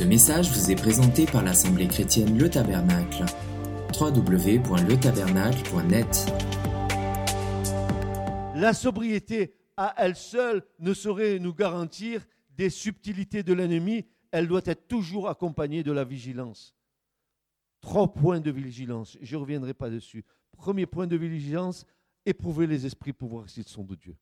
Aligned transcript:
Ce 0.00 0.04
message 0.06 0.50
vous 0.50 0.70
est 0.70 0.76
présenté 0.76 1.26
par 1.26 1.44
l'Assemblée 1.44 1.86
chrétienne 1.86 2.38
Le 2.38 2.48
Tabernacle. 2.48 3.26
www.letabernacle.net 4.00 6.32
La 8.54 8.72
sobriété 8.72 9.52
à 9.76 9.94
elle 9.98 10.16
seule 10.16 10.62
ne 10.78 10.94
saurait 10.94 11.38
nous 11.38 11.52
garantir 11.52 12.26
des 12.56 12.70
subtilités 12.70 13.42
de 13.42 13.52
l'ennemi. 13.52 14.06
Elle 14.30 14.48
doit 14.48 14.62
être 14.64 14.88
toujours 14.88 15.28
accompagnée 15.28 15.82
de 15.82 15.92
la 15.92 16.04
vigilance. 16.04 16.74
Trois 17.82 18.10
points 18.10 18.40
de 18.40 18.50
vigilance. 18.50 19.18
Je 19.20 19.36
ne 19.36 19.40
reviendrai 19.42 19.74
pas 19.74 19.90
dessus. 19.90 20.24
Premier 20.52 20.86
point 20.86 21.08
de 21.08 21.16
vigilance, 21.16 21.84
éprouver 22.24 22.66
les 22.66 22.86
esprits 22.86 23.12
pour 23.12 23.28
voir 23.28 23.50
s'ils 23.50 23.68
sont 23.68 23.84
de 23.84 23.96
Dieu. 23.96 24.16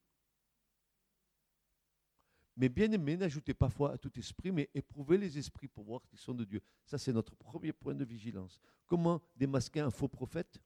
Mais 2.61 2.69
bien 2.69 2.91
aimé, 2.91 3.17
n'ajoutez 3.17 3.55
pas 3.55 3.69
foi 3.69 3.93
à 3.93 3.99
tout 3.99 4.11
esprit, 4.19 4.51
mais 4.51 4.69
éprouvez 4.75 5.17
les 5.17 5.39
esprits 5.39 5.69
pour 5.69 5.85
voir 5.85 6.05
qu'ils 6.05 6.19
sont 6.19 6.35
de 6.35 6.43
Dieu. 6.45 6.61
Ça, 6.85 6.99
c'est 6.99 7.13
notre 7.13 7.37
premier 7.37 7.73
point 7.73 7.95
de 7.95 8.05
vigilance. 8.05 8.61
Comment 8.85 9.23
démasquer 9.37 9.79
un 9.79 9.93
faux 9.93 10.09
prophète? 10.09 10.61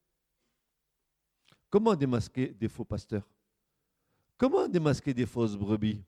Comment 1.69 1.95
démasquer 1.95 2.48
des 2.48 2.69
faux 2.69 2.86
pasteurs? 2.86 3.28
Comment 4.38 4.66
démasquer 4.69 5.12
des 5.12 5.27
fausses 5.27 5.55
brebis? 5.55 6.02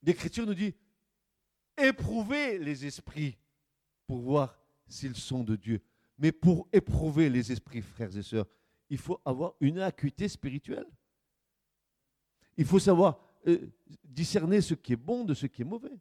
L'Écriture 0.00 0.46
nous 0.46 0.54
dit, 0.54 0.76
éprouvez 1.76 2.56
les 2.56 2.86
esprits 2.86 3.36
pour 4.06 4.20
voir 4.20 4.56
s'ils 4.86 5.16
sont 5.16 5.42
de 5.42 5.56
Dieu. 5.56 5.82
Mais 6.22 6.30
pour 6.30 6.68
éprouver 6.72 7.28
les 7.28 7.50
esprits, 7.50 7.82
frères 7.82 8.16
et 8.16 8.22
sœurs, 8.22 8.46
il 8.88 8.96
faut 8.96 9.20
avoir 9.24 9.54
une 9.58 9.80
acuité 9.80 10.28
spirituelle. 10.28 10.86
Il 12.56 12.64
faut 12.64 12.78
savoir 12.78 13.18
euh, 13.48 13.58
discerner 14.04 14.60
ce 14.60 14.74
qui 14.74 14.92
est 14.92 14.96
bon 14.96 15.24
de 15.24 15.34
ce 15.34 15.46
qui 15.46 15.62
est 15.62 15.64
mauvais. 15.64 15.98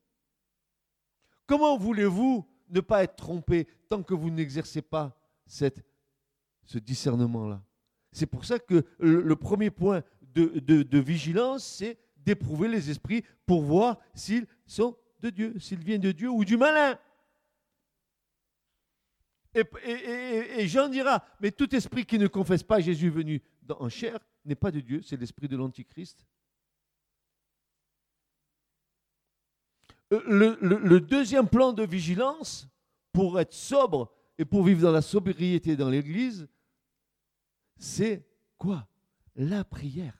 Comment 1.48 1.76
voulez-vous 1.76 2.48
ne 2.70 2.82
pas 2.82 3.04
être 3.04 3.16
trompé 3.16 3.68
tant 3.90 4.04
que 4.04 4.14
vous 4.14 4.30
n'exercez 4.30 4.84
pas 4.84 5.18
ce 5.48 6.78
discernement-là? 6.78 7.64
C'est 8.12 8.28
pour 8.28 8.45
ça 8.45 8.60
que 8.60 8.86
le, 9.00 9.36
premier 9.36 9.72
point 9.72 10.04
de 10.22 11.00
vigilance, 11.00 11.66
c'est 11.66 11.98
d'éprouver 12.17 12.67
les 12.67 12.92
esprits 12.92 13.26
pour 13.48 13.64
voir 13.64 13.98
s'ils 14.14 14.45
sont 14.67 14.95
de 15.20 15.32
Dieu, 15.32 15.60
s'ils 15.60 15.84
viennent 15.84 16.02
de 16.02 16.12
Dieu 16.12 16.30
ou 16.30 16.45
du 16.45 16.58
malin. 16.58 17.00
Et, 19.54 20.68
Jean 20.68 20.88
dira, 20.88 21.24
mais 21.42 21.52
tout 21.52 21.76
esprit 21.76 22.06
qui 22.06 22.18
ne 22.18 22.28
confesse 22.28 22.64
pas 22.64 22.80
Jésus 22.80 23.10
venu 23.10 23.42
en 23.70 23.90
chair 23.90 24.20
n'est 24.46 24.56
pas 24.56 24.72
de 24.72 24.80
Dieu, 24.80 25.02
c'est 25.02 25.18
l'esprit 25.18 25.48
de 25.48 25.58
l'Antichrist. 25.58 26.26
Euh, 30.14 30.58
le, 30.62 31.00
deuxième 31.00 31.48
plan 31.48 31.74
de 31.74 31.84
vigilance 31.84 32.68
pour 33.12 33.40
être 33.40 33.54
sobre 33.54 34.12
et 34.38 34.46
pour 34.46 34.64
vivre 34.64 34.82
dans 34.82 34.92
la 34.92 35.02
sobriété 35.02 35.76
dans 35.76 35.90
l'Église, 35.90 36.48
c'est 37.78 38.26
quoi? 38.58 38.88
La 39.36 39.64
prière. 39.64 40.18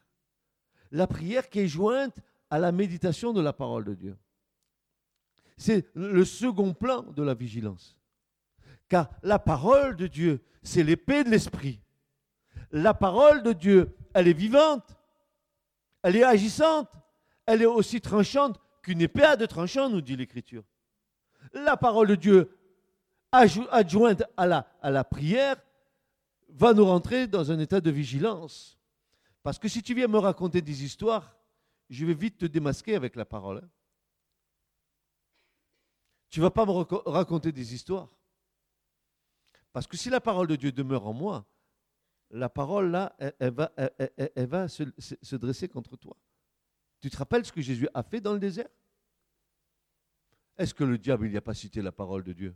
La 0.92 1.08
prière 1.08 1.50
qui 1.50 1.60
est 1.60 1.68
jointe 1.68 2.18
à 2.50 2.60
la 2.60 2.72
méditation 2.72 3.34
de 3.34 3.42
la 3.42 3.54
parole 3.54 3.86
de 3.86 3.94
Dieu. 3.94 4.18
C'est 5.58 5.88
le 5.94 6.26
second 6.26 6.74
plan 6.74 7.04
de 7.04 7.24
la 7.24 7.34
vigilance. 7.34 8.01
Car 8.92 9.10
la 9.24 9.40
parole 9.40 9.96
de 9.96 10.06
Dieu, 10.06 10.44
c'est 10.64 10.84
l'épée 10.84 11.24
de 11.24 11.30
l'esprit. 11.30 11.80
La 12.74 12.94
parole 12.94 13.42
de 13.42 13.54
Dieu, 13.54 13.96
elle 14.14 14.28
est 14.28 14.34
vivante, 14.34 14.98
elle 16.04 16.18
est 16.18 16.26
agissante, 16.26 16.92
elle 17.46 17.62
est 17.62 17.66
aussi 17.66 18.02
tranchante 18.02 18.60
qu'une 18.84 19.00
épée 19.00 19.24
à 19.24 19.38
deux 19.38 19.48
tranchants, 19.48 19.88
nous 19.88 20.02
dit 20.02 20.18
l'Écriture. 20.18 20.66
La 21.54 21.78
parole 21.78 22.10
de 22.10 22.16
Dieu, 22.16 22.58
adjointe 23.32 24.24
à 24.36 24.46
la, 24.46 24.68
à 24.82 24.92
la 24.92 25.06
prière, 25.06 25.56
va 26.50 26.74
nous 26.74 26.84
rentrer 26.84 27.28
dans 27.28 27.50
un 27.50 27.60
état 27.60 27.80
de 27.80 27.92
vigilance. 27.92 28.78
Parce 29.42 29.58
que 29.58 29.70
si 29.70 29.82
tu 29.82 29.94
viens 29.94 30.10
me 30.10 30.20
raconter 30.20 30.62
des 30.62 30.84
histoires, 30.84 31.38
je 31.90 32.06
vais 32.06 32.14
vite 32.14 32.40
te 32.40 32.46
démasquer 32.46 32.96
avec 32.96 33.16
la 33.16 33.24
parole. 33.24 33.62
Hein. 33.64 33.70
Tu 36.28 36.42
ne 36.42 36.44
vas 36.44 36.52
pas 36.52 36.66
me 36.66 36.74
raconter 37.10 37.54
des 37.54 37.74
histoires. 37.74 38.10
Parce 39.74 39.88
que 39.88 39.98
si 39.98 40.10
la 40.10 40.22
parole 40.22 40.48
de 40.48 40.56
Dieu 40.56 40.72
demeure 40.72 41.08
en 41.08 41.14
moi, 41.14 41.46
la 42.32 42.50
parole 42.50 42.92
là, 42.92 43.16
elle, 43.40 43.54
va, 43.54 44.68
se, 44.68 44.84
se, 44.98 45.36
dresser 45.36 45.68
contre 45.68 45.98
toi. 45.98 46.18
Tu 47.00 47.10
te 47.10 47.18
rappelles 47.18 47.46
ce 47.46 47.52
que 47.52 47.62
Jésus 47.62 47.88
a 47.94 48.04
fait 48.04 48.22
dans 48.22 48.34
le 48.34 48.40
désert? 48.40 48.70
Est-ce 50.58 50.74
que 50.74 50.84
le 50.84 50.98
diable, 50.98 51.26
il 51.28 51.32
n'y 51.32 51.38
a 51.38 51.42
pas 51.42 51.54
cité 51.54 51.82
la 51.82 51.92
parole 51.92 52.24
de 52.24 52.34
Dieu? 52.34 52.56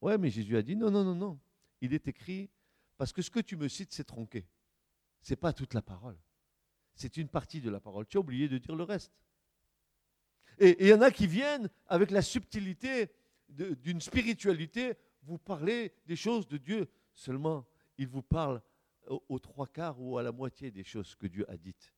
Ouais, 0.00 0.18
mais 0.18 0.30
Jésus 0.30 0.56
a 0.56 0.62
dit 0.62 0.76
non, 0.76 0.90
non, 0.90 1.04
non, 1.04 1.14
non. 1.14 1.40
Il 1.80 1.94
est 1.94 2.08
écrit, 2.08 2.50
parce 2.96 3.12
que 3.12 3.22
ce 3.22 3.30
que 3.30 3.40
tu 3.40 3.56
me 3.56 3.68
cites, 3.68 3.92
c'est 3.92 4.04
tronqué. 4.04 4.46
Ce 5.22 5.32
n'est 5.32 5.36
pas 5.36 5.52
toute 5.52 5.74
la 5.74 5.82
parole. 5.82 6.18
C'est 6.94 7.16
une 7.16 7.28
partie 7.28 7.60
de 7.60 7.70
la 7.70 7.80
parole. 7.80 8.06
Tu 8.06 8.16
as 8.16 8.20
oublié 8.20 8.48
de 8.48 8.58
dire 8.58 8.74
le 8.74 8.84
reste. 8.84 9.12
Et 10.58 10.84
il 10.84 10.88
y 10.88 10.92
en 10.92 11.00
a 11.00 11.10
qui 11.10 11.26
viennent 11.26 11.68
avec 11.86 12.10
la 12.10 12.22
subtilité 12.22 13.10
d'une 13.48 14.00
spiritualité 14.00 14.94
vous 15.22 15.38
parlez 15.38 15.94
des 16.06 16.16
choses 16.16 16.46
de 16.48 16.56
Dieu, 16.56 16.88
seulement 17.14 17.66
il 17.98 18.06
vous 18.06 18.22
parle 18.22 18.62
aux, 19.06 19.38
trois 19.38 19.66
quarts 19.66 20.00
ou 20.00 20.18
à 20.18 20.22
la 20.22 20.32
moitié 20.32 20.70
des 20.70 20.84
choses 20.84 21.14
que 21.14 21.26
Dieu 21.26 21.44
a 21.50 21.56
dites. 21.56 21.94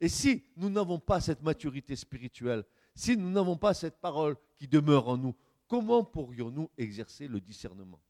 Et 0.00 0.08
si 0.08 0.44
nous 0.56 0.70
n'avons 0.70 0.98
pas 0.98 1.20
cette 1.20 1.42
maturité 1.42 1.94
spirituelle, 1.94 2.64
si 2.94 3.16
nous 3.16 3.30
n'avons 3.30 3.56
pas 3.56 3.74
cette 3.74 4.00
parole 4.00 4.36
qui 4.56 4.66
demeure 4.66 5.08
en 5.08 5.16
nous, 5.16 5.36
comment 5.68 6.04
pourrions-nous 6.04 6.70
exercer 6.76 7.28
le 7.28 7.40
discernement? 7.40 8.02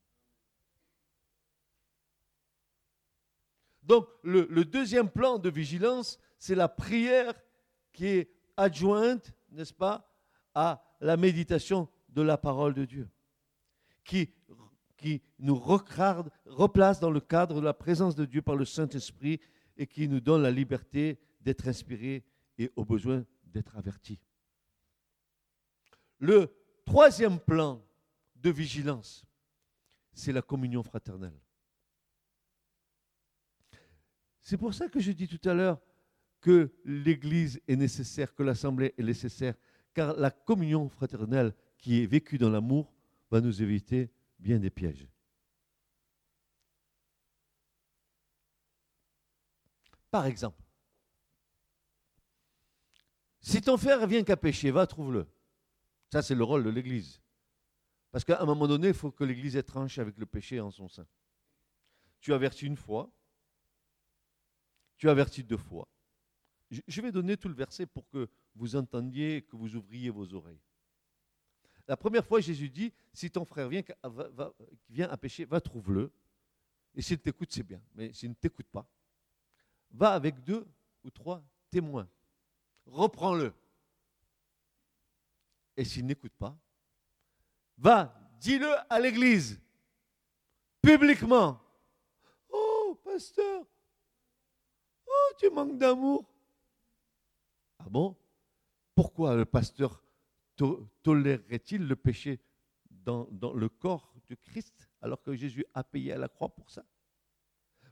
Donc 3.82 4.08
le, 4.22 4.64
deuxième 4.64 5.10
plan 5.10 5.38
de 5.38 5.50
vigilance, 5.50 6.18
c'est 6.38 6.54
la 6.54 6.68
prière 6.68 7.34
qui 7.92 8.06
est 8.06 8.30
adjointe, 8.56 9.32
n'est-ce 9.50 9.74
pas, 9.74 10.08
à 10.54 10.82
la 11.00 11.16
méditation 11.16 11.88
de 12.08 12.22
la 12.22 12.38
parole 12.38 12.74
de 12.74 12.84
Dieu 12.84 13.10
qui, 14.04 14.32
nous 15.38 15.56
replace 15.56 17.00
dans 17.00 17.10
le 17.10 17.20
cadre 17.20 17.56
de 17.60 17.64
la 17.64 17.74
présence 17.74 18.14
de 18.14 18.24
Dieu 18.24 18.42
par 18.42 18.56
le 18.56 18.64
Saint-Esprit 18.64 19.40
et 19.76 19.86
qui 19.86 20.08
nous 20.08 20.20
donne 20.20 20.42
la 20.42 20.50
liberté 20.50 21.18
d'être 21.40 21.66
inspirés 21.66 22.24
et 22.58 22.70
au 22.76 22.84
besoin 22.84 23.24
d'être 23.44 23.76
avertis. 23.76 24.20
Le 26.18 26.54
troisième 26.84 27.40
plan 27.40 27.84
de 28.36 28.50
vigilance, 28.50 29.24
c'est 30.12 30.32
la 30.32 30.42
communion 30.42 30.82
fraternelle. 30.82 31.38
C'est 34.40 34.56
pour 34.56 34.74
ça 34.74 34.88
que 34.88 35.00
je 35.00 35.12
dis 35.12 35.28
tout 35.28 35.48
à 35.48 35.54
l'heure 35.54 35.80
que 36.40 36.72
l'Église 36.84 37.60
est 37.68 37.76
nécessaire, 37.76 38.34
que 38.34 38.42
l'Assemblée 38.42 38.92
est 38.98 39.02
nécessaire, 39.02 39.54
car 39.94 40.14
la 40.14 40.30
communion 40.30 40.88
fraternelle 40.88 41.54
qui 41.78 42.02
est 42.02 42.06
vécue 42.06 42.38
dans 42.38 42.50
l'amour 42.50 42.92
va 43.32 43.40
nous 43.40 43.62
éviter 43.62 44.12
bien 44.38 44.58
des 44.58 44.68
pièges. 44.68 45.08
Par 50.10 50.26
exemple, 50.26 50.62
si 53.40 53.62
ton 53.62 53.78
frère 53.78 54.06
vient 54.06 54.22
qu'à 54.22 54.36
pécher, 54.36 54.70
va, 54.70 54.86
trouve-le. 54.86 55.26
Ça, 56.12 56.20
c'est 56.20 56.34
le 56.34 56.44
rôle 56.44 56.62
de 56.62 56.68
l'Église. 56.68 57.22
Parce 58.10 58.22
qu'à 58.22 58.42
un 58.42 58.44
moment 58.44 58.68
donné, 58.68 58.88
il 58.88 58.94
faut 58.94 59.10
que 59.10 59.24
l'Église 59.24 59.56
étranche 59.56 59.98
avec 59.98 60.18
le 60.18 60.26
péché 60.26 60.60
en 60.60 60.70
son 60.70 60.88
sein. 60.88 61.06
Tu 62.20 62.34
avertis 62.34 62.66
une 62.66 62.76
fois, 62.76 63.10
tu 64.98 65.08
avertis 65.08 65.42
deux 65.42 65.56
fois. 65.56 65.88
Je 66.70 67.00
vais 67.00 67.10
donner 67.10 67.38
tout 67.38 67.48
le 67.48 67.54
verset 67.54 67.86
pour 67.86 68.06
que 68.10 68.28
vous 68.54 68.76
entendiez, 68.76 69.40
que 69.40 69.56
vous 69.56 69.74
ouvriez 69.74 70.10
vos 70.10 70.34
oreilles. 70.34 70.60
La 71.88 71.96
première 71.96 72.24
fois, 72.24 72.40
Jésus 72.40 72.68
dit, 72.68 72.92
si 73.12 73.30
ton 73.30 73.44
frère 73.44 73.68
vient, 73.68 75.08
à 75.08 75.16
pécher, 75.16 75.44
va 75.44 75.60
trouve-le. 75.60 76.12
Et 76.94 77.02
s'il 77.02 77.18
t'écoute, 77.18 77.50
c'est 77.52 77.62
bien. 77.62 77.80
Mais 77.94 78.12
s'il 78.12 78.30
ne 78.30 78.34
t'écoute 78.34 78.66
pas, 78.70 78.86
va 79.90 80.12
avec 80.12 80.42
deux 80.44 80.66
ou 81.02 81.10
trois 81.10 81.42
témoins. 81.70 82.08
Reprends-le. 82.86 83.52
Et 85.76 85.84
s'il 85.84 86.06
n'écoute 86.06 86.32
pas, 86.38 86.56
va, 87.78 88.14
dis-le 88.38 88.70
à 88.90 89.00
l'église, 89.00 89.60
publiquement. 90.82 91.58
Oh, 92.50 93.00
pasteur, 93.02 93.64
oh, 95.06 95.32
tu 95.38 95.48
manques 95.50 95.78
d'amour. 95.78 96.24
Ah 97.78 97.86
bon? 97.88 98.16
Pourquoi 98.94 99.34
le 99.34 99.46
pasteur 99.46 100.01
tolérerait-il 101.02 101.86
le 101.86 101.96
péché 101.96 102.40
dans, 102.90 103.28
le 103.54 103.68
corps 103.68 104.14
de 104.28 104.34
Christ 104.34 104.88
alors 105.00 105.22
que 105.22 105.34
Jésus 105.34 105.64
a 105.74 105.82
payé 105.84 106.12
à 106.12 106.18
la 106.18 106.28
croix 106.28 106.48
pour 106.48 106.70
ça? 106.70 106.84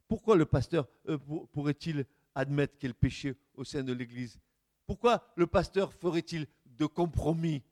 Pourquoi 0.09 0.37
le 0.37 0.47
pasteur 0.47 0.89
euh, 1.09 1.19
pourrait-il 1.53 2.07
admettre 2.35 2.77
qu'il 2.77 2.89
y 2.89 2.91
ait 2.91 2.95
le 2.95 2.95
péché 2.95 3.37
au 3.55 3.65
sein 3.65 3.83
de 3.83 3.93
l'Église? 3.93 4.41
Pourquoi 4.87 5.33
le 5.37 5.47
pasteur 5.47 5.93
ferait-il 5.93 6.47
de 6.67 6.87
compromis? 6.87 7.63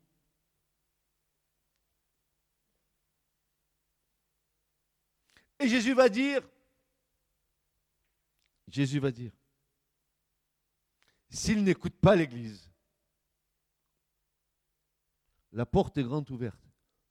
Et 5.59 5.67
Jésus 5.67 5.93
va 5.93 6.07
dire, 6.07 6.41
Jésus 8.67 8.99
va 8.99 9.11
dire, 9.11 9.31
s'il 11.29 11.63
n'écoute 11.63 11.95
pas 11.95 12.15
l'Église, 12.15 12.68
la 15.51 15.65
porte 15.65 15.97
est 15.97 16.03
grande 16.03 16.29
ouverte. 16.31 16.61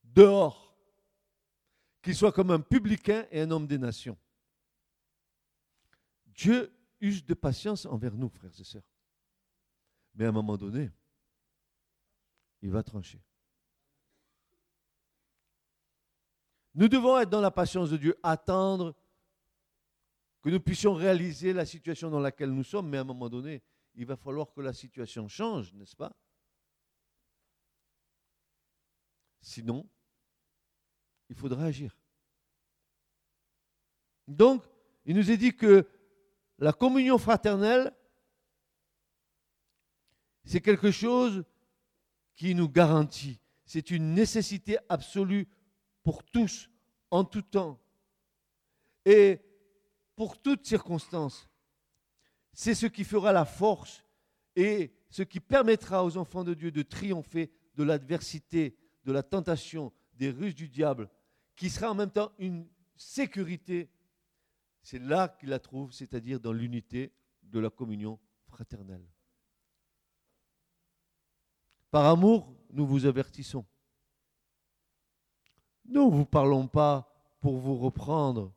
Dehors, 0.04 0.76
qu'il 2.02 2.14
soit 2.14 2.32
comme 2.32 2.50
un 2.50 2.60
publicain 2.60 3.26
et 3.30 3.40
un 3.40 3.50
homme 3.50 3.66
des 3.66 3.78
nations. 3.78 4.16
Dieu 6.26 6.72
use 7.00 7.24
de 7.24 7.34
patience 7.34 7.86
envers 7.86 8.14
nous, 8.14 8.28
frères 8.28 8.52
et 8.58 8.64
sœurs. 8.64 8.82
Mais 10.14 10.24
à 10.24 10.28
un 10.28 10.32
moment 10.32 10.56
donné, 10.56 10.90
il 12.62 12.70
va 12.70 12.82
trancher. 12.82 13.20
Nous 16.74 16.88
devons 16.88 17.18
être 17.18 17.30
dans 17.30 17.40
la 17.40 17.50
patience 17.50 17.90
de 17.90 17.96
Dieu, 17.96 18.18
attendre 18.22 18.94
que 20.42 20.50
nous 20.50 20.60
puissions 20.60 20.94
réaliser 20.94 21.52
la 21.52 21.66
situation 21.66 22.10
dans 22.10 22.20
laquelle 22.20 22.50
nous 22.50 22.64
sommes, 22.64 22.88
mais 22.88 22.98
à 22.98 23.00
un 23.00 23.04
moment 23.04 23.28
donné, 23.28 23.62
il 23.94 24.06
va 24.06 24.16
falloir 24.16 24.52
que 24.52 24.60
la 24.60 24.72
situation 24.72 25.26
change, 25.26 25.72
n'est-ce 25.74 25.96
pas? 25.96 26.14
Sinon, 29.48 29.88
il 31.30 31.34
faudra 31.34 31.64
agir. 31.64 31.96
Donc, 34.26 34.62
il 35.06 35.16
nous 35.16 35.30
est 35.30 35.38
dit 35.38 35.56
que 35.56 35.88
la 36.58 36.74
communion 36.74 37.16
fraternelle, 37.16 37.96
c'est 40.44 40.60
quelque 40.60 40.90
chose 40.90 41.46
qui 42.36 42.54
nous 42.54 42.68
garantit. 42.68 43.40
C'est 43.64 43.90
une 43.90 44.12
nécessité 44.12 44.76
absolue 44.86 45.48
pour 46.02 46.22
tous, 46.24 46.68
en 47.10 47.24
tout 47.24 47.40
temps. 47.40 47.80
Et 49.06 49.40
pour 50.14 50.42
toutes 50.42 50.66
circonstances. 50.66 51.48
C'est 52.52 52.74
ce 52.74 52.84
qui 52.84 53.02
fera 53.02 53.32
la 53.32 53.46
force 53.46 54.04
et 54.56 54.92
ce 55.08 55.22
qui 55.22 55.40
permettra 55.40 56.04
aux 56.04 56.18
enfants 56.18 56.44
de 56.44 56.52
Dieu 56.52 56.70
de 56.70 56.82
triompher 56.82 57.50
de 57.76 57.82
l'adversité, 57.82 58.76
de 59.08 59.12
la 59.14 59.22
tentation, 59.22 59.90
des 60.12 60.28
ruses 60.28 60.54
du 60.54 60.68
diable, 60.68 61.08
qui 61.56 61.70
sera 61.70 61.90
en 61.90 61.94
même 61.94 62.10
temps 62.10 62.30
une 62.38 62.68
sécurité. 62.94 63.90
C'est 64.82 64.98
là 64.98 65.28
qu'il 65.28 65.48
la 65.48 65.58
trouve, 65.58 65.92
c'est-à-dire 65.92 66.38
dans 66.38 66.52
l'unité 66.52 67.14
de 67.42 67.58
la 67.58 67.70
communion 67.70 68.20
fraternelle. 68.48 69.08
Par 71.90 72.04
amour, 72.04 72.54
nous 72.70 72.86
vous 72.86 73.06
avertissons. 73.06 73.64
Nous 75.86 76.10
ne 76.10 76.14
vous 76.14 76.26
parlons 76.26 76.68
pas 76.68 77.10
pour 77.40 77.56
vous 77.56 77.78
reprendre, 77.78 78.52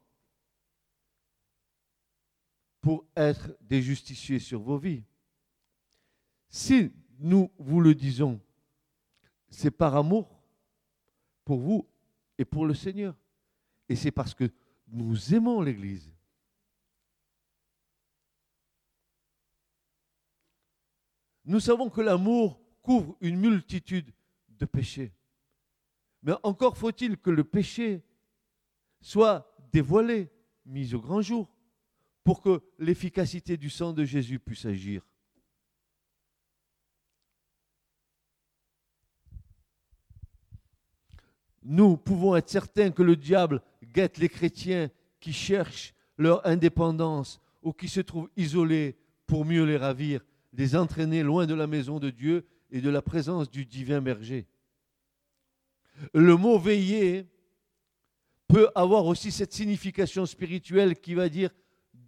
pour 2.82 3.06
être 3.16 3.56
des 3.62 3.82
justiciers 3.82 4.40
sur 4.40 4.60
vos 4.60 4.78
vies. 4.78 5.06
Si 6.50 6.92
nous 7.20 7.50
vous 7.58 7.80
le 7.80 7.96
disons, 7.96 8.42
c'est 9.48 9.72
par 9.72 9.96
amour 9.96 10.41
pour 11.52 11.60
vous 11.60 11.86
et 12.38 12.46
pour 12.46 12.66
le 12.66 12.74
Seigneur. 12.74 13.14
Et 13.90 13.98
c'est 13.98 14.10
parce 14.10 14.34
que 14.34 14.50
nous 14.88 15.34
aimons 15.34 15.60
l'Église. 15.60 16.10
Nous 21.44 21.60
savons 21.60 21.90
que 21.90 22.00
l'amour 22.00 22.58
couvre 22.82 23.18
une 23.20 23.38
multitude 23.38 24.14
de 24.48 24.66
péchés. 24.66 25.12
Mais 26.24 26.32
encore 26.44 26.78
faut-il 26.78 27.18
que 27.18 27.30
le 27.30 27.44
péché 27.44 28.02
soit 29.02 29.54
dévoilé, 29.74 30.32
mis 30.66 30.96
au 30.96 31.02
grand 31.02 31.22
jour, 31.22 31.54
pour 32.24 32.42
que 32.42 32.64
l'efficacité 32.80 33.58
du 33.58 33.70
sang 33.70 33.92
de 33.92 34.06
Jésus 34.06 34.40
puisse 34.40 34.66
agir. 34.66 35.06
Nous 41.64 41.98
pouvons 41.98 42.36
être 42.36 42.50
certains 42.50 42.92
que 42.92 43.04
le 43.04 43.16
diable 43.16 43.62
guette 43.94 44.18
les 44.18 44.30
chrétiens 44.30 44.90
qui 45.20 45.34
cherchent 45.34 45.94
leur 46.18 46.46
indépendance 46.46 47.40
ou 47.62 47.74
qui 47.74 47.88
se 47.88 48.02
trouvent 48.02 48.30
isolés 48.36 48.98
pour 49.28 49.46
mieux 49.46 49.64
les 49.66 49.78
ravir, 49.78 50.26
les 50.54 50.76
entraîner 50.76 51.24
loin 51.24 51.46
de 51.46 51.54
la 51.54 51.68
maison 51.68 52.00
de 52.00 52.10
Dieu 52.10 52.46
et 52.72 52.82
de 52.82 52.90
la 52.90 53.02
présence 53.02 53.50
du 53.50 53.66
divin 53.66 54.02
berger. 54.02 54.48
Le 56.14 56.36
mot 56.36 56.58
veiller 56.58 57.28
peut 58.48 58.70
avoir 58.76 59.06
aussi 59.06 59.32
cette 59.32 59.54
signification 59.54 60.26
spirituelle 60.26 61.00
qui 61.00 61.14
va 61.14 61.30
dire 61.30 61.52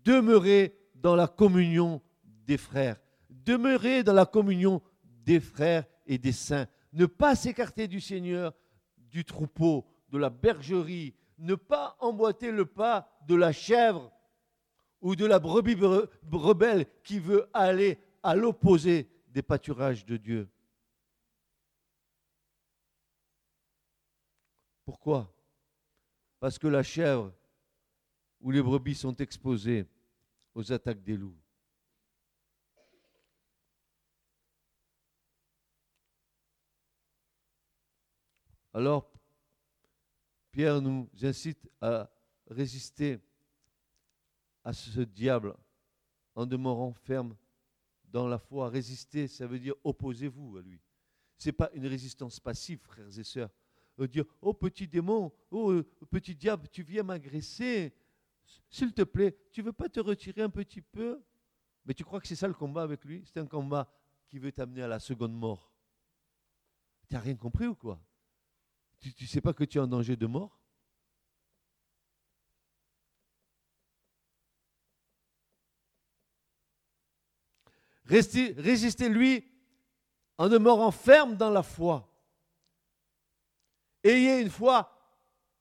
demeurer 0.03 0.75
dans 0.95 1.15
la 1.15 1.27
communion 1.27 2.01
des 2.45 2.57
frères, 2.57 2.99
demeurer 3.29 4.03
dans 4.03 4.13
la 4.13 4.25
communion 4.25 4.81
des 5.25 5.39
frères 5.39 5.85
et 6.06 6.17
des 6.17 6.31
saints, 6.31 6.67
ne 6.91 7.06
pas 7.06 7.35
s'écarter 7.35 7.88
du 7.88 8.01
Seigneur, 8.01 8.53
du 9.13 9.24
troupeau, 9.24 9.86
de 10.10 10.18
la 10.18 10.31
bergerie, 10.31 11.15
ne 11.38 11.56
pas 11.56 11.95
emboîter 12.00 12.51
le 12.51 12.65
pas 12.65 13.07
de 13.27 13.36
la 13.36 13.51
chèvre 13.51 14.12
ou 15.01 15.15
de 15.15 15.25
la 15.25 15.39
brebis 15.39 15.75
rebelle 16.31 16.88
qui 17.04 17.19
veut 17.19 17.48
aller 17.54 18.00
à 18.24 18.36
l'opposé 18.36 19.07
des 19.27 19.44
pâturages 19.44 20.06
de 20.06 20.18
Dieu. 20.18 20.50
Pourquoi? 24.83 25.31
Parce 26.39 26.57
que 26.57 26.68
la 26.68 26.83
chèvre 26.83 27.31
ou 28.42 28.50
les 28.50 28.62
brebis 28.62 28.95
sont 28.95 29.16
exposées 29.16 29.86
aux 30.56 30.71
attaques 30.71 31.04
des 31.04 31.16
loups. 31.16 31.38
Alors, 38.73 39.11
Pierre 40.51 40.81
nous 40.81 41.07
incite 41.21 41.69
à 41.79 42.09
résister 42.47 43.19
à 44.63 44.73
ce 44.73 45.01
diable 45.01 45.55
en 46.35 46.45
demeurant 46.45 46.94
ferme 46.94 47.35
dans 48.06 48.27
la 48.27 48.39
foi. 48.39 48.69
Résister, 48.69 49.27
ça 49.27 49.45
veut 49.45 49.59
dire 49.59 49.75
opposez-vous 49.83 50.57
à 50.57 50.61
lui. 50.61 50.81
Ce 51.37 51.49
n'est 51.49 51.53
pas 51.53 51.69
une 51.73 51.85
résistance 51.85 52.39
passive, 52.39 52.80
frères 52.80 53.18
et 53.18 53.23
sœurs. 53.23 53.49
Dire 54.09 54.25
Oh 54.42 54.53
petit 54.53 54.87
démon, 54.87 55.31
oh 55.51 55.71
euh, 55.71 55.83
petit 56.09 56.35
diable, 56.35 56.68
tu 56.71 56.81
viens 56.81 57.03
m'agresser. 57.03 57.94
S'il 58.69 58.92
te 58.94 59.03
plaît, 59.03 59.37
tu 59.51 59.61
veux 59.61 59.73
pas 59.73 59.87
te 59.87 59.99
retirer 59.99 60.42
un 60.42 60.49
petit 60.49 60.81
peu 60.81 61.23
Mais 61.85 61.94
tu 61.94 62.03
crois 62.03 62.19
que 62.19 62.27
c'est 62.27 62.35
ça 62.35 62.47
le 62.47 62.53
combat 62.53 62.83
avec 62.83 63.06
lui? 63.06 63.23
C'est 63.25 63.39
un 63.39 63.45
combat 63.45 63.92
qui 64.27 64.39
veut 64.39 64.51
t'amener 64.51 64.81
à 64.81 64.87
la 64.87 64.99
seconde 64.99 65.33
mort. 65.33 65.71
Tu 67.07 67.15
n'as 67.15 67.21
rien 67.21 67.35
compris 67.35 67.68
ou 67.68 67.75
quoi? 67.75 68.03
Tu 69.04 69.24
ne 69.24 69.28
sais 69.28 69.42
pas 69.42 69.54
que 69.54 69.66
tu 69.66 69.78
es 69.78 69.81
en 69.81 69.88
danger 69.88 70.16
de 70.16 70.26
mort? 70.26 70.57
Résistez-lui 78.06 79.45
en 80.38 80.48
demeurant 80.48 80.92
ferme 80.92 81.36
dans 81.36 81.50
la 81.50 81.64
foi. 81.64 82.10
Ayez 84.04 84.42
une 84.42 84.50
foi 84.50 84.90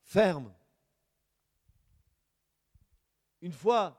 ferme. 0.03 0.55
Une 3.41 3.53
foi 3.53 3.99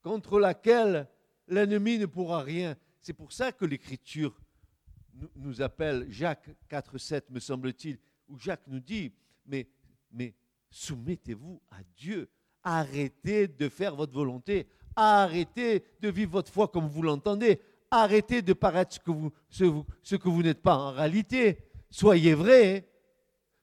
contre 0.00 0.38
laquelle 0.38 1.08
l'ennemi 1.48 1.98
ne 1.98 2.06
pourra 2.06 2.42
rien. 2.42 2.76
C'est 3.00 3.14
pour 3.14 3.32
ça 3.32 3.50
que 3.50 3.64
l'Écriture 3.64 4.40
nous 5.34 5.60
appelle, 5.60 6.08
Jacques 6.08 6.50
4, 6.68 6.98
7 6.98 7.30
me 7.30 7.40
semble-t-il, 7.40 7.98
où 8.28 8.38
Jacques 8.38 8.66
nous 8.66 8.80
dit, 8.80 9.12
mais, 9.46 9.66
soumettez-vous 10.70 11.60
à 11.70 11.78
Dieu, 11.96 12.28
arrêtez 12.62 13.48
de 13.48 13.68
faire 13.68 13.96
votre 13.96 14.12
volonté, 14.12 14.66
arrêtez 14.96 15.84
de 16.00 16.08
vivre 16.08 16.32
votre 16.32 16.52
foi 16.52 16.68
comme 16.68 16.88
vous 16.88 17.02
l'entendez, 17.02 17.60
arrêtez 17.90 18.42
de 18.42 18.52
paraître 18.52 18.94
ce 18.94 19.00
que 19.00 19.10
vous, 19.10 19.32
ce 19.50 20.16
que 20.16 20.28
vous 20.28 20.42
n'êtes 20.42 20.62
pas 20.62 20.76
en 20.76 20.92
réalité, 20.92 21.58
soyez 21.90 22.34
vrai, 22.34 22.88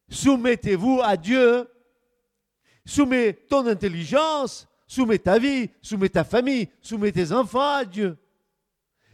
Soumettez-vous 0.10 1.02
à 1.04 1.18
Dieu. 1.18 1.70
Soumets 2.86 3.34
ton 3.34 3.66
intelligence, 3.66 4.68
soumets 4.88 5.20
ta 5.20 5.40
vie, 5.40 5.70
soumets 5.82 6.10
ta 6.10 6.24
famille, 6.24 6.70
soumets 6.82 7.12
tes 7.12 7.32
enfants 7.32 7.78
à 7.78 7.86
Dieu. 7.86 8.18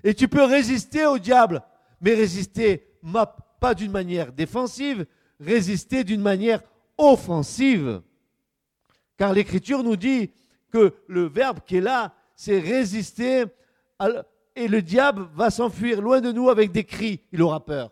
Et 0.03 0.13
tu 0.13 0.27
peux 0.27 0.43
résister 0.43 1.05
au 1.05 1.17
diable, 1.17 1.63
mais 2.01 2.13
résister 2.13 2.97
pas 3.59 3.73
d'une 3.73 3.91
manière 3.91 4.33
défensive, 4.33 5.05
résister 5.41 6.03
d'une 6.03 6.21
manière 6.21 6.61
offensive. 6.97 8.01
Car 9.17 9.33
l'Écriture 9.33 9.83
nous 9.83 9.97
dit 9.97 10.31
que 10.71 10.95
le 11.07 11.27
verbe 11.27 11.59
qui 11.65 11.77
est 11.77 11.81
là, 11.81 12.15
c'est 12.35 12.59
résister 12.59 13.45
et 14.55 14.67
le 14.67 14.81
diable 14.81 15.27
va 15.33 15.49
s'enfuir 15.49 16.01
loin 16.01 16.21
de 16.21 16.31
nous 16.31 16.49
avec 16.49 16.71
des 16.71 16.85
cris. 16.85 17.21
Il 17.31 17.41
aura 17.41 17.63
peur. 17.63 17.91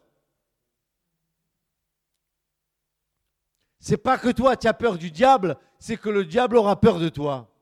C'est 3.80 3.98
pas 3.98 4.18
que 4.18 4.30
toi 4.30 4.58
tu 4.58 4.68
as 4.68 4.74
peur 4.74 4.98
du 4.98 5.12
diable, 5.12 5.58
c'est 5.80 5.98
que 5.98 6.10
le 6.10 6.26
diable 6.26 6.58
aura 6.58 6.80
peur 6.80 7.00
de 7.00 7.10
toi. 7.10 7.54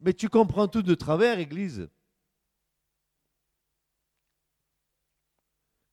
Mais 0.00 0.12
tu 0.12 0.28
comprends 0.28 0.68
tout 0.68 0.82
de 0.82 0.94
travers, 0.94 1.38
Église. 1.38 1.88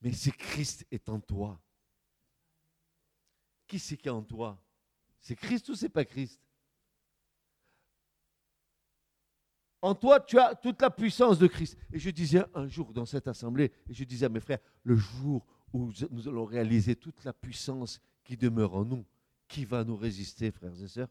Mais 0.02 0.14
si 0.14 0.32
Christ 0.32 0.86
est 0.92 1.10
en 1.10 1.20
toi, 1.20 1.60
qui 3.70 3.80
c'est 3.80 3.96
qui 3.96 4.08
est 4.08 4.12
en 4.12 4.24
toi? 4.24 4.62
C'est 5.22 5.36
Christ 5.36 5.70
ou 5.70 5.76
c'est 5.76 5.90
pas 5.90 6.04
Christ? 6.04 6.42
En 9.82 9.96
toi, 9.96 10.20
tu 10.20 10.38
as 10.38 10.56
toute 10.56 10.82
la 10.82 10.90
puissance 10.90 11.40
de 11.40 11.48
Christ. 11.48 11.78
Et 11.94 12.00
je 12.00 12.10
disais 12.10 12.44
un 12.54 12.68
jour 12.68 12.92
dans 12.92 13.06
cette 13.06 13.30
assemblée, 13.30 13.72
et 13.88 13.94
je 13.94 14.04
disais 14.04 14.26
à 14.26 14.30
mes 14.30 14.42
frères, 14.42 14.60
le 14.84 14.98
jour 14.98 15.46
où 15.72 15.92
nous 16.10 16.28
allons 16.28 16.44
réaliser 16.44 16.96
toute 16.96 17.24
la 17.24 17.32
puissance 17.32 18.02
qui 18.26 18.36
demeure 18.36 18.76
en 18.76 18.84
nous, 18.84 19.06
qui 19.48 19.64
va 19.64 19.86
nous 19.86 19.96
résister, 19.96 20.52
frères 20.52 20.82
et 20.82 20.88
sœurs? 20.88 21.08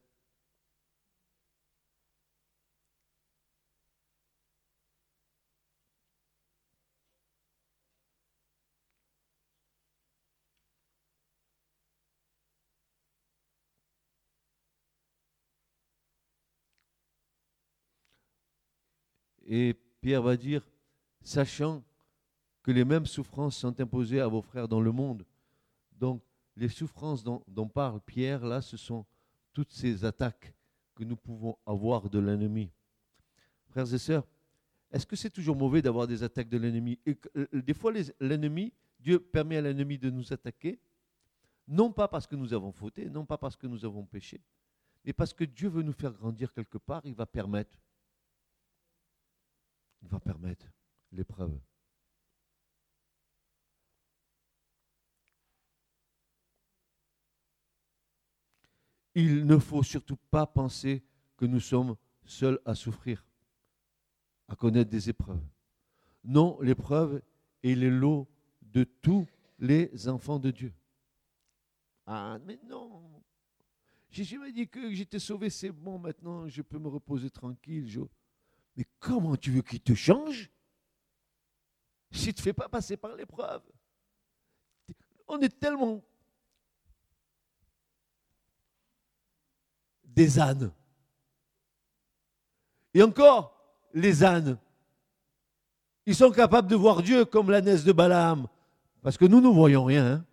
Et 19.49 19.75
Pierre 20.03 20.23
va 20.23 20.37
dire, 20.37 20.63
sachant 21.23 21.83
que 22.63 22.71
les 22.71 22.85
mêmes 22.85 23.07
souffrances 23.07 23.57
sont 23.57 23.81
imposées 23.81 24.21
à 24.21 24.29
vos 24.29 24.43
frères 24.43 24.69
dans 24.69 24.83
le 24.83 24.93
monde. 24.93 25.25
Donc, 25.93 26.23
les 26.55 26.69
souffrances 26.69 27.25
dont, 27.25 27.69
parle 27.69 28.01
Pierre, 28.03 28.45
là, 28.45 28.61
ce 28.61 28.77
sont 28.77 29.07
toutes 29.55 29.73
ces 29.73 30.05
attaques 30.05 30.55
que 30.95 31.03
nous 31.03 31.17
pouvons 31.17 31.57
avoir 31.65 32.11
de 32.11 32.19
l'ennemi. 32.19 32.71
Frères 33.69 33.93
et 33.93 33.99
sœurs, 33.99 34.27
est-ce 34.91 35.07
que 35.07 35.17
c'est 35.17 35.31
toujours 35.31 35.57
mauvais 35.57 35.81
d'avoir 35.81 36.07
des 36.07 36.23
attaques 36.23 36.49
de 36.51 36.59
l'ennemi? 36.59 36.99
Euh, 37.09 37.47
Des 37.55 37.75
fois, 37.75 37.93
l'ennemi, 38.21 38.75
Dieu 39.01 39.19
permet 39.19 39.57
à 39.57 39.63
l'ennemi 39.63 39.97
de 39.97 40.11
nous 40.11 40.31
attaquer, 40.31 40.79
non 41.67 41.91
pas 41.91 42.07
parce 42.09 42.27
que 42.27 42.37
nous 42.37 42.53
avons 42.53 42.73
fauté, 42.73 43.09
non 43.09 43.25
pas 43.25 43.39
parce 43.39 43.57
que 43.57 43.67
nous 43.67 43.85
avons 43.85 44.05
péché, 44.05 44.43
mais 45.05 45.15
parce 45.15 45.33
que 45.33 45.45
Dieu 45.45 45.69
veut 45.69 45.83
nous 45.83 45.93
faire 45.93 46.13
grandir 46.13 46.53
quelque 46.53 46.79
part, 46.79 47.03
il 47.05 47.15
va 47.15 47.25
permettre. 47.25 47.79
Va 50.03 50.21
permettre 50.21 50.67
l'épreuve. 51.13 51.59
il 59.19 59.45
ne 59.47 59.59
faut 59.59 59.83
surtout 59.83 60.17
pas 60.31 60.47
penser 60.47 61.03
que 61.37 61.45
nous 61.45 61.59
sommes 61.59 61.97
seuls 62.25 62.61
à 62.65 62.77
souffrir, 62.77 63.27
à 64.47 64.55
connaître 64.55 64.91
des 64.91 65.11
épreuves. 65.11 65.43
Non, 66.23 66.61
l'épreuve 66.61 67.21
est 67.65 67.75
le 67.75 67.89
lot 67.89 68.29
de 68.63 68.85
tous 68.85 69.27
les 69.59 70.09
enfants 70.09 70.39
de 70.39 70.53
Dieu. 70.53 70.73
Ah, 72.07 72.39
mais 72.47 72.61
non. 72.69 73.03
Jésus 74.09 74.39
m'a 74.39 74.53
dit 74.53 74.69
que 74.69 74.93
j'étais 74.93 75.19
sauvé, 75.19 75.51
c'est 75.51 75.73
bon, 75.73 75.99
maintenant 75.99 76.47
je 76.47 76.63
peux 76.63 76.79
me 76.79 76.89
reposer 76.89 77.29
tranquille. 77.29 77.89
Mais 78.79 78.87
comment 79.01 79.37
tu 79.37 79.51
veux 79.51 79.63
qu'il 79.63 79.81
te 79.81 79.93
change 79.93 80.49
si 82.13 82.27
tu 82.27 82.29
ne 82.29 82.33
te 82.35 82.43
fais 82.43 82.53
pas 82.53 82.69
passer 82.69 82.97
par 82.97 83.17
l'épreuve? 83.17 83.61
On 85.27 85.41
est 85.41 85.59
tellement 85.59 86.01
des 90.05 90.39
ânes. 90.39 90.73
Et 92.95 93.03
encore, 93.03 93.53
les 93.93 94.23
ânes, 94.23 94.57
ils 96.07 96.15
sont 96.15 96.31
capables 96.31 96.69
de 96.69 96.77
voir 96.77 97.03
Dieu 97.03 97.25
comme 97.25 97.51
l'ânesse 97.51 97.83
de 97.83 97.91
Balaam, 97.91 98.47
parce 99.03 99.19
que 99.19 99.25
nous, 99.25 99.41
ne 99.41 99.49
voyons 99.49 99.85
rien. 99.85 100.07
Hein. 100.07 100.25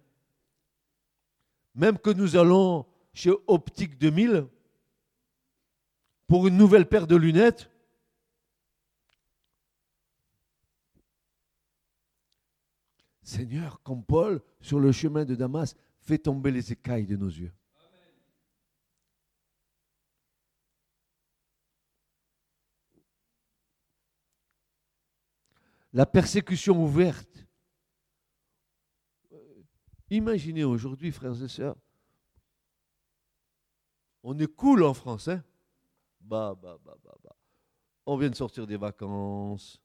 Même 1.74 1.98
que 1.98 2.12
nous 2.12 2.36
allons 2.36 2.86
chez 3.12 3.32
Optique 3.48 3.98
2000 3.98 4.48
pour 6.28 6.46
une 6.46 6.58
nouvelle 6.58 6.88
paire 6.88 7.08
de 7.08 7.16
lunettes, 7.16 7.72
Seigneur, 13.26 13.82
comme 13.84 14.06
Paul, 14.06 14.42
sur 14.62 14.80
le 14.80 14.94
chemin 14.94 15.26
de 15.26 15.36
Damas, 15.36 15.76
fais 16.00 16.18
tomber 16.18 16.52
les 16.52 16.72
écailles 16.72 17.06
de 17.06 17.18
nos 17.18 17.28
yeux. 17.28 17.52
la 25.96 26.06
persécution 26.06 26.84
ouverte. 26.84 27.48
Imaginez 30.10 30.66
aujourd'hui, 30.66 31.10
frères 31.10 31.42
et 31.42 31.48
sœurs, 31.48 31.78
on 34.22 34.38
est 34.38 34.54
cool 34.54 34.84
en 34.84 34.94
France, 34.94 35.30
hein 35.30 35.42
bah, 36.20 36.54
bah, 36.62 36.78
bah, 36.84 36.98
bah, 37.02 37.16
bah. 37.24 37.36
On 38.06 38.18
vient 38.18 38.30
de 38.30 38.36
sortir 38.36 38.68
des 38.68 38.76
vacances, 38.76 39.82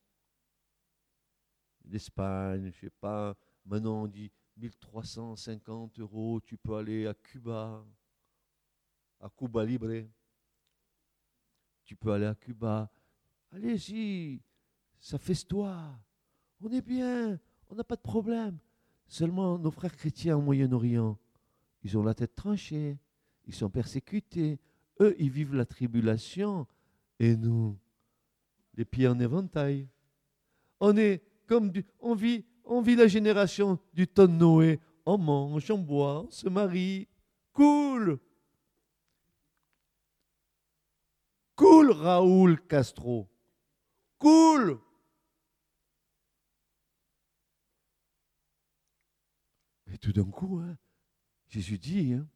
d'Espagne, 1.91 2.71
je 2.73 2.81
sais 2.87 2.91
pas. 3.01 3.37
Maintenant, 3.67 4.05
on 4.05 4.07
dit 4.07 4.31
1350 4.57 5.99
euros, 5.99 6.41
tu 6.41 6.57
peux 6.57 6.77
aller 6.77 7.07
à 7.07 7.15
Cuba, 7.15 7.85
à 9.21 9.29
Cuba 9.29 9.65
Libre. 9.65 10.07
Tu 11.85 11.97
peux 11.97 12.13
aller 12.13 12.27
à 12.27 12.35
Cuba. 12.35 12.91
Allez-y, 13.53 14.41
ça 15.01 15.19
festoie. 15.19 15.99
On 16.61 16.71
est 16.71 16.83
bien, 16.83 17.39
on 17.69 17.75
n'a 17.75 17.85
pas 17.85 17.97
de 17.97 18.01
problème. 18.01 18.59
Seulement, 19.07 19.59
nos 19.59 19.71
frères 19.71 19.97
chrétiens 19.97 20.37
au 20.37 20.41
Moyen-Orient, 20.41 21.19
ils 21.83 21.99
ont 21.99 22.03
la 22.03 22.15
tête 22.15 22.37
tranchée, 22.37 22.99
ils 23.47 23.55
sont 23.55 23.71
persécutés. 23.71 24.61
Eux, 25.01 25.17
ils 25.19 25.31
vivent 25.31 25.55
la 25.55 25.65
tribulation. 25.65 26.67
Et 27.19 27.37
nous, 27.37 27.77
les 28.75 28.85
pieds 28.85 29.09
en 29.09 29.19
éventail. 29.19 29.89
On 30.79 30.97
est 30.97 31.23
comme 31.51 31.73
on 31.99 32.15
vit, 32.15 32.45
on 32.65 32.81
vit 32.81 32.95
la 32.95 33.09
génération 33.09 33.81
du 33.93 34.07
de 34.07 34.27
Noé. 34.29 34.79
On 35.05 35.19
mange, 35.19 35.69
on 35.73 35.79
boit, 35.79 36.23
on 36.23 36.31
se 36.31 36.49
marie. 36.49 37.09
Cool. 37.53 38.21
Cool, 41.57 41.91
Raoul 41.91 42.65
Castro. 42.69 43.29
Cool. 44.19 44.79
Et 49.93 49.99
tout 49.99 50.13
d'un 50.13 50.31
coup, 50.31 50.61
hein, 50.61 50.79
Jésus 51.49 51.79
dit, 51.79 52.13
hein, 52.13 52.29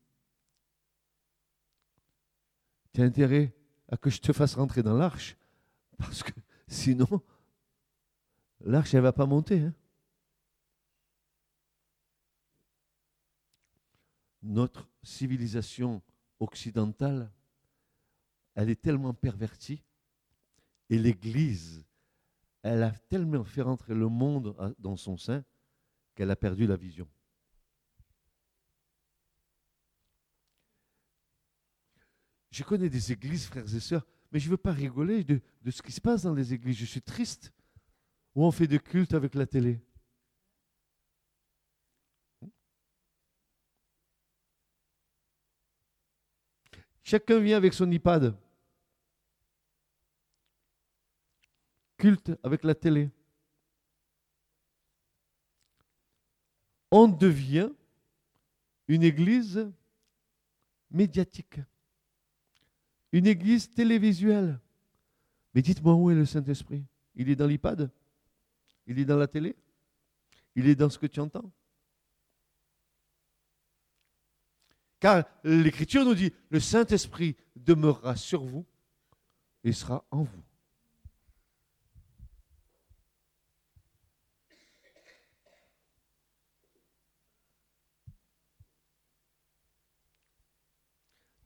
tu 2.93 3.01
intérêt 3.01 3.55
à 3.89 3.97
que 3.97 4.11
je 4.11 4.21
te 4.21 4.33
fasse 4.33 4.57
rentrer 4.57 4.83
dans 4.83 4.97
l'arche, 4.97 5.37
parce 5.99 6.25
que 6.25 6.33
sinon, 6.67 7.23
l'arche, 8.65 8.95
elle 8.95 9.01
ne 9.01 9.05
va 9.05 9.13
pas 9.13 9.27
monter. 9.27 9.61
Hein. 9.61 9.75
Notre 14.43 14.89
civilisation 15.03 16.03
occidentale, 16.39 17.31
elle 18.55 18.71
est 18.71 18.81
tellement 18.81 19.15
pervertie, 19.15 19.83
et 20.91 20.99
l'Église, 20.99 21.85
elle 22.63 22.83
a 22.83 22.91
tellement 22.91 23.45
fait 23.45 23.63
rentrer 23.63 23.95
le 23.95 24.09
monde 24.09 24.75
dans 24.79 24.97
son 24.97 25.17
sein 25.17 25.45
qu'elle 26.15 26.31
a 26.31 26.37
perdu 26.37 26.67
la 26.67 26.77
vision. 26.77 27.09
Je 32.51 32.63
connais 32.63 32.89
des 32.89 33.11
églises, 33.11 33.47
frères 33.47 33.75
et 33.75 33.81
sœurs, 33.81 34.07
mais 34.31 34.39
je 34.39 34.47
ne 34.47 34.53
veux 34.53 34.57
pas 34.57 34.73
rigoler 34.73 35.25
de, 35.25 35.41
ce 35.71 35.83
qui 35.83 35.91
se 35.91 36.01
passe 36.01 36.23
dans 36.23 36.35
les 36.35 36.55
églises. 36.55 36.77
Je 36.77 36.85
suis 36.85 37.03
triste. 37.03 37.53
Où 38.35 38.45
on 38.45 38.51
fait 38.51 38.67
de 38.67 38.79
culte 38.79 39.15
avec 39.15 39.35
la 39.35 39.47
télé. 39.47 39.81
Chacun 47.03 47.39
vient 47.39 47.57
avec 47.57 47.75
son 47.75 47.91
iPad. 47.91 48.35
Culte 51.97 52.33
avec 52.43 52.65
la 52.65 52.75
télé. 52.75 53.11
On 56.91 57.09
devient 57.09 57.71
une 58.89 59.03
église 59.03 59.71
médiatique 60.91 61.61
une 63.15 63.29
église 63.29 63.71
télévisuelle. 63.71 64.59
Mais 65.55 65.63
dites-moi 65.63 65.95
où 65.95 66.11
est 66.11 66.17
le 66.17 66.25
Saint-Esprit? 66.25 66.85
Il 67.15 67.31
est 67.31 67.37
dans 67.37 67.47
l'iPad? 67.47 67.89
Il 68.87 68.99
est 68.99 69.05
dans 69.05 69.17
la 69.17 69.27
télé? 69.27 69.57
Il 70.55 70.69
est 70.69 70.75
dans 70.75 70.91
ce 70.91 70.99
que 70.99 71.07
tu 71.07 71.21
entends? 71.21 71.51
Car 75.01 75.25
l'Écriture 75.43 76.05
nous 76.05 76.15
dit, 76.15 76.33
le 76.49 76.61
Saint-Esprit 76.61 77.37
demeurera 77.57 78.17
sur 78.17 78.43
vous 78.45 78.65
et 79.63 79.73
sera 79.73 80.07
en 80.11 80.23
vous. 80.23 80.43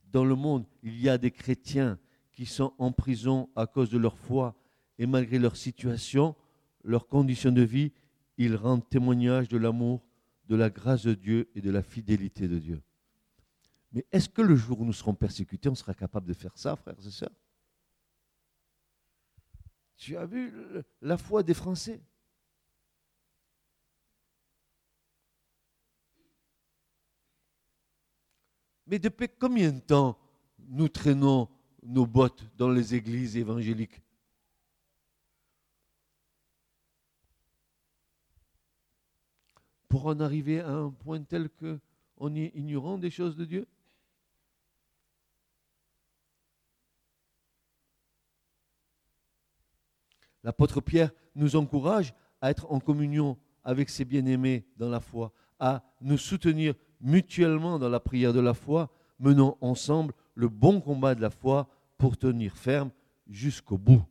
Dans 0.05 0.25
le 0.25 0.35
monde, 0.35 0.67
il 0.83 1.01
y 1.01 1.09
a 1.09 1.19
des 1.19 1.31
chrétiens 1.31 1.99
qui 2.33 2.47
sont 2.47 2.73
en 2.79 2.93
prison 2.93 3.51
à 3.57 3.67
cause 3.67 3.91
de 3.91 3.99
leur 3.99 4.17
foi 4.17 4.55
et 4.99 5.07
malgré 5.07 5.39
leur 5.39 5.57
situation, 5.57 6.35
leur 6.85 7.09
condition 7.09 7.53
de 7.53 7.63
vie, 7.63 7.93
ils 8.37 8.57
rendent 8.57 8.89
témoignage 8.89 9.49
de 9.49 9.59
l'amour, 9.59 10.03
de 10.49 10.57
la 10.57 10.71
grâce 10.71 11.03
de 11.03 11.15
Dieu 11.15 11.51
et 11.55 11.61
de 11.61 11.71
la 11.71 11.83
fidélité 11.83 12.49
de 12.49 12.59
Dieu. 12.59 12.83
Mais 13.93 14.07
est-ce 14.13 14.29
que 14.29 14.43
le 14.43 14.57
jour 14.57 14.81
où 14.81 14.85
nous 14.85 14.93
serons 14.93 15.15
persécutés, 15.15 15.69
on 15.69 15.75
sera 15.75 15.95
capable 15.95 16.27
de 16.27 16.35
faire 16.35 16.57
ça, 16.57 16.77
frères 16.77 16.95
et 16.99 17.11
sœurs? 17.11 17.31
Tu 19.97 20.17
as 20.17 20.27
vu 20.27 20.53
la 21.03 21.19
foi 21.19 21.43
des 21.43 21.55
Français? 21.55 22.01
Mais 28.87 28.99
depuis 28.99 29.29
combien 29.29 29.73
de 29.73 29.81
temps 29.81 30.19
nous 30.69 30.89
traînons 30.89 31.49
nos 31.83 32.07
bottes 32.07 32.45
dans 32.57 32.71
les 32.71 32.95
églises 32.95 33.37
évangéliques? 33.37 34.01
Pour 39.99 40.07
en 40.07 40.21
arriver 40.21 40.61
à 40.61 40.71
un 40.71 40.91
point 40.91 41.21
tel 41.25 41.49
qu'on 41.49 42.37
est 42.37 42.53
ignorant 42.55 42.99
des 42.99 43.11
choses 43.11 43.35
de 43.35 43.45
Dieu? 43.45 43.67
L'apôtre 50.45 50.81
Pierre 50.81 51.11
nous 51.35 51.57
encourage 51.57 52.15
à 52.41 52.49
être 52.49 52.71
en 52.71 52.79
communion 52.79 53.37
avec 53.65 53.91
ses 53.91 54.05
bien-aimés 54.05 54.65
dans 54.77 54.89
la 54.89 55.01
foi, 55.01 55.33
à 55.59 55.83
nous 56.01 56.17
soutenir 56.17 56.75
mutuellement 57.01 57.81
dans 57.81 57.89
la 57.89 57.99
prière 57.99 58.33
de 58.33 58.39
la 58.39 58.55
foi, 58.55 58.93
menant 59.19 59.59
ensemble 59.61 60.15
le 60.35 60.49
bon 60.49 60.81
combat 60.81 61.17
de 61.17 61.23
la 61.23 61.31
foi 61.31 61.69
pour 61.97 62.17
tenir 62.17 62.57
ferme 62.57 62.93
jusqu'au 63.27 63.79
bout. 63.79 64.07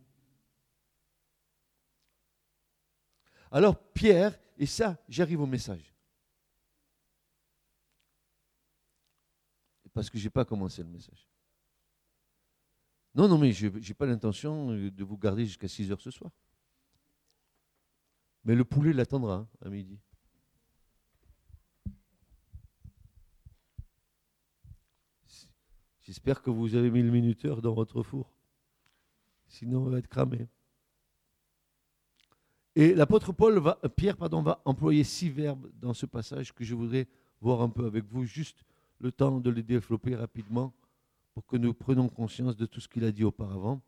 Alors 3.52 3.78
Pierre, 3.94 4.38
et 4.58 4.66
ça, 4.66 4.98
j'arrive 5.08 5.42
au 5.42 5.46
message. 5.46 5.94
Parce 9.94 10.10
que 10.10 10.18
je 10.18 10.26
n'ai 10.26 10.30
pas 10.30 10.46
commencé 10.46 10.84
le 10.84 10.90
message. 10.90 11.28
Non, 13.16 13.28
non, 13.28 13.38
mais 13.40 13.52
je 13.52 13.68
n'ai 13.68 13.94
pas 13.96 14.06
l'intention 14.06 14.72
de 14.72 15.04
vous 15.04 15.18
garder 15.18 15.46
jusqu'à 15.46 15.68
6 15.68 15.92
heures 15.92 16.02
ce 16.02 16.12
soir. 16.12 16.32
Mais 18.44 18.56
le 18.56 18.64
poulet 18.64 18.94
l'attendra 18.94 19.36
hein, 19.36 19.48
à 19.66 19.70
midi. 19.70 20.00
J'espère 26.02 26.42
que 26.42 26.50
vous 26.50 26.76
avez 26.76 26.90
mis 26.90 27.02
le 27.02 27.12
minuteur 27.12 27.62
dans 27.62 27.74
votre 27.74 28.04
four. 28.04 28.32
Sinon, 29.48 29.88
on 29.88 29.90
va 29.90 29.98
être 29.98 30.08
cramé. 30.08 30.48
Et 32.80 32.94
l'apôtre 32.94 33.34
Paul 33.34 33.58
va, 33.58 33.80
Pierre 33.96 34.16
pardon, 34.16 34.44
va 34.44 34.62
employer 34.64 35.04
six 35.04 35.32
verbes 35.32 35.68
dans 35.82 35.96
ce 35.96 36.06
passage 36.06 36.54
que 36.54 36.64
je 36.64 36.76
voudrais 36.76 37.08
voir 37.42 37.64
un 37.64 37.70
peu 37.70 37.88
avec 37.88 38.06
vous, 38.06 38.24
juste 38.24 38.64
le 39.00 39.12
temps 39.12 39.40
de 39.40 39.50
les 39.50 39.64
développer 39.64 40.16
rapidement 40.16 40.72
pour 41.34 41.44
que 41.48 41.58
nous 41.58 41.74
prenions 41.74 42.08
conscience 42.08 42.56
de 42.56 42.68
tout 42.68 42.80
ce 42.80 42.88
qu'il 42.88 43.04
a 43.04 43.12
dit 43.12 43.24
auparavant. 43.24 43.82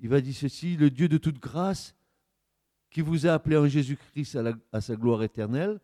Il 0.00 0.08
va 0.08 0.20
dire 0.20 0.34
ceci, 0.34 0.76
le 0.76 0.90
Dieu 0.90 1.08
de 1.08 1.16
toute 1.16 1.38
grâce 1.38 1.94
qui 2.90 3.02
vous 3.02 3.24
a 3.24 3.34
appelé 3.34 3.56
en 3.56 3.68
Jésus-Christ 3.68 4.34
à, 4.34 4.52
à, 4.72 4.80
sa 4.80 4.96
gloire 4.96 5.22
éternelle, 5.22 5.78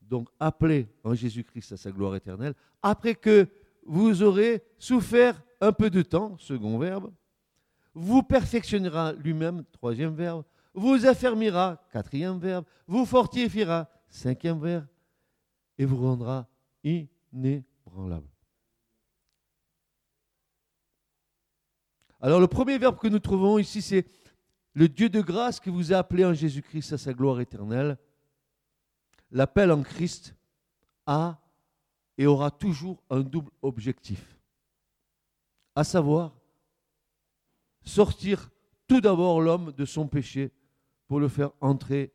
donc 0.00 0.28
appelé 0.38 0.86
en 1.02 1.12
Jésus-Christ 1.12 1.72
à 1.72 1.76
sa 1.76 1.90
gloire 1.90 2.14
éternelle, 2.14 2.54
après 2.82 3.16
que 3.16 3.48
vous 3.84 4.22
aurez 4.22 4.62
souffert 4.78 5.42
un 5.60 5.72
peu 5.72 5.90
de 5.90 6.02
temps, 6.02 6.38
second 6.38 6.78
verbe, 6.78 7.12
vous 7.94 8.22
perfectionnera 8.22 9.12
lui-même, 9.14 9.64
troisième 9.72 10.14
verbe, 10.14 10.44
vous 10.74 11.06
affermira, 11.06 11.80
quatrième 11.92 12.38
verbe, 12.38 12.66
vous 12.86 13.06
fortifiera, 13.06 13.88
cinquième 14.08 14.60
verbe, 14.60 14.86
et 15.78 15.84
vous 15.84 15.96
rendra 15.96 16.48
inébranlable. 16.82 18.28
Alors 22.20 22.40
le 22.40 22.46
premier 22.46 22.78
verbe 22.78 22.98
que 22.98 23.08
nous 23.08 23.18
trouvons 23.18 23.58
ici, 23.58 23.82
c'est 23.82 24.06
le 24.72 24.88
Dieu 24.88 25.08
de 25.08 25.20
grâce 25.20 25.60
qui 25.60 25.70
vous 25.70 25.92
a 25.92 25.98
appelé 25.98 26.24
en 26.24 26.34
Jésus-Christ 26.34 26.92
à 26.92 26.98
sa 26.98 27.12
gloire 27.12 27.40
éternelle. 27.40 27.96
L'appel 29.30 29.70
en 29.70 29.82
Christ 29.82 30.34
a 31.06 31.40
et 32.16 32.26
aura 32.26 32.50
toujours 32.50 33.02
un 33.10 33.20
double 33.20 33.50
objectif, 33.62 34.38
à 35.74 35.84
savoir 35.84 36.36
sortir 37.82 38.50
tout 38.86 39.00
d'abord 39.00 39.40
l'homme 39.40 39.72
de 39.72 39.84
son 39.84 40.06
péché 40.06 40.52
pour 41.06 41.20
le 41.20 41.28
faire 41.28 41.52
entrer 41.60 42.12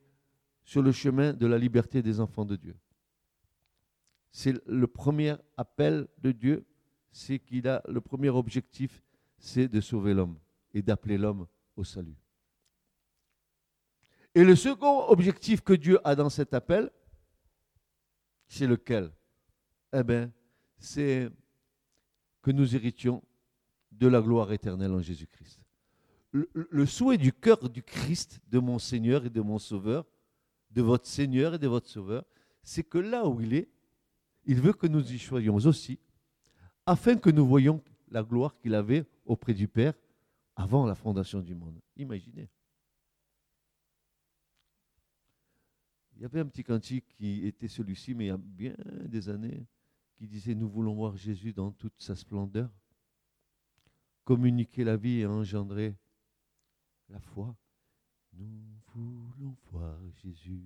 sur 0.64 0.82
le 0.82 0.92
chemin 0.92 1.34
de 1.34 1.48
la 1.48 1.58
liberté 1.58 2.02
des 2.02 2.20
enfants 2.20 2.46
de 2.46 2.56
Dieu. 2.56 2.76
C'est 4.32 4.54
le 4.68 4.88
premier 4.88 5.36
appel 5.58 6.08
de 6.20 6.32
Dieu, 6.32 6.66
c'est 7.12 7.40
qu'il 7.40 7.68
a 7.68 7.82
le 7.88 8.02
premier 8.02 8.30
objectif, 8.30 9.04
c'est 9.38 9.68
de 9.68 9.82
sauver 9.82 10.14
l'homme 10.14 10.38
et 10.74 10.82
d'appeler 10.82 11.18
l'homme 11.18 11.48
au 11.76 11.84
salut. 11.84 12.18
Et 14.36 14.44
le 14.44 14.56
second 14.56 15.08
objectif 15.08 15.62
que 15.62 15.74
Dieu 15.74 16.00
a 16.04 16.16
dans 16.16 16.30
cet 16.30 16.54
appel, 16.54 16.92
c'est 18.48 18.68
lequel? 18.68 19.12
Eh 19.92 20.04
bien, 20.04 20.32
c'est 20.78 21.30
que 22.42 22.52
nous 22.52 22.76
héritions 22.76 23.24
de 23.92 24.08
la 24.08 24.22
gloire 24.22 24.52
éternelle 24.52 24.92
en 24.92 25.02
Jésus-Christ. 25.02 25.60
Le, 26.32 26.86
souhait 26.86 27.18
du 27.18 27.34
cœur 27.34 27.70
du 27.70 27.82
Christ, 27.82 28.40
de 28.48 28.60
mon 28.60 28.78
Seigneur 28.78 29.26
et 29.26 29.30
de 29.30 29.42
mon 29.42 29.58
Sauveur, 29.58 30.06
de 30.70 30.82
votre 30.82 31.08
Seigneur 31.08 31.56
et 31.56 31.60
de 31.60 31.68
votre 31.68 31.88
Sauveur, 31.88 32.24
c'est 32.62 32.84
que 32.84 33.00
là 33.00 33.28
où 33.28 33.42
il 33.42 33.54
est, 33.54 33.70
il 34.46 34.62
veut 34.62 34.74
que 34.74 34.86
nous 34.86 35.12
y 35.12 35.18
soyons 35.18 35.56
aussi, 35.56 36.00
afin 36.86 37.16
que 37.16 37.30
nous 37.30 37.46
voyions 37.46 37.84
la 38.10 38.24
gloire 38.24 38.56
qu'il 38.58 38.76
avait 38.76 39.06
auprès 39.26 39.54
du 39.54 39.68
Père 39.68 39.94
avant 40.56 40.86
la 40.86 40.96
fondation 40.96 41.42
du 41.42 41.56
monde. 41.56 41.80
Imaginez. 41.96 42.50
Il 46.16 46.24
y 46.24 46.26
avait 46.26 46.42
un 46.42 46.46
petit 46.46 46.64
cantique 46.64 47.06
qui 47.16 47.48
était 47.48 47.68
celui-ci, 47.68 48.14
mais 48.14 48.26
il 48.26 48.28
y 48.28 48.32
a 48.32 48.38
bien 48.38 48.76
des 49.06 49.30
années, 49.30 49.66
qui 50.18 50.28
disait 50.28 50.54
Nous 50.54 50.70
voulons 50.70 50.94
voir 50.94 51.16
Jésus 51.16 51.54
dans 51.54 51.72
toute 51.72 51.94
sa 51.98 52.16
splendeur, 52.16 52.70
communiquer 54.26 54.84
la 54.84 54.98
vie 54.98 55.22
et 55.22 55.26
engendrer 55.26 55.96
la 57.10 57.20
foi. 57.20 57.56
Nous 58.34 58.48
voulons 58.94 59.56
voir 59.72 59.98
Jésus 60.24 60.64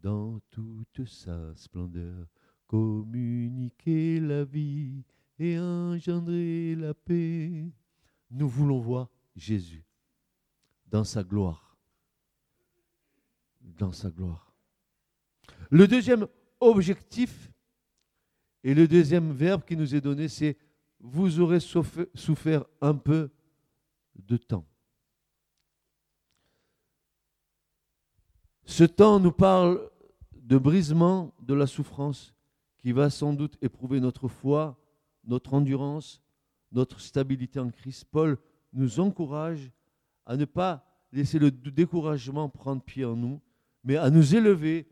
dans 0.00 0.40
toute 0.50 1.04
sa 1.06 1.54
splendeur, 1.54 2.26
communiquer 2.66 4.20
la 4.20 4.44
vie 4.44 5.04
et 5.38 5.58
engendrer 5.58 6.74
la 6.74 6.94
paix. 6.94 7.72
Nous 8.30 8.48
voulons 8.48 8.80
voir 8.80 9.08
Jésus 9.36 9.84
dans 10.86 11.04
sa 11.04 11.22
gloire. 11.22 11.76
Dans 13.60 13.92
sa 13.92 14.10
gloire. 14.10 14.52
Le 15.70 15.86
deuxième 15.86 16.26
objectif 16.60 17.50
et 18.64 18.74
le 18.74 18.86
deuxième 18.86 19.32
verbe 19.32 19.64
qui 19.64 19.76
nous 19.76 19.94
est 19.94 20.00
donné, 20.00 20.28
c'est 20.28 20.56
vous 21.00 21.40
aurez 21.40 21.58
souffert 21.60 22.64
un 22.80 22.94
peu 22.94 23.30
de 24.14 24.36
temps. 24.36 24.66
Ce 28.72 28.84
temps 28.84 29.20
nous 29.20 29.32
parle 29.32 29.86
de 30.32 30.56
brisement 30.56 31.34
de 31.42 31.52
la 31.52 31.66
souffrance 31.66 32.34
qui 32.78 32.92
va 32.92 33.10
sans 33.10 33.34
doute 33.34 33.58
éprouver 33.60 34.00
notre 34.00 34.28
foi, 34.28 34.78
notre 35.24 35.52
endurance, 35.52 36.22
notre 36.72 36.98
stabilité 36.98 37.60
en 37.60 37.68
Christ. 37.68 38.06
Paul 38.10 38.38
nous 38.72 38.98
encourage 38.98 39.70
à 40.24 40.38
ne 40.38 40.46
pas 40.46 40.86
laisser 41.12 41.38
le 41.38 41.50
découragement 41.50 42.48
prendre 42.48 42.80
pied 42.80 43.04
en 43.04 43.14
nous, 43.14 43.42
mais 43.84 43.98
à 43.98 44.08
nous 44.08 44.34
élever 44.34 44.88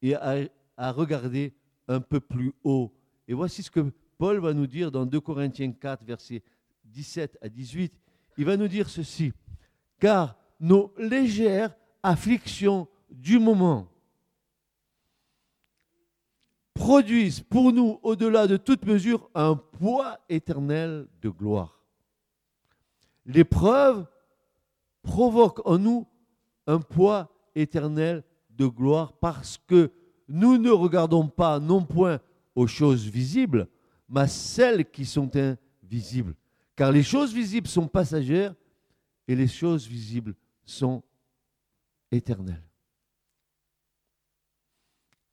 et 0.00 0.14
à, 0.14 0.92
regarder 0.92 1.56
un 1.88 2.00
peu 2.00 2.20
plus 2.20 2.52
haut. 2.62 2.94
Et 3.26 3.34
voici 3.34 3.64
ce 3.64 3.70
que 3.72 3.92
Paul 4.16 4.38
va 4.38 4.54
nous 4.54 4.68
dire 4.68 4.92
dans 4.92 5.06
2 5.06 5.18
Corinthiens 5.18 5.72
4, 5.72 6.04
versets 6.04 6.44
17 6.84 7.36
à 7.42 7.48
18. 7.48 7.92
il 8.36 8.44
va 8.44 8.56
nous 8.56 8.68
dire 8.68 8.88
ceci. 8.88 9.32
Car 9.98 10.36
nos 10.60 10.94
légères 10.96 11.74
afflictions 12.04 12.86
du 13.10 13.38
moment 13.38 13.88
produisent 16.74 17.40
pour 17.40 17.72
nous, 17.72 17.98
au-delà 18.02 18.46
de 18.46 18.56
toute 18.56 18.86
mesure, 18.86 19.28
un 19.34 19.56
poids 19.56 20.18
éternel 20.28 21.08
de 21.20 21.28
gloire. 21.28 21.82
L'épreuve 23.26 24.06
provoque 25.02 25.60
en 25.66 25.76
nous 25.76 26.06
un 26.66 26.80
poids 26.80 27.30
éternel 27.54 28.24
de 28.50 28.66
gloire 28.66 29.12
parce 29.14 29.58
que 29.58 29.90
nous 30.28 30.56
ne 30.56 30.70
regardons 30.70 31.26
pas 31.26 31.58
non 31.58 31.84
point 31.84 32.20
aux 32.54 32.66
choses 32.66 33.06
visibles, 33.06 33.68
mais 34.08 34.28
celles 34.28 34.90
qui 34.90 35.04
sont 35.04 35.30
invisibles. 35.36 36.34
Car 36.76 36.92
les 36.92 37.02
choses 37.02 37.34
visibles 37.34 37.68
sont 37.68 37.88
passagères 37.88 38.54
et 39.26 39.34
les 39.34 39.48
choses 39.48 39.86
visibles 39.86 40.34
sont 40.64 41.02
éternelles. 42.12 42.67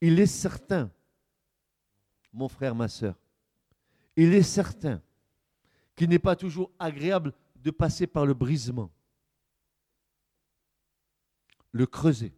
Il 0.00 0.20
est 0.20 0.26
certain 0.26 0.90
mon 2.36 2.48
frère, 2.48 2.74
ma 2.74 2.88
soeur, 2.88 3.18
il 4.14 4.34
est 4.34 4.42
certain 4.42 5.02
qu'il 5.94 6.10
n'est 6.10 6.18
pas 6.18 6.36
toujours 6.36 6.70
agréable 6.78 7.32
de 7.56 7.70
passer 7.70 8.06
par 8.06 8.26
le 8.26 8.34
brisement, 8.34 8.92
le 11.72 11.86
creuser, 11.86 12.34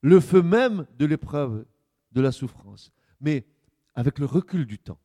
le 0.00 0.20
feu 0.20 0.42
même 0.42 0.86
de 0.96 1.06
l'épreuve, 1.06 1.66
de 2.12 2.20
la 2.20 2.30
souffrance. 2.30 2.92
Mais 3.20 3.44
avec 3.94 4.18
le 4.18 4.26
recul 4.26 4.64
du 4.64 4.78
temps, 4.78 5.00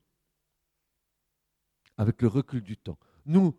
avec 1.97 2.21
le 2.21 2.27
recul 2.27 2.61
du 2.61 2.77
temps, 2.77 2.99
nous 3.25 3.55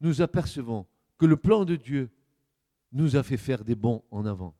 nous 0.00 0.20
apercevons 0.20 0.86
que 1.16 1.26
le 1.26 1.36
plan 1.36 1.64
de 1.64 1.76
Dieu 1.76 2.10
nous 2.90 3.14
a 3.14 3.22
fait 3.22 3.36
faire 3.36 3.64
des 3.64 3.76
bons 3.76 4.04
en 4.10 4.26
avant, 4.26 4.56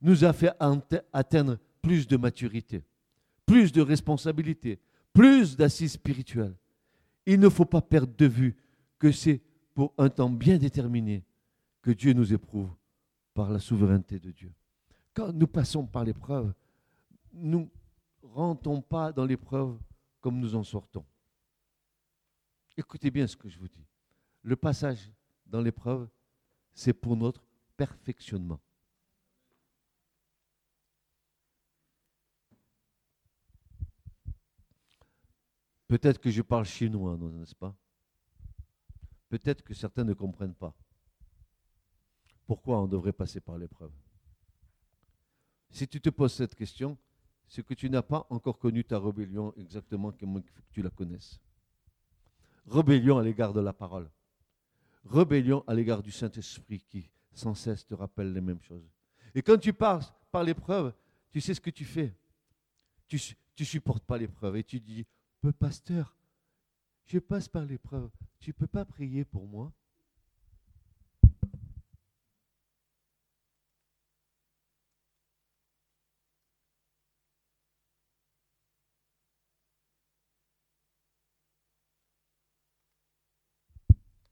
nous 0.00 0.24
a 0.24 0.32
fait 0.32 0.52
atteindre 1.12 1.58
plus 1.82 2.06
de 2.06 2.16
maturité 2.16 2.84
plus 3.48 3.72
de 3.72 3.80
responsabilités, 3.80 4.78
plus 5.14 5.56
d'assises 5.56 5.92
spirituelles. 5.92 6.54
Il 7.24 7.40
ne 7.40 7.48
faut 7.48 7.64
pas 7.64 7.80
perdre 7.80 8.14
de 8.14 8.26
vue 8.26 8.56
que 8.98 9.10
c'est 9.10 9.40
pour 9.74 9.94
un 9.96 10.10
temps 10.10 10.28
bien 10.28 10.58
déterminé 10.58 11.24
que 11.80 11.90
Dieu 11.90 12.12
nous 12.12 12.32
éprouve 12.32 12.70
par 13.32 13.50
la 13.50 13.58
souveraineté 13.58 14.18
de 14.18 14.30
Dieu. 14.30 14.52
Quand 15.14 15.32
nous 15.32 15.46
passons 15.46 15.86
par 15.86 16.04
l'épreuve, 16.04 16.52
nous 17.32 17.70
ne 18.22 18.28
rentrons 18.28 18.82
pas 18.82 19.12
dans 19.12 19.24
l'épreuve 19.24 19.78
comme 20.20 20.38
nous 20.38 20.54
en 20.54 20.62
sortons. 20.62 21.04
Écoutez 22.76 23.10
bien 23.10 23.26
ce 23.26 23.36
que 23.36 23.48
je 23.48 23.58
vous 23.58 23.68
dis. 23.68 23.86
Le 24.42 24.56
passage 24.56 25.10
dans 25.46 25.62
l'épreuve, 25.62 26.06
c'est 26.74 26.92
pour 26.92 27.16
notre 27.16 27.42
perfectionnement. 27.78 28.60
Peut-être 35.88 36.20
que 36.20 36.30
je 36.30 36.42
parle 36.42 36.66
chinois, 36.66 37.16
n'est-ce 37.16 37.54
pas? 37.54 37.74
Peut-être 39.28 39.62
que 39.62 39.74
certains 39.74 40.04
ne 40.04 40.14
comprennent 40.14 40.54
pas. 40.54 40.74
Pourquoi 42.46 42.80
on 42.80 42.86
devrait 42.86 43.12
passer 43.12 43.40
par 43.40 43.58
l'épreuve? 43.58 43.92
Si 45.70 45.88
tu 45.88 46.00
te 46.00 46.08
poses 46.10 46.32
cette 46.32 46.54
question, 46.54 46.96
c'est 47.46 47.64
que 47.64 47.74
tu 47.74 47.90
n'as 47.90 48.02
pas 48.02 48.26
encore 48.30 48.58
connu 48.58 48.84
ta 48.84 48.98
rébellion 48.98 49.52
exactement 49.56 50.12
comme 50.12 50.42
tu 50.70 50.82
la 50.82 50.90
connaisses. 50.90 51.40
Rébellion 52.66 53.18
à 53.18 53.22
l'égard 53.22 53.52
de 53.52 53.60
la 53.60 53.72
parole. 53.72 54.10
Rébellion 55.04 55.64
à 55.66 55.74
l'égard 55.74 56.02
du 56.02 56.10
Saint-Esprit 56.10 56.80
qui 56.80 57.10
sans 57.32 57.54
cesse 57.54 57.86
te 57.86 57.94
rappelle 57.94 58.32
les 58.32 58.40
mêmes 58.40 58.60
choses. 58.62 58.90
Et 59.34 59.42
quand 59.42 59.58
tu 59.58 59.72
passes 59.72 60.12
par 60.30 60.42
l'épreuve, 60.42 60.92
tu 61.30 61.40
sais 61.40 61.54
ce 61.54 61.60
que 61.60 61.70
tu 61.70 61.84
fais. 61.84 62.14
Tu 63.06 63.18
ne 63.58 63.64
supportes 63.64 64.04
pas 64.04 64.18
l'épreuve 64.18 64.56
et 64.56 64.64
tu 64.64 64.80
dis, 64.80 65.06
pasteur, 65.58 66.16
je 67.06 67.18
passe 67.18 67.48
par 67.48 67.64
l'épreuve. 67.64 68.10
Tu 68.40 68.50
ne 68.50 68.54
peux 68.54 68.66
pas 68.66 68.84
prier 68.84 69.24
pour 69.24 69.46
moi? 69.46 69.72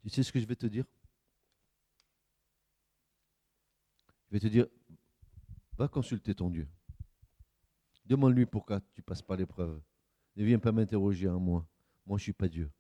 Tu 0.03 0.11
sais 0.11 0.23
ce 0.23 0.31
que 0.31 0.39
je 0.39 0.47
vais 0.47 0.55
te 0.55 0.67
dire? 0.67 0.85
Je 4.29 4.33
vais 4.33 4.41
te 4.41 4.47
dire, 4.47 4.67
va 5.77 5.89
consulter 5.89 6.33
ton 6.33 6.49
Dieu. 6.49 6.69
Demande-lui 8.05 8.47
pourquoi 8.47 8.81
tu 8.95 9.03
passes 9.03 9.23
par 9.23 9.37
l'épreuve. 9.37 9.83
Ne 10.37 10.45
viens 10.45 10.59
pas 10.59 10.73
m'interroger 10.73 11.29
en 11.29 11.41
moi. 11.41 11.67
Moi, 12.07 12.19
je 12.19 12.23
ne 12.23 12.25
suis 12.25 12.33
pas 12.33 12.49
Dieu. 12.49 12.71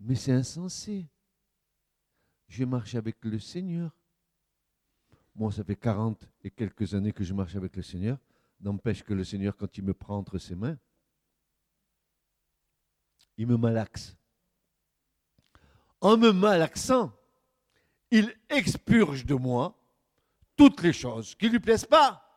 Mais 0.00 0.14
c'est 0.14 0.32
insensé. 0.32 1.06
Je 2.48 2.64
marche 2.64 2.94
avec 2.94 3.24
le 3.24 3.38
Seigneur. 3.38 3.94
Moi, 5.34 5.52
ça 5.52 5.64
fait 5.64 5.76
40 5.76 6.28
et 6.42 6.50
quelques 6.50 6.94
années 6.94 7.12
que 7.12 7.24
je 7.24 7.32
marche 7.32 7.56
avec 7.56 7.76
le 7.76 7.82
Seigneur. 7.82 8.18
N'empêche 8.60 9.02
que 9.02 9.14
le 9.14 9.24
Seigneur, 9.24 9.56
quand 9.56 9.76
il 9.78 9.84
me 9.84 9.94
prend 9.94 10.16
entre 10.16 10.38
ses 10.38 10.54
mains, 10.54 10.78
il 13.36 13.46
me 13.46 13.56
malaxe. 13.56 14.16
En 16.00 16.16
me 16.16 16.32
malaxant, 16.32 17.12
il 18.10 18.34
expurge 18.48 19.24
de 19.24 19.34
moi 19.34 19.78
toutes 20.56 20.82
les 20.82 20.92
choses 20.92 21.34
qui 21.34 21.46
ne 21.46 21.52
lui 21.52 21.60
plaisent 21.60 21.86
pas. 21.86 22.31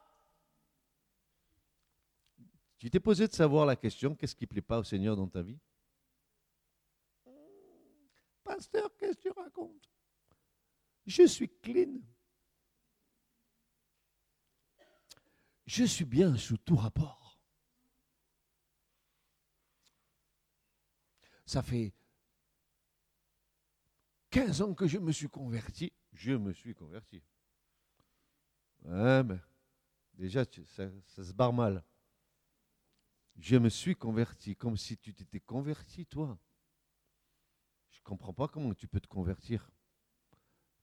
Tu 2.86 2.92
t'es 2.92 3.00
posé 3.00 3.28
de 3.28 3.34
savoir 3.34 3.66
la 3.66 3.76
question, 3.76 4.14
qu'est-ce 4.14 4.36
qui 4.36 4.44
ne 4.44 4.48
plaît 4.48 4.62
pas 4.62 4.78
au 4.78 4.84
Seigneur 4.84 5.16
dans 5.16 5.28
ta 5.28 5.42
vie? 5.42 5.58
Pasteur, 8.44 8.96
qu'est-ce 8.96 9.18
que 9.18 9.22
tu 9.24 9.32
racontes? 9.32 9.90
Je 11.08 11.26
suis 11.26 11.50
clean. 11.64 12.00
Je 15.66 15.84
suis 15.84 16.06
bien 16.06 16.38
sous 16.38 16.58
tout 16.58 16.76
rapport. 16.76 17.40
Ça 21.48 21.64
fait 21.64 21.92
15 24.30 24.62
ans 24.62 24.76
que 24.76 24.86
je 24.86 25.00
me 25.00 25.12
suis 25.12 25.28
converti. 25.28 25.92
Je 26.14 26.34
me 26.34 26.54
suis 26.54 26.76
converti. 26.76 27.24
Ouais, 28.84 29.24
mais 29.24 29.40
déjà, 30.14 30.46
ça 30.68 31.24
se 31.24 31.34
barre 31.34 31.52
mal 31.52 31.84
je 33.38 33.58
me 33.58 33.70
suis 33.70 33.96
converti, 33.96 34.56
comme 34.56 34.78
si 34.78 34.98
tu 34.98 35.14
t'étais 35.14 35.40
converti, 35.40 36.06
toi. 36.06 36.38
Je 37.92 38.00
ne 38.00 38.04
comprends 38.04 38.34
pas 38.34 38.48
comment 38.48 38.74
tu 38.74 38.88
peux 38.88 39.00
te 39.00 39.08
convertir, 39.08 39.70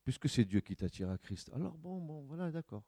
puisque 0.04 0.28
c'est 0.28 0.44
Dieu 0.44 0.60
qui 0.60 0.76
t'attire 0.76 1.10
à 1.10 1.18
Christ. 1.18 1.50
Alors 1.54 1.76
bon, 1.76 2.00
bon, 2.00 2.22
voilà, 2.22 2.50
d'accord. 2.50 2.84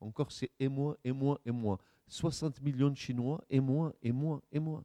Encore 0.00 0.32
c'est 0.32 0.50
et 0.58 0.68
moi, 0.68 0.98
et 1.04 1.12
moi, 1.12 1.40
et 1.44 1.50
moi. 1.50 1.78
60 2.08 2.60
millions 2.60 2.90
de 2.90 2.96
Chinois, 2.96 3.44
et 3.48 3.60
moi, 3.60 3.94
et 4.02 4.12
moi, 4.12 4.42
et 4.52 4.58
moi. 4.58 4.84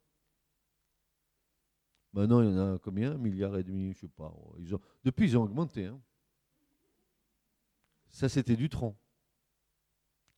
Maintenant, 2.13 2.41
il 2.41 2.49
y 2.49 2.59
en 2.59 2.75
a 2.75 2.79
combien? 2.79 3.13
Un 3.13 3.17
milliard 3.17 3.57
et 3.57 3.63
demi, 3.63 3.83
je 3.83 3.89
ne 3.89 3.93
sais 3.93 4.07
pas. 4.07 4.27
Ont, 4.27 4.81
depuis, 5.03 5.25
ils 5.25 5.37
ont 5.37 5.43
augmenté. 5.43 5.85
Hein. 5.85 6.01
Ça, 8.09 8.27
c'était 8.27 8.57
du 8.57 8.67
tronc. 8.67 8.95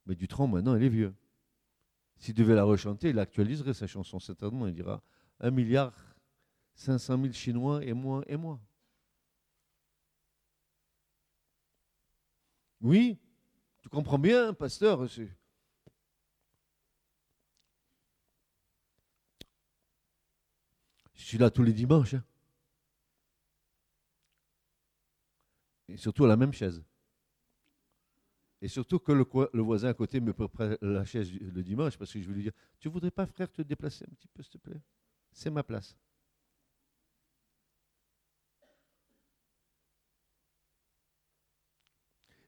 Mais 0.05 0.15
du 0.15 0.27
tronc, 0.27 0.47
maintenant, 0.47 0.75
il 0.75 0.83
est 0.83 0.89
vieux. 0.89 1.15
S'il 2.17 2.33
devait 2.33 2.55
la 2.55 2.63
rechanter, 2.63 3.09
il 3.09 3.19
actualiserait 3.19 3.73
sa 3.73 3.87
chanson 3.87 4.19
certainement. 4.19 4.67
Il 4.67 4.73
dira 4.73 5.01
1 5.39 5.51
milliard 5.51 5.93
500 6.75 7.21
000 7.21 7.33
Chinois 7.33 7.83
et 7.83 7.93
moi 7.93 8.23
et 8.27 8.37
moi. 8.37 8.59
Oui, 12.81 13.17
tu 13.81 13.89
comprends 13.89 14.19
bien, 14.19 14.53
pasteur. 14.53 15.07
Je 15.07 15.27
suis 21.13 21.37
là 21.37 21.49
tous 21.49 21.63
les 21.63 21.73
dimanches. 21.73 22.15
Hein. 22.15 22.23
Et 25.87 25.97
surtout 25.97 26.25
à 26.25 26.27
la 26.27 26.35
même 26.35 26.53
chaise. 26.53 26.83
Et 28.63 28.69
surtout 28.69 28.97
que 28.97 29.11
le, 29.11 29.61
voisin 29.61 29.89
à 29.89 29.93
côté 29.93 30.21
me 30.21 30.31
prépare 30.31 30.77
la 30.81 31.03
chaise 31.03 31.29
le 31.33 31.61
dimanche 31.61 31.97
parce 31.97 32.13
que 32.13 32.21
je 32.21 32.25
vais 32.29 32.33
lui 32.33 32.43
dire 32.43 32.53
Tu 32.79 32.87
voudrais 32.87 33.11
pas, 33.11 33.25
frère, 33.25 33.51
te 33.51 33.61
déplacer 33.61 34.05
un 34.09 34.13
petit 34.15 34.29
peu, 34.29 34.41
s'il 34.41 34.53
te 34.53 34.57
plaît? 34.57 34.79
C'est 35.33 35.49
ma 35.49 35.63
place. 35.63 35.97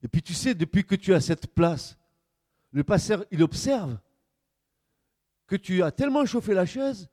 Et 0.01 0.07
puis 0.07 0.21
tu 0.21 0.33
sais, 0.33 0.55
depuis 0.55 0.85
que 0.85 0.95
tu 0.95 1.13
as 1.13 1.19
cette 1.19 1.47
place, 1.47 1.97
le 2.71 2.85
pasteur, 2.85 3.25
il 3.29 3.43
observe 3.43 3.99
que 5.47 5.57
tu 5.57 5.83
as 5.83 5.91
tellement 5.91 6.25
chauffé 6.25 6.53
la 6.53 6.65
chaise 6.65 7.09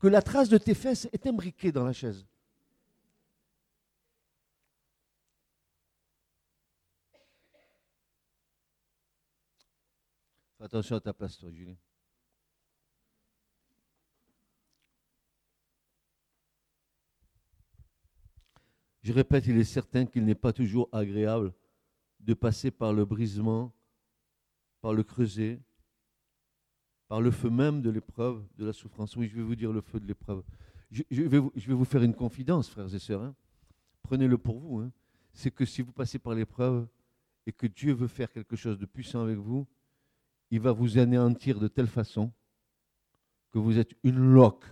que 0.00 0.08
la 0.08 0.22
trace 0.22 0.48
de 0.48 0.58
tes 0.58 0.74
fesses 0.74 1.08
est 1.12 1.24
imbriquée 1.24 1.70
dans 1.70 1.84
la 1.84 1.92
chaise. 1.92 2.26
Attention 10.60 10.96
à 10.96 11.00
ta 11.00 11.14
place, 11.14 11.38
toi, 11.38 11.50
Julie. 11.50 11.78
Je 19.02 19.12
répète, 19.14 19.46
il 19.46 19.56
est 19.56 19.64
certain 19.64 20.04
qu'il 20.04 20.26
n'est 20.26 20.34
pas 20.34 20.52
toujours 20.52 20.90
agréable 20.92 21.54
de 22.20 22.34
passer 22.34 22.70
par 22.70 22.92
le 22.92 23.06
brisement, 23.06 23.72
par 24.82 24.92
le 24.92 25.02
creuset, 25.02 25.58
par 27.08 27.22
le 27.22 27.30
feu 27.30 27.48
même 27.48 27.80
de 27.80 27.88
l'épreuve, 27.88 28.44
de 28.58 28.66
la 28.66 28.74
souffrance. 28.74 29.16
Oui, 29.16 29.28
je 29.28 29.36
vais 29.36 29.42
vous 29.42 29.56
dire 29.56 29.72
le 29.72 29.80
feu 29.80 29.98
de 29.98 30.06
l'épreuve. 30.06 30.42
Je, 30.90 31.02
vais 31.10 31.38
vous, 31.38 31.84
faire 31.86 32.02
une 32.02 32.14
confidence, 32.14 32.68
frères 32.68 32.94
et 32.94 32.98
sœurs. 32.98 33.22
Hein. 33.22 33.34
Prenez-le 34.02 34.36
pour 34.36 34.58
vous. 34.58 34.80
Hein. 34.80 34.92
C'est 35.32 35.50
que 35.50 35.64
si 35.64 35.80
vous 35.80 35.92
passez 35.92 36.18
par 36.18 36.34
l'épreuve 36.34 36.86
et 37.46 37.52
que 37.52 37.66
Dieu 37.66 37.94
veut 37.94 38.08
faire 38.08 38.30
quelque 38.30 38.56
chose 38.56 38.78
de 38.78 38.84
puissant 38.84 39.22
avec 39.22 39.38
vous, 39.38 39.66
il 40.50 40.60
va 40.60 40.72
vous 40.72 40.98
anéantir 40.98 41.58
de 41.60 41.68
telle 41.68 41.86
façon 41.86 42.32
que 43.50 43.58
vous 43.58 43.78
êtes 43.78 43.92
une 44.02 44.32
loque, 44.32 44.64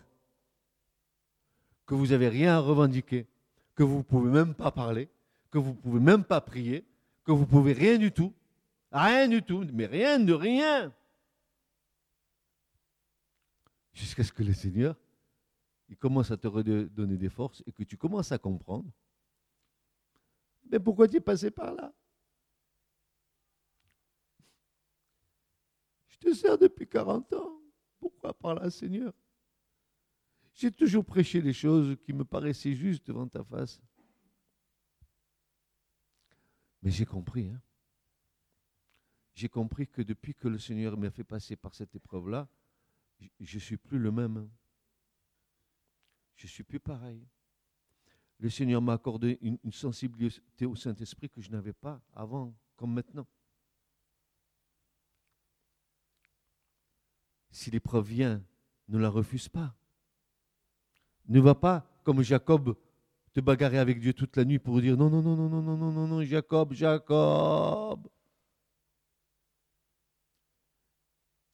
que 1.86 1.94
vous 1.94 2.08
n'avez 2.08 2.28
rien 2.28 2.56
à 2.56 2.60
revendiquer, 2.60 3.26
que 3.74 3.82
vous 3.82 3.98
ne 3.98 4.02
pouvez 4.02 4.30
même 4.30 4.54
pas 4.54 4.70
parler, 4.70 5.08
que 5.50 5.58
vous 5.58 5.70
ne 5.70 5.76
pouvez 5.76 6.00
même 6.00 6.24
pas 6.24 6.40
prier, 6.40 6.84
que 7.24 7.32
vous 7.32 7.42
ne 7.42 7.46
pouvez 7.46 7.72
rien 7.72 7.98
du 7.98 8.12
tout. 8.12 8.32
Rien 8.90 9.28
du 9.28 9.42
tout, 9.42 9.66
mais 9.72 9.86
rien 9.86 10.18
de 10.18 10.32
rien. 10.32 10.94
Jusqu'à 13.92 14.24
ce 14.24 14.32
que 14.32 14.42
le 14.42 14.54
Seigneur, 14.54 14.96
il 15.88 15.96
commence 15.96 16.30
à 16.30 16.36
te 16.36 16.46
redonner 16.46 17.16
des 17.16 17.28
forces 17.28 17.62
et 17.66 17.72
que 17.72 17.82
tu 17.82 17.96
commences 17.96 18.32
à 18.32 18.38
comprendre. 18.38 18.90
Mais 20.70 20.78
pourquoi 20.78 21.08
tu 21.08 21.16
es 21.16 21.20
passé 21.20 21.50
par 21.50 21.74
là? 21.74 21.92
Je 26.20 26.28
te 26.28 26.34
sers 26.34 26.58
depuis 26.58 26.86
40 26.86 27.32
ans. 27.34 27.60
Pourquoi 27.98 28.32
par 28.34 28.54
là, 28.54 28.70
Seigneur? 28.70 29.12
J'ai 30.54 30.72
toujours 30.72 31.04
prêché 31.04 31.40
les 31.40 31.52
choses 31.52 31.96
qui 32.02 32.12
me 32.12 32.24
paraissaient 32.24 32.74
justes 32.74 33.06
devant 33.06 33.28
ta 33.28 33.44
face. 33.44 33.80
Mais 36.82 36.90
j'ai 36.90 37.06
compris. 37.06 37.50
Hein. 37.50 37.60
J'ai 39.34 39.48
compris 39.48 39.86
que 39.86 40.02
depuis 40.02 40.34
que 40.34 40.48
le 40.48 40.58
Seigneur 40.58 40.96
m'a 40.96 41.10
fait 41.10 41.24
passer 41.24 41.54
par 41.54 41.74
cette 41.74 41.94
épreuve-là, 41.94 42.48
je 43.38 43.56
ne 43.56 43.60
suis 43.60 43.76
plus 43.76 43.98
le 43.98 44.10
même. 44.10 44.50
Je 46.34 46.46
ne 46.46 46.50
suis 46.50 46.64
plus 46.64 46.80
pareil. 46.80 47.24
Le 48.38 48.50
Seigneur 48.50 48.82
m'a 48.82 48.94
accordé 48.94 49.38
une 49.42 49.72
sensibilité 49.72 50.66
au 50.66 50.76
Saint-Esprit 50.76 51.28
que 51.28 51.40
je 51.40 51.50
n'avais 51.50 51.72
pas 51.72 52.00
avant, 52.14 52.56
comme 52.76 52.94
maintenant. 52.94 53.26
Si 57.58 57.72
l'épreuve 57.72 58.06
vient, 58.06 58.40
ne 58.86 58.98
la 58.98 59.08
refuse 59.08 59.48
pas. 59.48 59.74
Ne 61.26 61.40
va 61.40 61.56
pas, 61.56 61.90
comme 62.04 62.22
Jacob, 62.22 62.76
te 63.32 63.40
bagarrer 63.40 63.78
avec 63.78 63.98
Dieu 63.98 64.12
toute 64.12 64.36
la 64.36 64.44
nuit 64.44 64.60
pour 64.60 64.80
dire 64.80 64.96
non, 64.96 65.10
non, 65.10 65.22
non, 65.22 65.34
non, 65.34 65.48
non, 65.48 65.62
non, 65.62 65.76
non, 65.76 65.90
non, 65.90 66.06
non, 66.06 66.22
Jacob, 66.22 66.72
Jacob. 66.72 68.06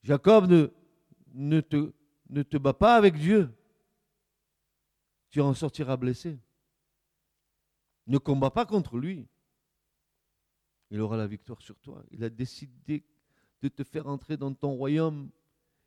Jacob 0.02 0.46
ne, 0.46 0.68
ne, 1.32 1.62
te, 1.62 1.94
ne 2.28 2.42
te 2.42 2.58
bat 2.58 2.74
pas 2.74 2.96
avec 2.96 3.16
Dieu. 3.16 3.50
Tu 5.30 5.40
en 5.40 5.54
sortiras 5.54 5.96
blessé. 5.96 6.38
Ne 8.08 8.18
combat 8.18 8.50
pas 8.50 8.66
contre 8.66 8.98
lui. 8.98 9.26
Il 10.90 11.00
aura 11.00 11.16
la 11.16 11.26
victoire 11.26 11.62
sur 11.62 11.78
toi. 11.78 12.04
Il 12.10 12.22
a 12.24 12.28
décidé 12.28 13.06
de 13.62 13.68
te 13.68 13.82
faire 13.84 14.06
entrer 14.06 14.36
dans 14.36 14.52
ton 14.52 14.74
royaume. 14.74 15.30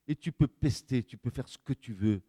Et 0.07 0.15
tu 0.15 0.31
peux 0.31 0.47
pester, 0.47 1.03
tu 1.03 1.17
peux 1.17 1.29
faire 1.29 1.47
ce 1.47 1.57
que 1.57 1.73
tu 1.73 1.93
veux. 1.93 2.21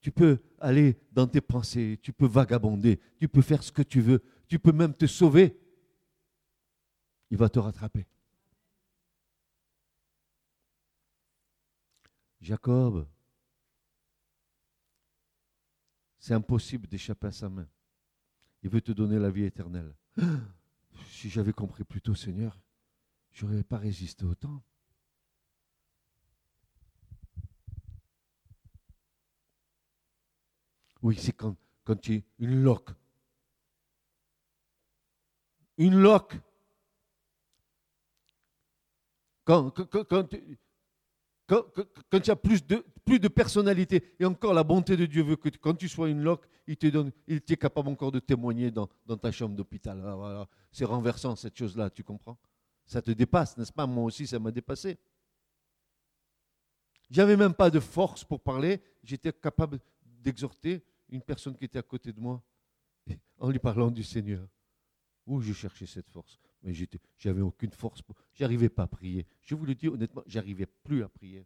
Tu 0.00 0.12
peux 0.12 0.38
aller 0.60 0.98
dans 1.12 1.26
tes 1.26 1.40
pensées, 1.40 1.98
tu 2.00 2.12
peux 2.12 2.26
vagabonder, 2.26 3.00
tu 3.18 3.28
peux 3.28 3.42
faire 3.42 3.62
ce 3.62 3.72
que 3.72 3.82
tu 3.82 4.00
veux, 4.00 4.22
tu 4.46 4.58
peux 4.58 4.72
même 4.72 4.94
te 4.94 5.06
sauver. 5.06 5.58
Il 7.30 7.38
va 7.38 7.48
te 7.48 7.58
rattraper. 7.58 8.06
Jacob, 12.40 13.08
c'est 16.20 16.34
impossible 16.34 16.86
d'échapper 16.86 17.26
à 17.26 17.32
sa 17.32 17.48
main. 17.48 17.68
Il 18.62 18.70
veut 18.70 18.80
te 18.80 18.92
donner 18.92 19.18
la 19.18 19.30
vie 19.30 19.44
éternelle. 19.44 19.94
Si 21.10 21.28
j'avais 21.28 21.52
compris 21.52 21.84
plus 21.84 22.00
tôt, 22.00 22.14
Seigneur, 22.14 22.58
je 23.32 23.44
n'aurais 23.44 23.62
pas 23.62 23.76
résisté 23.76 24.24
autant. 24.24 24.62
Oui, 31.06 31.14
c'est 31.16 31.30
quand, 31.30 31.54
quand 31.84 31.94
tu 31.94 32.14
es 32.14 32.24
une 32.40 32.64
loque. 32.64 32.90
Une 35.78 35.94
loque. 36.00 36.34
Quand, 39.44 39.70
quand, 39.70 40.02
quand, 40.04 40.28
quand, 42.10 42.20
tu 42.20 42.28
as 42.32 42.34
plus 42.34 42.66
de, 42.66 42.84
plus 43.04 43.20
de 43.20 43.28
personnalité, 43.28 44.16
et 44.18 44.24
encore 44.24 44.52
la 44.52 44.64
bonté 44.64 44.96
de 44.96 45.06
Dieu 45.06 45.22
veut 45.22 45.36
que 45.36 45.48
quand 45.48 45.74
tu 45.76 45.88
sois 45.88 46.08
une 46.08 46.22
loque, 46.22 46.48
il 46.66 46.76
te 46.76 46.88
donne, 46.88 47.12
il 47.28 47.36
est 47.36 47.56
capable 47.56 47.88
encore 47.88 48.10
de 48.10 48.18
témoigner 48.18 48.72
dans, 48.72 48.88
dans 49.06 49.16
ta 49.16 49.30
chambre 49.30 49.54
d'hôpital. 49.54 50.02
Ah, 50.04 50.48
c'est 50.72 50.84
renversant 50.84 51.36
cette 51.36 51.56
chose-là, 51.56 51.88
tu 51.88 52.02
comprends? 52.02 52.36
Ça 52.84 53.00
te 53.00 53.12
dépasse, 53.12 53.56
n'est-ce 53.56 53.72
pas? 53.72 53.86
Moi 53.86 54.02
aussi, 54.02 54.26
ça 54.26 54.40
m'a 54.40 54.50
dépassé. 54.50 54.98
J'avais 57.08 57.36
même 57.36 57.54
pas 57.54 57.70
de 57.70 57.78
force 57.78 58.24
pour 58.24 58.40
parler, 58.40 58.82
j'étais 59.04 59.32
capable 59.32 59.78
d'exhorter 60.02 60.82
une 61.08 61.22
personne 61.22 61.56
qui 61.56 61.64
était 61.64 61.78
à 61.78 61.82
côté 61.82 62.12
de 62.12 62.20
moi 62.20 62.42
en 63.38 63.50
lui 63.50 63.58
parlant 63.58 63.90
du 63.90 64.02
Seigneur. 64.02 64.48
Où 65.26 65.40
j'ai 65.40 65.54
cherché 65.54 65.86
cette 65.86 66.08
force 66.08 66.38
Mais 66.62 66.72
j'avais 67.18 67.40
aucune 67.40 67.72
force. 67.72 68.00
J'arrivais 68.32 68.68
pas 68.68 68.84
à 68.84 68.86
prier. 68.86 69.26
Je 69.42 69.56
vous 69.56 69.66
le 69.66 69.74
dis 69.74 69.88
honnêtement, 69.88 70.22
j'arrivais 70.26 70.66
plus 70.66 71.02
à 71.02 71.08
prier. 71.08 71.44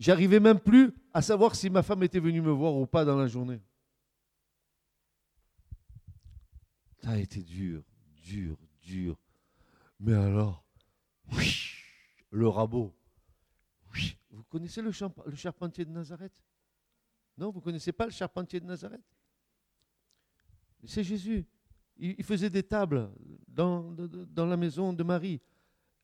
J'arrivais 0.00 0.40
même 0.40 0.58
plus 0.58 0.92
à 1.12 1.20
savoir 1.20 1.54
si 1.54 1.68
ma 1.68 1.82
femme 1.82 2.02
était 2.02 2.18
venue 2.18 2.40
me 2.40 2.50
voir 2.50 2.74
ou 2.74 2.86
pas 2.86 3.04
dans 3.04 3.16
la 3.16 3.26
journée. 3.26 3.60
Ça 7.02 7.10
a 7.10 7.18
été 7.18 7.42
dur, 7.42 7.82
dur, 8.22 8.56
dur. 8.80 9.20
Mais 10.00 10.14
alors, 10.14 10.64
le 12.30 12.48
rabot, 12.48 12.94
vous 14.34 14.42
connaissez 14.44 14.82
le, 14.82 14.90
charpentier 14.90 15.84
de 15.84 15.90
Nazareth? 15.90 16.42
Non, 17.38 17.50
vous 17.50 17.60
ne 17.60 17.64
connaissez 17.64 17.92
pas 17.92 18.06
le 18.06 18.10
charpentier 18.10 18.60
de 18.60 18.66
Nazareth? 18.66 19.04
C'est 20.84 21.04
Jésus. 21.04 21.46
Il, 21.96 22.24
faisait 22.24 22.50
des 22.50 22.64
tables 22.64 23.10
dans, 23.46 23.94
la 24.36 24.56
maison 24.56 24.92
de 24.92 25.02
Marie. 25.04 25.40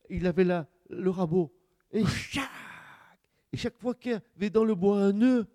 Il 0.08 0.26
avait 0.26 0.44
là 0.44 0.68
le 0.88 1.10
rabot. 1.10 1.52
Et 1.90 2.06
chaque, 2.06 2.48
et 3.52 3.56
chaque 3.56 3.76
fois 3.76 3.94
qu'il 3.94 4.12
y 4.12 4.14
avait 4.36 4.50
dans 4.50 4.64
le 4.64 4.76
bois 4.76 5.02
un 5.02 5.12
nœud, 5.12 5.48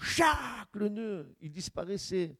chaque 0.00 0.74
le 0.74 0.88
nœud, 0.88 1.36
il 1.42 1.50
disparaissait. 1.50 2.36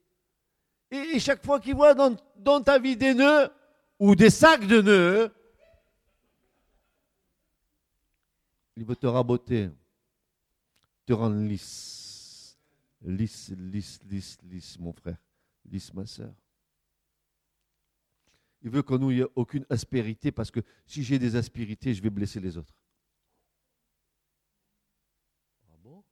Et, 0.90 1.20
chaque 1.20 1.44
fois 1.44 1.60
qu'il 1.60 1.74
voit 1.74 1.94
dans, 1.94 2.16
dans 2.36 2.62
ta 2.62 2.78
vie 2.78 2.96
des 2.96 3.12
nœuds 3.12 3.50
ou 3.98 4.14
des 4.14 4.30
sacs 4.30 4.66
de 4.66 4.80
nœuds, 4.80 5.30
Il 8.78 8.84
veut 8.84 8.94
te 8.94 9.08
raboter, 9.08 9.70
te 11.04 11.12
rendre 11.12 11.42
lisse. 11.42 12.56
Lisse, 13.00 13.50
lisse, 13.50 13.98
lisse, 14.04 14.38
lisse, 14.44 14.78
mon 14.78 14.92
frère. 14.92 15.18
Lisse, 15.64 15.92
ma 15.92 16.06
soeur. 16.06 16.32
Il 18.62 18.70
veut 18.70 18.82
qu'on 18.82 18.98
n'ait 18.98 19.24
aucune 19.34 19.66
aspérité 19.68 20.30
parce 20.30 20.52
que 20.52 20.60
si 20.86 21.02
j'ai 21.02 21.18
des 21.18 21.34
aspérités, 21.34 21.92
je 21.92 22.00
vais 22.00 22.08
blesser 22.08 22.38
les 22.38 22.56
autres. 22.56 22.72
Ah 25.72 25.76
bon? 25.82 26.04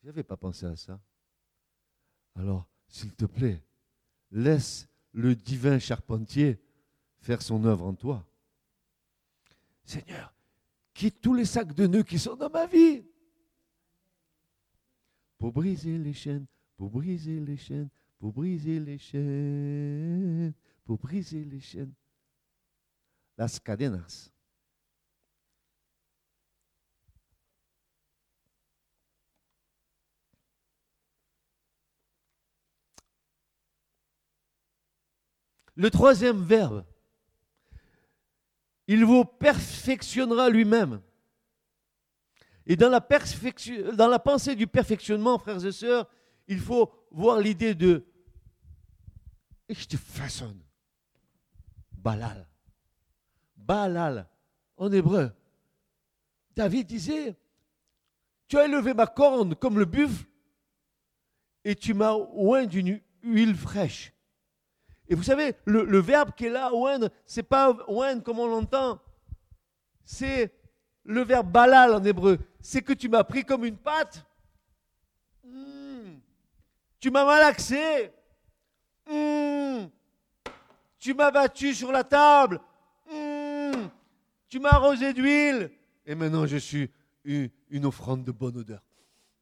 Je 0.00 0.06
n'avais 0.06 0.22
pas 0.24 0.38
pensé 0.38 0.64
à 0.64 0.76
ça. 0.76 0.98
Alors, 2.34 2.66
s'il 2.88 3.14
te 3.14 3.26
plaît, 3.26 3.62
laisse 4.30 4.88
le 5.12 5.34
divin 5.34 5.78
charpentier 5.78 6.58
faire 7.18 7.42
son 7.42 7.66
œuvre 7.66 7.84
en 7.84 7.94
toi. 7.94 8.26
Seigneur, 9.84 10.32
quitte 10.98 11.20
tous 11.20 11.32
les 11.32 11.44
sacs 11.44 11.74
de 11.74 11.86
nœuds 11.86 12.02
qui 12.02 12.18
sont 12.18 12.34
dans 12.34 12.50
ma 12.50 12.66
vie. 12.66 13.06
Pour 15.38 15.52
briser 15.52 15.96
les 15.96 16.12
chaînes, 16.12 16.44
pour 16.76 16.90
briser 16.90 17.38
les 17.38 17.56
chaînes, 17.56 17.88
pour 18.18 18.32
briser 18.32 18.80
les 18.80 18.98
chaînes, 18.98 20.52
pour 20.84 20.98
briser 20.98 21.44
les 21.44 21.60
chaînes. 21.60 21.94
Las 23.36 23.60
cadenas. 23.60 24.32
Le 35.76 35.92
troisième 35.92 36.42
verbe 36.42 36.84
il 38.88 39.04
vous 39.04 39.24
perfectionnera 39.24 40.48
lui-même. 40.48 41.00
Et 42.66 42.74
dans 42.74 42.90
la, 42.90 44.18
pensée 44.18 44.56
du 44.56 44.66
perfectionnement, 44.66 45.38
frères 45.38 45.64
et 45.64 45.72
sœurs, 45.72 46.08
il 46.48 46.58
faut 46.58 46.92
voir 47.10 47.38
l'idée 47.38 47.74
de 47.74 48.04
je 49.68 49.86
te 49.86 49.96
façonne. 49.96 50.62
Balal. 51.92 52.48
Balal, 53.56 54.26
en 54.78 54.90
hébreu. 54.90 55.30
David 56.56 56.86
disait, 56.86 57.36
tu 58.48 58.58
as 58.58 58.64
élevé 58.64 58.94
ma 58.94 59.06
corne 59.06 59.54
comme 59.54 59.78
le 59.78 59.84
buffle 59.84 60.26
et 61.64 61.74
tu 61.74 61.92
m'as 61.92 62.14
oint 62.14 62.64
d'une 62.64 63.00
huile 63.22 63.54
fraîche. 63.54 64.12
Et 65.08 65.14
vous 65.14 65.22
savez, 65.22 65.54
le, 65.64 65.98
verbe 65.98 66.32
qui 66.36 66.46
est 66.46 66.50
là, 66.50 66.72
oindre, 66.74 67.08
c'est 67.24 67.42
pas 67.42 67.74
oindre 67.88 68.22
comme 68.22 68.38
on 68.38 68.46
l'entend. 68.46 69.00
C'est 70.04 70.52
le 71.04 71.22
verbe 71.22 71.50
balal 71.50 71.94
en 71.94 72.04
hébreu. 72.04 72.38
C'est 72.60 72.82
que 72.82 72.92
tu 72.92 73.08
m'as 73.08 73.24
pris 73.24 73.44
comme 73.44 73.64
une 73.64 73.78
pâte. 73.78 74.26
Hmm. 75.42 76.18
Tu 77.00 77.10
m'as 77.10 77.24
malaxé. 77.24 78.12
Hmm. 79.10 79.86
Tu 80.98 81.14
m'as 81.14 81.30
battu 81.30 81.74
sur 81.74 81.90
la 81.90 82.04
table. 82.04 82.60
Hmm. 83.10 83.88
Tu 84.48 84.58
m'as 84.60 84.72
arrosé 84.72 85.14
d'huile. 85.14 85.70
Et 86.04 86.14
maintenant, 86.14 86.46
je 86.46 86.58
suis 86.58 86.90
une 87.24 87.86
offrande 87.86 88.24
de 88.24 88.32
bonne 88.32 88.58
odeur. 88.58 88.82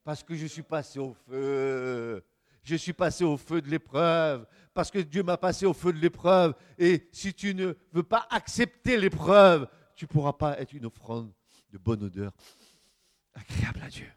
Parce 0.04 0.22
que 0.22 0.36
je 0.36 0.46
suis 0.46 0.62
passé 0.62 1.00
au 1.00 1.14
feu. 1.28 2.22
Je 2.62 2.76
suis 2.76 2.92
passé 2.92 3.24
au 3.24 3.36
feu 3.36 3.60
de 3.60 3.68
l'épreuve. 3.68 4.46
Parce 4.76 4.90
que 4.90 4.98
Dieu 4.98 5.22
m'a 5.22 5.38
passé 5.38 5.64
au 5.64 5.72
feu 5.72 5.90
de 5.90 5.98
l'épreuve. 5.98 6.54
Et 6.76 7.08
si 7.10 7.32
tu 7.32 7.54
ne 7.54 7.72
veux 7.92 8.02
pas 8.02 8.28
accepter 8.28 8.98
l'épreuve, 8.98 9.66
tu 9.94 10.04
ne 10.04 10.08
pourras 10.08 10.34
pas 10.34 10.60
être 10.60 10.74
une 10.74 10.84
offrande 10.84 11.32
de 11.70 11.78
bonne 11.78 12.02
odeur, 12.02 12.30
agréable 13.32 13.80
à 13.82 13.88
Dieu. 13.88 14.12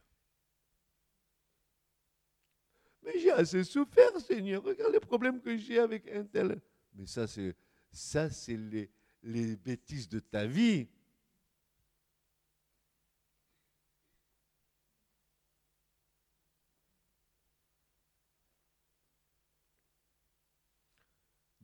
Mais 3.04 3.18
j'ai 3.22 3.32
assez 3.32 3.64
souffert, 3.64 4.20
Seigneur. 4.20 4.62
Regarde 4.62 4.92
les 4.92 5.00
problèmes 5.00 5.40
que 5.40 5.56
j'ai 5.58 5.80
avec 5.80 6.12
un 6.12 6.26
tel. 6.26 6.60
Mais 6.94 7.06
ça, 7.06 7.26
c'est 7.26 7.56
ça, 7.90 8.30
c'est 8.30 8.58
les, 8.58 8.92
les 9.24 9.56
bêtises 9.56 10.10
de 10.10 10.20
ta 10.20 10.46
vie. 10.46 10.90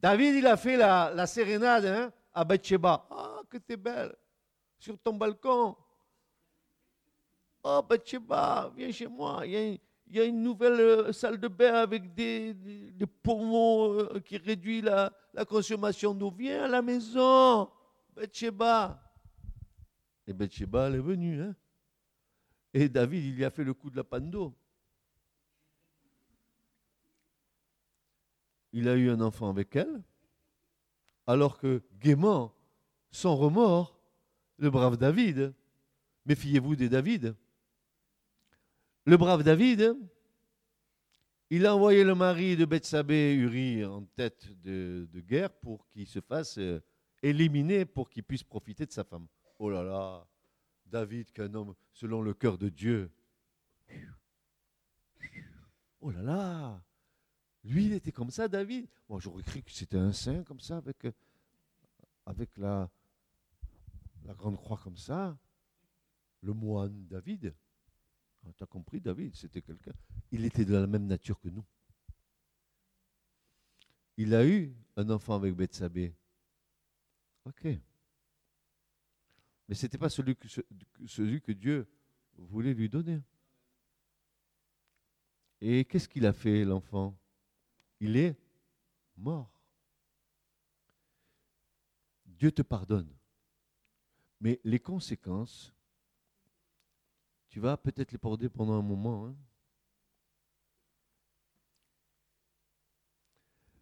David, 0.05 0.35
il 0.35 0.45
a 0.45 0.55
fait 0.55 0.77
la, 0.77 1.25
sérénade 1.25 1.85
hein, 1.87 2.13
à 2.31 2.43
Bathsheba. 2.43 3.07
Ah, 3.09 3.41
que 3.49 3.57
t'es 3.57 3.75
belle. 3.75 4.15
Sur 4.77 4.99
ton 4.99 5.15
balcon. 5.15 5.75
Oh, 7.63 7.81
Bathsheba, 7.89 8.71
viens 8.77 8.91
chez 8.91 9.07
moi. 9.07 9.41
Il 9.47 9.79
y 10.11 10.19
a, 10.19 10.25
une 10.25 10.43
nouvelle 10.43 10.79
euh, 10.79 11.11
salle 11.11 11.39
de 11.39 11.47
bain 11.47 11.73
avec 11.73 12.13
des, 12.13 12.53
des, 12.53 13.07
poumons 13.07 13.93
euh, 13.93 14.19
qui 14.19 14.37
réduit 14.37 14.79
la, 14.79 15.11
consommation 15.49 16.13
d'eau. 16.13 16.29
Viens 16.29 16.65
à 16.65 16.67
la 16.67 16.83
maison, 16.83 17.67
Bathsheba. 18.15 19.01
Et 20.27 20.33
Bathsheba, 20.33 20.85
elle 20.85 20.95
est 20.97 20.99
venue. 20.99 21.41
Hein? 21.41 21.55
Et 22.75 22.87
David, 22.89 23.39
il 23.39 23.43
a 23.43 23.49
fait 23.49 23.63
le 23.63 23.73
coup 23.73 23.89
de 23.89 23.95
la 23.95 24.03
panne. 24.03 24.29
Il 28.77 28.89
a 28.89 28.95
eu 28.97 29.09
un 29.09 29.21
enfant 29.21 29.49
avec 29.49 29.77
elle, 29.77 30.03
alors 31.27 31.57
que 31.57 31.81
gaiement, 31.93 32.53
sans 33.09 33.37
remords, 33.37 33.97
le 34.57 34.69
brave 34.69 34.97
David, 34.97 35.53
méfiez-vous 36.25 36.75
des 36.75 36.89
David, 36.89 37.37
le 39.05 39.15
brave 39.15 39.43
David, 39.43 39.95
il 41.49 41.65
a 41.65 41.73
envoyé 41.73 42.03
le 42.03 42.15
mari 42.15 42.57
de 42.57 42.65
Bethsabée, 42.65 43.33
Uri, 43.35 43.85
en 43.85 44.03
tête 44.03 44.45
de, 44.61 45.07
guerre 45.21 45.53
pour 45.53 45.87
qu'il 45.87 46.05
se 46.05 46.19
fasse 46.19 46.57
euh, 46.57 46.83
éliminer, 47.23 47.85
pour 47.85 48.09
qu'il 48.09 48.23
puisse 48.23 48.43
profiter 48.43 48.85
de 48.85 48.91
sa 48.91 49.05
femme. 49.05 49.27
Oh 49.57 49.69
là 49.69 49.83
là, 49.83 50.27
David, 50.85 51.31
qu'un 51.31 51.53
homme 51.53 51.75
selon 51.93 52.21
le 52.21 52.33
cœur 52.33 52.57
de 52.57 52.67
Dieu. 52.67 53.09
Oh 56.01 56.11
là 56.11 56.21
là, 56.21 56.84
lui, 57.65 57.85
il 57.85 57.93
était 57.93 58.11
comme 58.11 58.29
ça, 58.29 58.47
David. 58.47 58.87
Moi, 59.09 59.19
j'aurais 59.19 59.41
cru 59.41 59.61
que 59.63 59.71
c'était 59.71 59.97
un 59.97 60.13
saint 60.13 60.43
comme 60.43 60.59
ça, 60.59 60.77
avec, 60.77 61.03
euh, 61.05 62.87
la, 64.23 64.33
grande 64.35 64.57
croix 64.57 64.79
comme 64.83 64.97
ça. 64.97 65.37
Le 66.41 66.53
moine 66.53 67.07
David. 67.07 67.55
Ah, 68.45 68.51
tu 68.55 68.63
as 68.63 68.67
compris, 68.67 69.01
David, 69.01 69.35
c'était 69.35 69.63
quelqu'un. 69.63 69.93
Il 70.31 70.45
était 70.45 70.63
de 70.63 70.75
la 70.75 70.85
même 70.85 71.07
nature 71.07 71.39
que 71.39 71.49
nous. 71.49 71.65
Il 74.17 74.35
a 74.35 74.45
eu 74.45 74.75
un 74.95 75.09
enfant 75.09 75.33
avec 75.33 75.55
Bethsabée. 75.55 76.13
Ok. 77.45 77.65
Mais 79.67 79.73
ce 79.73 79.85
n'était 79.87 79.97
pas 79.97 80.09
celui 80.09 80.35
que, 80.35 80.47
celui 81.07 81.41
que 81.41 81.51
Dieu 81.51 81.87
voulait 82.37 82.75
lui 82.75 82.89
donner. 82.89 83.23
Et 85.61 85.83
qu'est-ce 85.85 86.07
qu'il 86.07 86.27
a 86.27 86.33
fait, 86.33 86.63
l'enfant? 86.63 87.17
Il 88.05 88.17
est 88.17 88.35
mort. 89.17 89.49
Dieu 92.25 92.51
te 92.51 92.61
pardonne. 92.61 93.11
Mais 94.39 94.59
les 94.63 94.79
conséquences 94.79 95.75
tu 97.55 97.61
vas 97.61 97.77
peut-être 97.77 98.11
les 98.11 98.17
porter 98.17 98.49
pendant 98.49 98.73
un 98.73 98.81
moment. 98.81 99.27
Hein. 99.27 99.35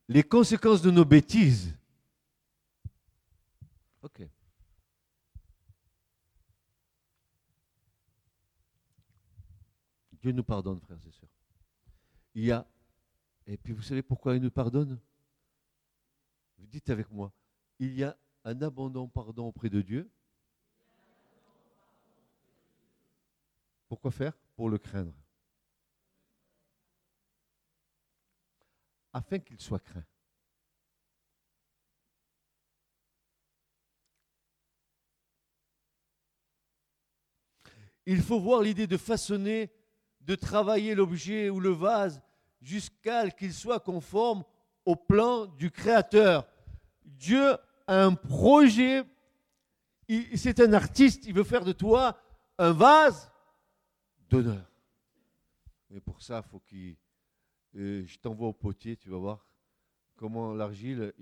Les 0.08 0.22
conséquences 0.22 0.84
de 0.84 0.92
nos 0.92 1.04
bêtises. 1.04 1.76
Ok. 4.04 4.22
Dieu 10.22 10.32
nous 10.32 10.44
pardonne, 10.44 10.80
frères 10.80 11.00
et 11.08 11.12
sœurs. 11.12 11.30
Il 12.36 12.44
y 12.44 12.52
a, 12.52 12.68
et 13.48 13.58
puis 13.58 13.74
vous 13.74 13.82
savez 13.82 14.02
pourquoi 14.02 14.36
il 14.36 14.42
nous 14.42 14.52
pardonne? 14.52 15.00
Vous 16.58 16.68
dites 16.68 16.90
avec 16.90 17.10
moi, 17.12 17.32
il 17.80 17.94
y 17.94 18.04
a 18.04 18.18
un 18.46 18.62
abondant 18.62 19.08
pardon 19.08 19.48
auprès 19.48 19.70
de 19.70 19.82
Dieu 19.82 20.10
Pourquoi 23.94 24.10
faire? 24.10 24.34
Pour 24.56 24.72
le 24.72 24.80
craindre. 24.80 25.14
Afin 29.14 29.38
qu'il 29.38 29.62
soit 29.62 29.78
craint. 29.78 30.04
Il 38.08 38.24
faut 38.24 38.40
voir 38.40 38.64
l'idée 38.64 38.88
de 38.88 38.98
façonner, 38.98 39.72
de 40.22 40.34
travailler 40.34 40.96
l'objet 40.96 41.52
ou 41.52 41.60
le 41.60 41.70
vase 41.70 42.20
jusqu'à 42.64 43.30
ce 43.30 43.36
qu'il 43.36 43.54
soit 43.54 43.80
conforme 43.80 44.44
au 44.86 44.96
plan 44.96 45.46
du 45.46 45.70
Créateur. 45.70 46.48
Dieu 47.06 47.52
a 47.88 48.04
un 48.04 48.16
projet, 48.16 49.04
c'est 50.36 50.60
un 50.60 50.74
artiste, 50.74 51.26
il 51.26 51.34
veut 51.34 51.44
faire 51.44 51.66
de 51.66 51.74
toi 51.74 52.18
un 52.58 52.72
vase 52.72 53.32
d'honneur. 54.30 54.66
Mais 55.90 56.00
pour 56.00 56.22
ça, 56.22 56.42
faut 56.42 56.60
qu'il. 56.60 56.96
Euh, 57.76 58.04
je 58.06 58.20
t'envoie 58.20 58.48
au 58.48 58.54
potier, 58.54 58.96
tu 58.98 59.10
vas 59.10 59.18
voir 59.18 59.46
comment 60.16 60.54
l'argile 60.54 61.14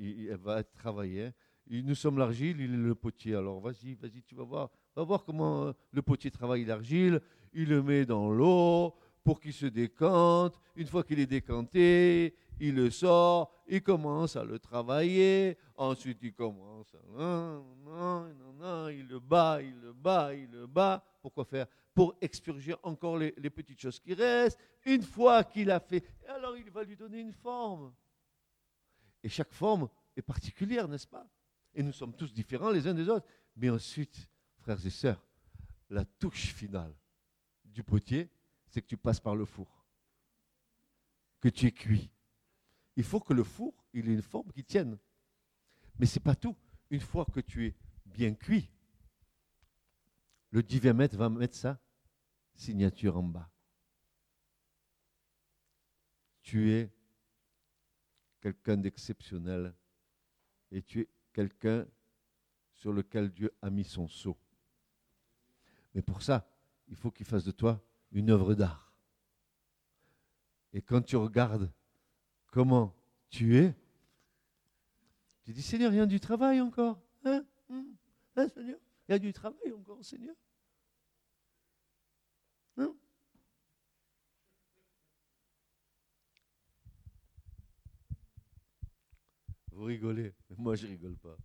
va 0.43 0.59
être 0.59 0.73
travaillée. 0.73 1.31
nous 1.67 1.95
sommes 1.95 2.17
l'argile, 2.17 2.59
il 2.59 2.73
est 2.73 2.77
le 2.77 2.95
potier. 2.95 3.35
Alors 3.35 3.59
vas-y, 3.59 3.95
vas-y, 3.95 4.21
tu 4.21 4.35
vas 4.35 4.43
voir. 4.43 4.69
Va 4.95 5.03
voir 5.03 5.23
comment 5.23 5.63
euh, 5.63 5.73
le 5.91 6.01
potier 6.01 6.29
travaille 6.29 6.65
l'argile. 6.65 7.21
Il 7.53 7.69
le 7.69 7.81
met 7.81 8.05
dans 8.05 8.29
l'eau 8.31 8.93
pour 9.23 9.39
qu'il 9.39 9.53
se 9.53 9.65
décante. 9.65 10.59
Une 10.75 10.87
fois 10.87 11.03
qu'il 11.03 11.19
est 11.19 11.27
décanté, 11.27 12.35
il 12.59 12.75
le 12.75 12.89
sort, 12.89 13.51
il 13.67 13.81
commence 13.81 14.35
à 14.35 14.43
le 14.43 14.59
travailler. 14.59 15.57
Ensuite, 15.75 16.19
il 16.21 16.33
commence 16.33 16.93
à... 16.93 16.99
il 18.91 19.07
le 19.07 19.19
bat, 19.19 19.61
il 19.61 19.79
le 19.79 19.93
bat, 19.93 20.33
il 20.33 20.49
le 20.49 20.67
bat. 20.67 21.03
Pourquoi 21.21 21.45
faire? 21.45 21.67
Pour 21.93 22.15
expurger 22.21 22.75
encore 22.83 23.17
les, 23.17 23.31
petites 23.49 23.79
choses 23.79 23.99
qui 23.99 24.13
restent. 24.13 24.59
Une 24.85 25.03
fois 25.03 25.43
qu'il 25.43 25.69
a 25.71 25.79
fait, 25.79 26.03
alors 26.27 26.55
il 26.57 26.69
va 26.69 26.83
lui 26.83 26.95
donner 26.95 27.19
une 27.19 27.33
forme. 27.33 27.93
Et 29.23 29.29
chaque 29.29 29.51
forme 29.51 29.89
est 30.15 30.21
particulière, 30.21 30.87
n'est-ce 30.87 31.07
pas? 31.07 31.27
Et 31.73 31.83
nous 31.83 31.93
sommes 31.93 32.13
tous 32.13 32.33
différents 32.33 32.71
les 32.71 32.87
uns 32.87 32.93
des 32.93 33.07
autres. 33.09 33.25
Mais 33.55 33.69
ensuite, 33.69 34.29
frères 34.59 34.83
et 34.85 34.89
sœurs, 34.89 35.23
la 35.89 36.05
touche 36.05 36.53
finale 36.53 36.93
du 37.65 37.83
potier, 37.83 38.29
c'est 38.71 38.81
que 38.81 38.87
tu 38.87 38.97
passes 38.97 39.19
par 39.19 39.35
le 39.35 39.45
four, 39.45 39.85
que 41.41 41.49
tu 41.49 41.67
es 41.67 41.71
cuit. 41.73 42.09
Il 42.95 43.03
faut 43.03 43.19
que 43.19 43.33
le 43.33 43.43
four, 43.43 43.73
il 43.93 44.09
ait 44.09 44.13
une 44.13 44.21
forme 44.21 44.49
qui 44.53 44.63
tienne. 44.63 44.97
Mais 45.99 46.05
ce 46.05 46.17
n'est 46.17 46.23
pas 46.23 46.35
tout. 46.35 46.55
Une 46.89 47.01
fois 47.01 47.25
que 47.25 47.41
tu 47.41 47.67
es 47.67 47.75
bien 48.05 48.33
cuit, 48.33 48.71
le 50.51 50.63
divin 50.63 50.93
maître 50.93 51.17
va 51.17 51.29
mettre 51.29 51.55
sa 51.55 51.81
signature 52.55 53.17
en 53.17 53.23
bas. 53.23 53.51
Tu 56.41 56.71
es 56.71 56.89
quelqu'un 58.39 58.77
d'exceptionnel 58.77 59.75
et 60.71 60.81
tu 60.81 61.01
es 61.01 61.09
quelqu'un 61.33 61.85
sur 62.73 62.93
lequel 62.93 63.31
Dieu 63.31 63.53
a 63.61 63.69
mis 63.69 63.83
son 63.83 64.07
sceau. 64.07 64.37
Mais 65.93 66.01
pour 66.01 66.21
ça, 66.21 66.49
il 66.87 66.95
faut 66.95 67.11
qu'il 67.11 67.25
fasse 67.25 67.43
de 67.43 67.51
toi 67.51 67.85
une 68.11 68.29
œuvre 68.29 68.53
d'art. 68.53 68.93
Et 70.73 70.81
quand 70.81 71.01
tu 71.01 71.15
regardes 71.15 71.71
comment 72.47 72.95
tu 73.29 73.57
es, 73.57 73.75
tu 75.43 75.53
dis, 75.53 75.61
Seigneur, 75.61 75.91
il 75.91 75.97
y 75.97 76.01
a 76.01 76.05
du 76.05 76.19
travail 76.19 76.61
encore. 76.61 77.01
Hein, 77.25 77.45
hein, 77.69 77.85
hein 78.35 78.47
Seigneur 78.49 78.79
Il 79.07 79.11
y 79.11 79.15
a 79.15 79.19
du 79.19 79.33
travail 79.33 79.73
encore, 79.73 80.03
Seigneur. 80.03 80.35
Hein 82.77 82.93
Vous 89.71 89.83
rigolez, 89.83 90.33
mais 90.49 90.55
moi 90.57 90.75
je 90.75 90.85
rigole 90.85 91.17
pas. 91.17 91.35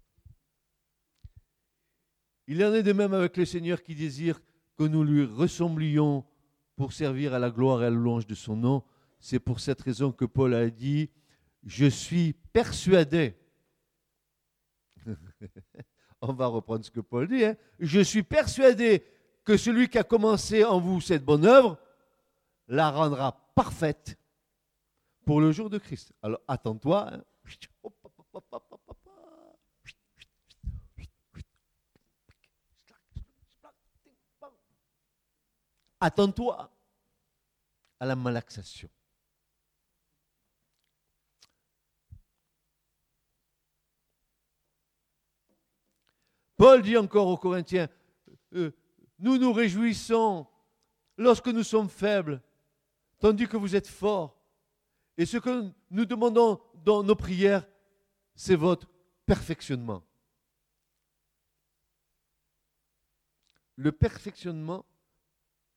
Il 2.47 2.65
en 2.65 2.75
est 2.75 2.83
de 2.83 2.93
même 2.93 3.13
avec 3.13 3.37
le 3.37 3.45
Seigneur 3.45 3.83
qui 3.83 3.95
désire 3.95 4.41
que 4.77 4.85
nous 4.85 5.03
lui 5.03 5.25
ressemblions 5.25 6.25
pour 6.77 6.93
servir 6.93 7.35
à 7.35 7.39
la 7.39 7.51
gloire 7.51 7.83
et 7.83 7.87
à 7.87 7.91
la 7.91 7.97
louange 7.97 8.27
de 8.27 8.35
son 8.35 8.55
nom. 8.57 8.85
C'est 9.19 9.39
pour 9.39 9.61
cette 9.61 9.81
raison 9.81 10.13
que 10.13 10.25
Paul 10.27 10.55
a 10.55 10.69
dit, 10.71 11.11
je 11.65 11.87
suis 11.87 12.35
persuadé. 12.53 13.35
On 16.21 16.33
va 16.33 16.47
reprendre 16.47 16.85
ce 16.85 16.91
que 16.91 17.01
Paul 17.01 17.29
dit. 17.29 17.45
Hein. 17.45 17.57
Je 17.81 18.01
suis 18.01 18.23
persuadé 18.23 19.05
que 19.45 19.57
celui 19.57 19.89
qui 19.89 19.99
a 19.99 20.05
commencé 20.05 20.65
en 20.65 20.81
vous 20.81 21.01
cette 21.01 21.25
bonne 21.25 21.47
œuvre 21.47 21.79
la 22.69 22.91
rendra 22.91 23.53
parfaite 23.55 24.19
pour 25.25 25.41
le 25.41 25.53
jour 25.53 25.71
de 25.71 25.79
Christ. 25.79 26.13
Alors 26.23 26.41
attends-toi. 26.47 27.13
Hein. 27.13 27.25
Attends-toi 36.01 36.71
à 38.01 38.07
la 38.07 38.17
malaxation. 38.17 38.89
Paul 46.57 46.83
dit 46.83 46.97
encore 46.97 47.29
aux 47.29 47.37
Corinthiens, 47.37 47.89
euh, 48.55 48.73
nous 49.19 49.37
nous 49.39 49.53
réjouissons 49.53 50.47
lorsque 51.19 51.49
nous 51.49 51.63
sommes 51.63 51.89
faibles, 51.89 52.43
tandis 53.19 53.47
que 53.47 53.57
vous 53.57 53.77
êtes 53.77 53.89
forts. 53.89 54.41
Et 55.19 55.27
ce 55.27 55.39
que 55.39 55.71
nous 55.91 56.05
demandons 56.05 56.61
dans 56.85 57.03
nos 57.03 57.17
prières, 57.17 57.67
c'est 58.35 58.57
votre 58.57 58.89
perfectionnement. 59.25 60.03
Le 63.77 63.93
perfectionnement 63.93 64.87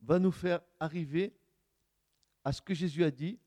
va 0.02 0.20
nous 0.20 0.32
faire 0.32 0.62
arriver 0.80 1.36
à 2.44 2.52
ce 2.52 2.62
que 2.62 2.74
Jésus 2.74 3.04
a 3.04 3.12
dit, 3.12 3.40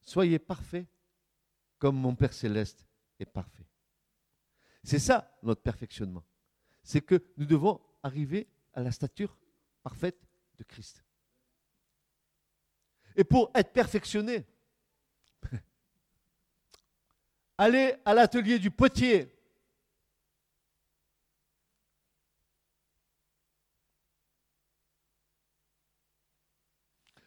soyez 0.00 0.38
parfaits 0.38 0.86
comme 1.78 1.96
mon 1.96 2.14
Père 2.14 2.32
céleste 2.32 2.86
est 3.18 3.26
parfait. 3.26 3.66
C'est 4.82 4.98
ça 4.98 5.36
notre 5.42 5.62
perfectionnement. 5.62 6.24
C'est 6.82 7.00
que 7.00 7.22
nous 7.36 7.46
devons 7.46 7.80
arriver 8.02 8.46
à 8.74 8.80
la 8.80 8.92
stature 8.92 9.36
parfaite 9.82 10.28
de 10.58 10.64
Christ. 10.64 11.04
Et 13.16 13.24
pour 13.24 13.50
être 13.54 13.72
perfectionné, 13.72 14.46
allez 17.58 17.94
à 18.04 18.14
l'atelier 18.14 18.58
du 18.58 18.70
potier. 18.70 19.33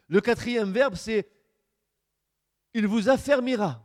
Le 0.08 0.22
quatrième 0.22 0.72
verbe, 0.72 0.96
c'est 0.96 1.30
il 2.74 2.88
vous 2.88 3.10
affermira. 3.10 3.84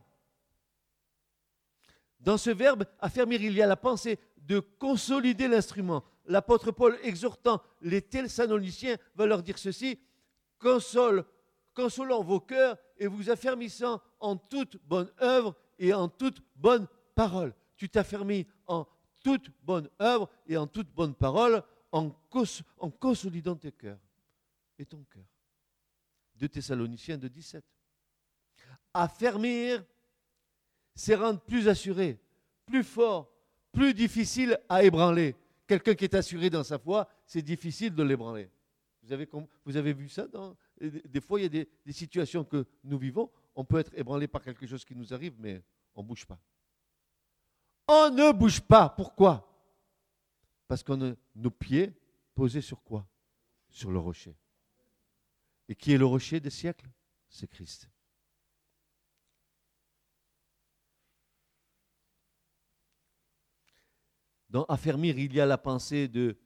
Dans 2.20 2.36
ce 2.36 2.50
verbe, 2.50 2.84
affermir, 3.00 3.42
il 3.42 3.54
y 3.54 3.62
a 3.62 3.66
la 3.66 3.76
pensée 3.76 4.18
de 4.36 4.60
consolider 4.60 5.48
l'instrument. 5.48 6.04
L'apôtre 6.26 6.70
Paul, 6.70 6.96
exhortant 7.02 7.60
les 7.80 8.02
Thessaloniciens, 8.02 8.96
va 9.14 9.26
leur 9.26 9.42
dire 9.42 9.58
ceci 9.58 9.98
consolant 10.58 12.22
vos 12.22 12.40
cœurs 12.40 12.76
et 12.98 13.08
vous 13.08 13.30
affermissant 13.30 14.00
en 14.20 14.36
toute 14.36 14.76
bonne 14.84 15.10
œuvre 15.20 15.56
et 15.78 15.92
en 15.92 16.08
toute 16.08 16.40
bonne 16.54 16.86
parole. 17.16 17.52
Tu 17.76 17.88
t'affermis 17.88 18.46
en 18.68 18.86
toute 19.24 19.50
bonne 19.62 19.88
œuvre 20.00 20.28
et 20.46 20.56
en 20.56 20.68
toute 20.68 20.92
bonne 20.92 21.14
parole 21.14 21.62
en 21.90 22.10
consolidant 23.00 23.56
tes 23.56 23.72
cœurs 23.72 23.98
et 24.78 24.86
ton 24.86 25.02
cœur. 25.10 25.31
De 26.42 26.48
Thessaloniciens 26.48 27.18
de 27.18 27.28
17. 27.28 27.64
Affermir, 28.92 29.84
c'est 30.92 31.14
rendre 31.14 31.40
plus 31.40 31.68
assuré, 31.68 32.20
plus 32.66 32.82
fort, 32.82 33.32
plus 33.70 33.94
difficile 33.94 34.58
à 34.68 34.82
ébranler. 34.82 35.36
Quelqu'un 35.68 35.94
qui 35.94 36.02
est 36.02 36.14
assuré 36.16 36.50
dans 36.50 36.64
sa 36.64 36.80
foi, 36.80 37.08
c'est 37.24 37.42
difficile 37.42 37.94
de 37.94 38.02
l'ébranler. 38.02 38.50
Vous 39.04 39.76
avez, 39.76 39.92
vu 39.92 40.08
ça 40.08 40.26
dans, 40.26 40.56
Des 40.80 41.20
fois, 41.20 41.38
il 41.38 41.44
y 41.44 41.46
a 41.46 41.48
des, 41.48 41.68
des, 41.86 41.92
situations 41.92 42.44
que 42.44 42.66
nous 42.82 42.98
vivons, 42.98 43.30
on 43.54 43.64
peut 43.64 43.78
être 43.78 43.96
ébranlé 43.96 44.26
par 44.26 44.42
quelque 44.42 44.66
chose 44.66 44.84
qui 44.84 44.96
nous 44.96 45.14
arrive, 45.14 45.34
mais 45.38 45.62
on 45.94 46.02
ne 46.02 46.08
bouge 46.08 46.26
pas. 46.26 46.40
On 47.86 48.10
ne 48.10 48.32
bouge 48.32 48.60
pas. 48.60 48.88
Pourquoi? 48.88 49.48
Parce 50.66 50.82
qu'on 50.82 51.12
a 51.12 51.14
nos 51.36 51.50
pieds 51.52 51.94
posés 52.34 52.62
sur 52.62 52.82
quoi? 52.82 53.06
Sur 53.68 53.92
le 53.92 54.00
rocher. 54.00 54.34
Et 55.72 55.74
qui 55.74 55.94
est 55.94 55.96
le 55.96 56.04
rocher 56.04 56.38
des 56.38 56.50
siècles? 56.50 56.86
C'est 57.30 57.48
Christ. 57.48 57.88
Dans 64.50 64.64
affermir, 64.64 65.18
il 65.18 65.32
y 65.32 65.40
a 65.40 65.46
la 65.46 65.56
pensée 65.56 66.08
de 66.08 66.38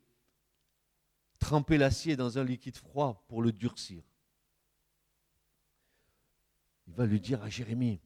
tremper 1.41 1.77
l'acier 1.77 2.15
dans 2.15 2.39
un 2.39 2.45
liquide 2.45 2.77
froid 2.77 3.25
pour 3.27 3.43
le 3.43 3.51
durcir. 3.51 4.05
Il 6.87 6.95
va 6.95 7.05
lui 7.05 7.21
dire 7.21 7.43
à 7.43 7.51
Jérémie, 7.51 8.01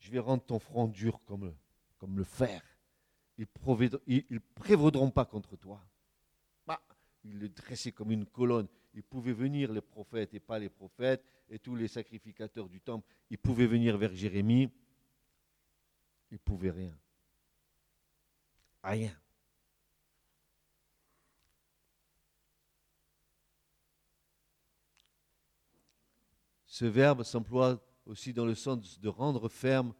je 0.00 0.10
vais 0.10 0.18
rendre 0.18 0.42
ton 0.42 0.58
front 0.58 0.88
dur 0.88 1.22
comme 1.24 1.54
le, 2.16 2.24
fer. 2.24 2.60
Ils 3.38 3.46
ne 4.30 4.38
prévaudront 4.56 5.12
pas 5.12 5.26
contre 5.26 5.54
toi. 5.54 5.80
Bah, 6.66 6.82
il 7.22 7.38
le 7.38 7.48
dressait 7.48 7.92
comme 7.92 8.10
une 8.10 8.26
colonne. 8.26 8.66
Il 8.94 9.02
pouvait 9.02 9.32
venir 9.32 9.72
les 9.72 9.80
prophètes 9.80 10.34
et 10.34 10.40
pas 10.40 10.58
les 10.58 10.68
prophètes, 10.68 11.24
et 11.48 11.58
tous 11.58 11.76
les 11.76 11.88
sacrificateurs 11.88 12.68
du 12.68 12.80
temple. 12.80 13.06
Ils 13.30 13.38
pouvaient 13.38 13.66
venir 13.66 13.96
vers 13.96 14.14
Jérémie. 14.14 14.70
Ils 16.30 16.34
ne 16.34 16.38
pouvaient 16.38 16.70
rien. 16.70 16.96
Rien. 18.82 19.16
Ce 26.64 26.84
verbe 26.84 27.24
s'emploie 27.24 27.84
aussi 28.06 28.32
dans 28.32 28.46
le 28.46 28.54
sens 28.54 28.98
de 29.00 29.08
rendre 29.08 29.48
ferme 29.48 29.94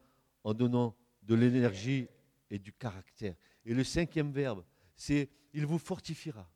en 0.44 0.54
donnant 0.54 0.96
de 1.22 1.34
l'énergie 1.34 2.08
et 2.48 2.58
du 2.58 2.72
caractère. 2.72 3.36
Et 3.64 3.74
le 3.74 3.84
cinquième 3.84 4.32
verbe, 4.32 4.64
c'est 4.96 5.28
il 5.52 5.66
vous 5.66 5.78
fortifiera. 5.78 6.50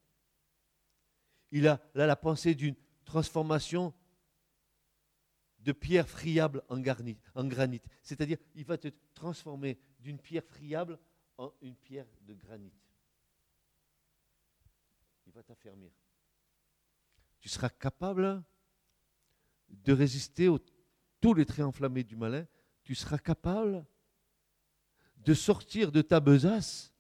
Il 1.55 1.69
a 1.69 1.81
là 1.95 2.05
la 2.09 2.17
pensée 2.17 2.57
d'une 2.57 2.75
transformation 3.05 3.95
de 5.61 5.71
pierre 5.71 6.09
friable 6.09 6.65
en, 6.69 6.81
granit. 6.81 7.17
C'est-à-dire, 8.03 8.39
il 8.57 8.65
va 8.65 8.77
te 8.77 8.89
transformer 9.15 9.79
d'une 10.01 10.19
pierre 10.19 10.43
friable 10.45 10.99
en 11.39 11.53
une 11.63 11.77
pierre 11.77 12.09
de 12.23 12.35
granit. 12.35 12.73
Il 15.29 15.33
va 15.33 15.45
t'affermir. 15.45 15.93
Tu 17.39 17.49
seras 17.49 17.69
capable 17.69 18.43
de 19.69 19.93
résister 19.93 20.49
aux 20.49 20.59
tous 21.21 21.35
les 21.35 21.47
traits 21.47 21.67
enflammés 21.67 22.03
du 22.03 22.17
malin. 22.17 22.49
Tu 22.83 22.97
seras 22.97 23.19
capable 23.19 23.87
de 25.19 25.35
sortir 25.35 25.93
de 25.93 26.03
ta 26.03 26.19
besace 26.19 26.93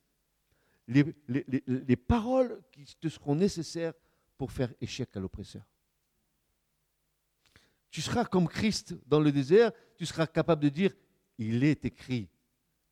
les 0.87 1.97
paroles 1.97 2.63
qui 2.71 2.85
te 3.01 3.09
seront 3.09 3.35
nécessaires 3.35 3.95
pour 4.37 4.53
faire 4.53 4.73
échec 4.81 5.17
à 5.17 5.21
l'oppresseur. 5.21 5.65
Tu 7.91 8.01
seras 8.01 8.25
comme 8.25 8.49
Christ 8.49 8.97
dans 9.07 9.21
le 9.21 9.31
désert, 9.31 9.71
tu 9.97 10.05
seras 10.05 10.27
capable 10.27 10.63
de 10.63 10.69
dire, 10.69 10.93
il 11.39 11.63
est 11.63 11.85
écrit, 11.85 12.29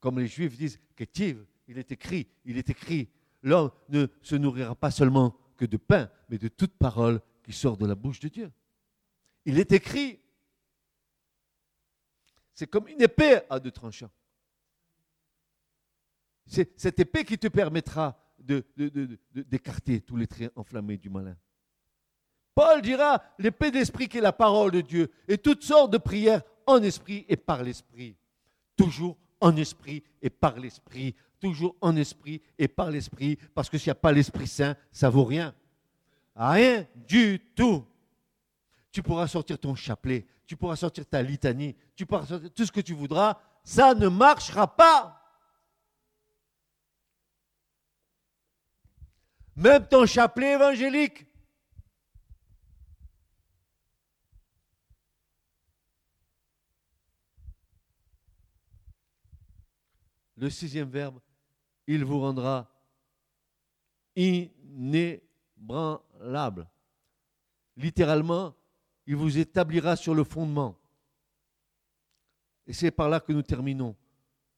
comme 0.01 0.18
les 0.18 0.28
Juifs 0.28 0.57
disent, 0.57 0.78
Ketiv, 0.97 1.45
il 1.66 1.78
est 1.78 1.90
écrit, 1.90 2.28
il 2.45 2.57
est 2.59 2.70
écrit, 2.70 3.09
l'homme 3.43 3.70
ne 3.88 4.07
se 4.20 4.36
nourrira 4.36 4.74
pas 4.74 4.90
seulement 4.90 5.36
que 5.57 5.64
de 5.64 5.76
pain, 5.76 6.11
mais 6.28 6.38
de 6.38 6.49
toute 6.49 6.76
parole 6.76 7.20
qui 7.43 7.53
sort 7.53 7.76
de 7.76 7.86
la 7.86 7.95
bouche 7.95 8.20
de 8.20 8.28
Dieu. 8.28 8.53
Il 9.45 9.59
est 9.59 9.72
écrit. 9.72 10.20
C'est 12.55 12.68
comme 12.68 12.86
une 12.88 13.03
épée 13.03 13.40
à 13.51 13.59
deux 13.59 13.70
tranchants. 13.70 14.11
C'est 16.47 16.78
cette 16.78 17.01
épée 17.01 17.24
qui 17.24 17.38
te 17.38 17.49
permettra 17.49 18.22
d'écarter 18.43 20.01
tous 20.01 20.16
les 20.16 20.26
traits 20.26 20.53
enflammés 20.57 20.99
du 20.99 21.11
malin. 21.11 21.36
Paul 22.55 22.82
dira 22.82 23.22
l'épée 23.38 23.70
d'esprit 23.70 24.09
qui 24.09 24.18
est 24.18 24.22
la 24.22 24.32
parole 24.32 24.72
de 24.72 24.80
Dieu 24.80 25.11
et 25.26 25.38
toutes 25.38 25.62
sortes 25.62 25.93
de 25.93 25.99
prières 25.99 26.43
en 26.66 26.82
esprit 26.82 27.24
et 27.28 27.36
par 27.36 27.62
l'esprit. 27.62 28.16
Toujours 28.76 29.16
en 29.40 29.57
esprit 29.57 30.03
et 30.20 30.30
par 30.30 30.59
l'esprit. 30.59 31.14
Toujours 31.40 31.76
en 31.80 31.97
esprit 31.97 32.43
et 32.59 32.68
par 32.68 32.90
l'esprit. 32.90 33.38
Parce 33.55 33.68
que 33.68 33.78
s'il 33.78 33.88
n'y 33.88 33.93
a 33.93 33.97
pas 33.97 34.12
l'Esprit 34.12 34.47
Saint, 34.47 34.76
ça 34.93 35.11
vaut 35.11 35.24
rien. 35.24 35.55
Rien 36.36 36.86
du 36.95 37.40
tout. 37.55 37.84
Tu 38.93 39.03
pourras 39.03 39.26
sortir 39.26 39.59
ton 39.59 39.74
chapelet, 39.74 40.26
tu 40.47 40.57
pourras 40.57 40.76
sortir 40.76 41.07
ta 41.07 41.22
litanie, 41.22 41.74
tu 41.97 42.05
pourras 42.05 42.26
sortir 42.26 42.53
tout 42.53 42.66
ce 42.66 42.72
que 42.72 42.80
tu 42.80 42.93
voudras. 42.93 43.40
Ça 43.64 43.95
ne 43.95 44.09
marchera 44.09 44.66
pas. 44.76 45.22
Même 49.63 49.87
ton 49.87 50.05
chapelet 50.07 50.55
évangélique. 50.55 51.25
Le 60.37 60.51
sixième 60.51 60.89
verbe, 60.91 61.21
il 61.87 62.05
vous 62.05 62.19
rendra 62.19 62.69
inébranlable. 64.17 65.23
Littéralement, 67.77 68.57
il 69.07 69.15
vous 69.15 69.39
établira 69.39 69.95
sur 69.95 70.17
le 70.17 70.25
fondement. 70.25 70.77
Et 72.67 72.73
c'est 72.73 72.91
par 72.91 73.09
là 73.09 73.21
que 73.21 73.33
nous 73.33 73.43
terminons. 73.43 73.95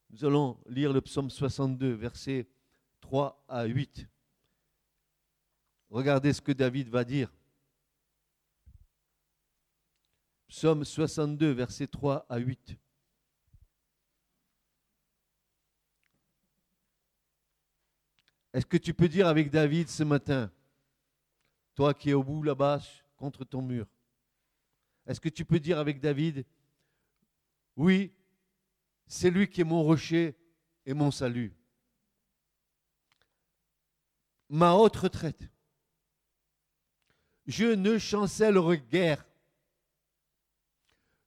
Nous 0.09 0.25
allons 0.25 0.59
lire 0.67 0.95
le 0.95 1.03
psaume 1.03 1.29
62, 1.29 1.93
versets 1.93 2.49
3 3.03 3.45
à 3.47 3.65
8. 3.65 4.09
Regardez 5.95 6.33
ce 6.33 6.41
que 6.41 6.51
David 6.51 6.89
va 6.89 7.05
dire. 7.05 7.33
Psaume 10.49 10.85
62, 10.85 11.53
versets 11.53 11.87
3 11.87 12.27
à 12.29 12.39
8. 12.39 12.77
Est-ce 18.55 18.67
que 18.67 18.77
tu 18.77 18.93
peux 18.93 19.07
dire 19.07 19.29
avec 19.29 19.53
David 19.53 19.89
ce 19.89 20.03
matin, 20.03 20.51
toi 21.77 21.95
qui 21.95 22.11
es 22.11 22.15
au 22.15 22.25
bout 22.25 22.43
là-bas 22.43 22.81
contre 23.17 23.45
ton 23.45 23.63
mur, 23.63 23.87
est-ce 25.07 25.21
que 25.21 25.29
tu 25.29 25.45
peux 25.45 25.61
dire 25.61 25.79
avec 25.79 26.01
David, 26.01 26.45
oui, 27.77 28.13
c'est 29.07 29.31
lui 29.31 29.49
qui 29.49 29.61
est 29.61 29.65
mon 29.65 29.85
rocher 29.85 30.37
et 30.87 30.93
mon 30.93 31.13
salut, 31.13 31.55
ma 34.49 34.73
haute 34.73 34.97
retraite 34.97 35.54
je 37.47 37.67
ne 37.67 37.99
chancellerai 37.99 38.79
guère. 38.79 39.27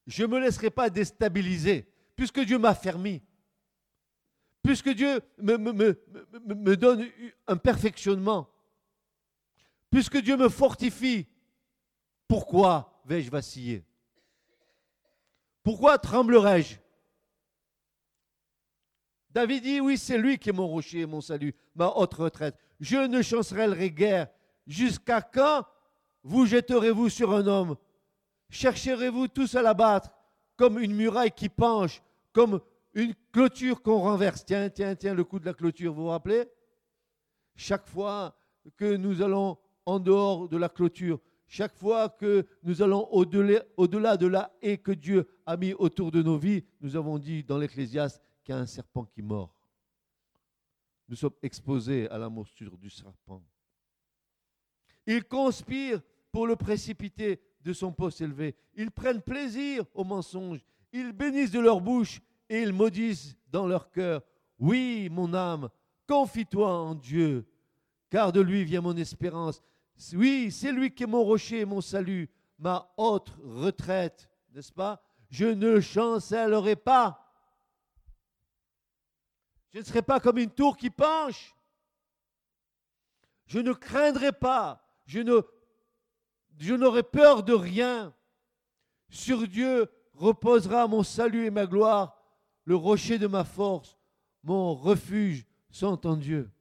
Je 0.05 0.23
ne 0.23 0.27
me 0.27 0.39
laisserai 0.39 0.69
pas 0.69 0.89
déstabiliser, 0.89 1.91
puisque 2.15 2.39
Dieu 2.39 2.57
m'a 2.57 2.73
fermé. 2.73 3.23
Puisque 4.63 4.89
Dieu 4.89 5.21
me, 5.37 5.57
me, 5.57 6.75
donne 6.75 7.07
un 7.45 7.57
perfectionnement. 7.57 8.49
Puisque 9.89 10.17
Dieu 10.17 10.35
me 10.35 10.49
fortifie. 10.49 11.27
Pourquoi 12.27 13.01
vais-je 13.05 13.31
vaciller? 13.31 13.85
Pourquoi 15.63 15.97
tremblerai-je? 15.97 16.75
David 19.29 19.63
dit, 19.63 19.79
oui, 19.79 19.97
c'est 19.97 20.17
lui 20.17 20.37
qui 20.37 20.49
est 20.49 20.53
mon 20.53 20.67
rocher 20.67 21.05
mon 21.05 21.21
salut, 21.21 21.53
ma 21.75 21.87
haute 21.87 22.15
retraite. 22.15 22.57
Je 22.79 22.97
ne 22.97 23.21
chancellerai 23.21 23.91
guère. 23.91 24.27
Jusqu'à 24.65 25.21
quand 25.21 25.65
vous 26.27 26.45
jetterez-vous 26.45 27.09
sur 27.09 27.33
un 27.33 27.47
homme 27.47 27.77
Chercherez-vous 28.49 29.29
tous 29.29 29.55
à 29.55 29.61
l'abattre 29.61 30.11
comme 30.57 30.79
une 30.79 30.93
muraille 30.93 31.31
qui 31.31 31.49
penche, 31.49 32.01
comme 32.33 32.59
une 32.93 33.13
clôture 33.31 33.81
qu'on 33.81 33.99
renverse 33.99 34.43
Tiens, 34.45 34.69
tiens, 34.69 34.95
tiens, 34.95 35.13
le 35.13 35.23
coup 35.23 35.39
de 35.39 35.45
la 35.45 35.53
clôture, 35.53 35.93
vous 35.93 36.03
vous 36.03 36.09
rappelez? 36.09 36.45
Chaque 37.55 37.87
fois 37.87 38.37
que 38.75 38.95
nous 38.95 39.21
allons 39.21 39.57
en 39.85 39.99
dehors 39.99 40.49
de 40.49 40.57
la 40.57 40.67
clôture, 40.69 41.19
chaque 41.47 41.75
fois 41.75 42.09
que 42.09 42.45
nous 42.61 42.81
allons 42.81 43.07
au-delà, 43.11 44.17
de 44.17 44.27
la 44.27 44.53
haie 44.61 44.77
que 44.77 44.91
Dieu 44.91 45.29
a 45.45 45.55
mis 45.55 45.73
autour 45.73 46.11
de 46.11 46.21
nos 46.21 46.37
vies, 46.37 46.65
nous 46.81 46.97
avons 46.97 47.17
dit 47.17 47.43
dans 47.43 47.57
l'Ecclésiaste 47.57 48.21
qu'il 48.43 48.53
y 48.53 48.57
a 48.57 48.61
un 48.61 48.65
serpent 48.65 49.05
qui 49.05 49.21
mord. 49.21 49.55
Nous 51.07 51.15
sommes 51.15 51.35
exposés 51.41 52.09
à 52.09 52.17
la 52.17 52.27
morsure 52.27 52.77
du 52.77 52.89
serpent. 52.89 53.41
Il 55.05 55.23
conspire 55.23 56.01
pour 56.31 56.47
le 56.47 56.55
précipiter 56.55 57.41
de 57.61 57.73
son 57.73 57.91
poste 57.91 58.21
élevé. 58.21 58.55
Ils 58.75 58.91
prennent 58.91 59.21
plaisir 59.21 59.85
au 59.93 60.03
mensonge. 60.03 60.63
Ils 60.91 61.11
bénissent 61.11 61.51
de 61.51 61.59
leur 61.59 61.81
bouche 61.81 62.21
et 62.49 62.61
ils 62.61 62.73
maudissent 62.73 63.35
dans 63.51 63.67
leur 63.67 63.91
cœur. 63.91 64.21
Oui, 64.59 65.09
mon 65.11 65.33
âme, 65.33 65.69
confie-toi 66.07 66.71
en 66.71 66.95
Dieu, 66.95 67.45
car 68.09 68.31
de 68.31 68.41
lui 68.41 68.63
vient 68.63 68.81
mon 68.81 68.95
espérance. 68.95 69.61
Oui, 70.13 70.51
c'est 70.51 70.71
lui 70.71 70.93
qui 70.93 71.03
est 71.03 71.07
mon 71.07 71.23
rocher, 71.23 71.65
mon 71.65 71.81
salut, 71.81 72.29
ma 72.57 72.91
haute 72.97 73.33
retraite, 73.43 74.29
n'est-ce 74.53 74.71
pas? 74.71 75.01
Je 75.29 75.45
ne 75.45 75.79
chancellerai 75.79 76.75
pas. 76.75 77.23
Je 79.73 79.79
ne 79.79 79.83
serai 79.83 80.01
pas 80.01 80.19
comme 80.19 80.37
une 80.37 80.49
tour 80.49 80.77
qui 80.77 80.89
penche. 80.89 81.55
Je 83.45 83.59
ne 83.59 83.73
craindrai 83.73 84.31
pas. 84.31 84.83
Je 85.05 85.19
ne 85.19 85.41
je 86.57 86.73
n'aurai 86.73 87.03
peur 87.03 87.43
de 87.43 87.53
rien. 87.53 88.13
Sur 89.09 89.47
Dieu 89.47 89.89
reposera 90.13 90.87
mon 90.87 91.03
salut 91.03 91.45
et 91.45 91.51
ma 91.51 91.65
gloire, 91.65 92.21
le 92.65 92.75
rocher 92.75 93.17
de 93.17 93.27
ma 93.27 93.43
force, 93.43 93.97
mon 94.43 94.73
refuge 94.73 95.45
sont 95.69 96.05
en 96.05 96.17
Dieu. 96.17 96.51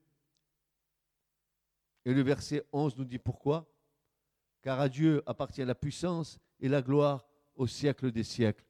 Et 2.04 2.14
le 2.14 2.22
verset 2.22 2.64
11 2.72 2.96
nous 2.96 3.04
dit 3.04 3.18
pourquoi? 3.18 3.66
Car 4.62 4.80
à 4.80 4.88
Dieu 4.88 5.22
appartient 5.26 5.64
la 5.64 5.74
puissance 5.74 6.38
et 6.60 6.68
la 6.68 6.82
gloire 6.82 7.26
au 7.56 7.66
siècle 7.66 8.12
des 8.12 8.22
siècles. 8.22 8.64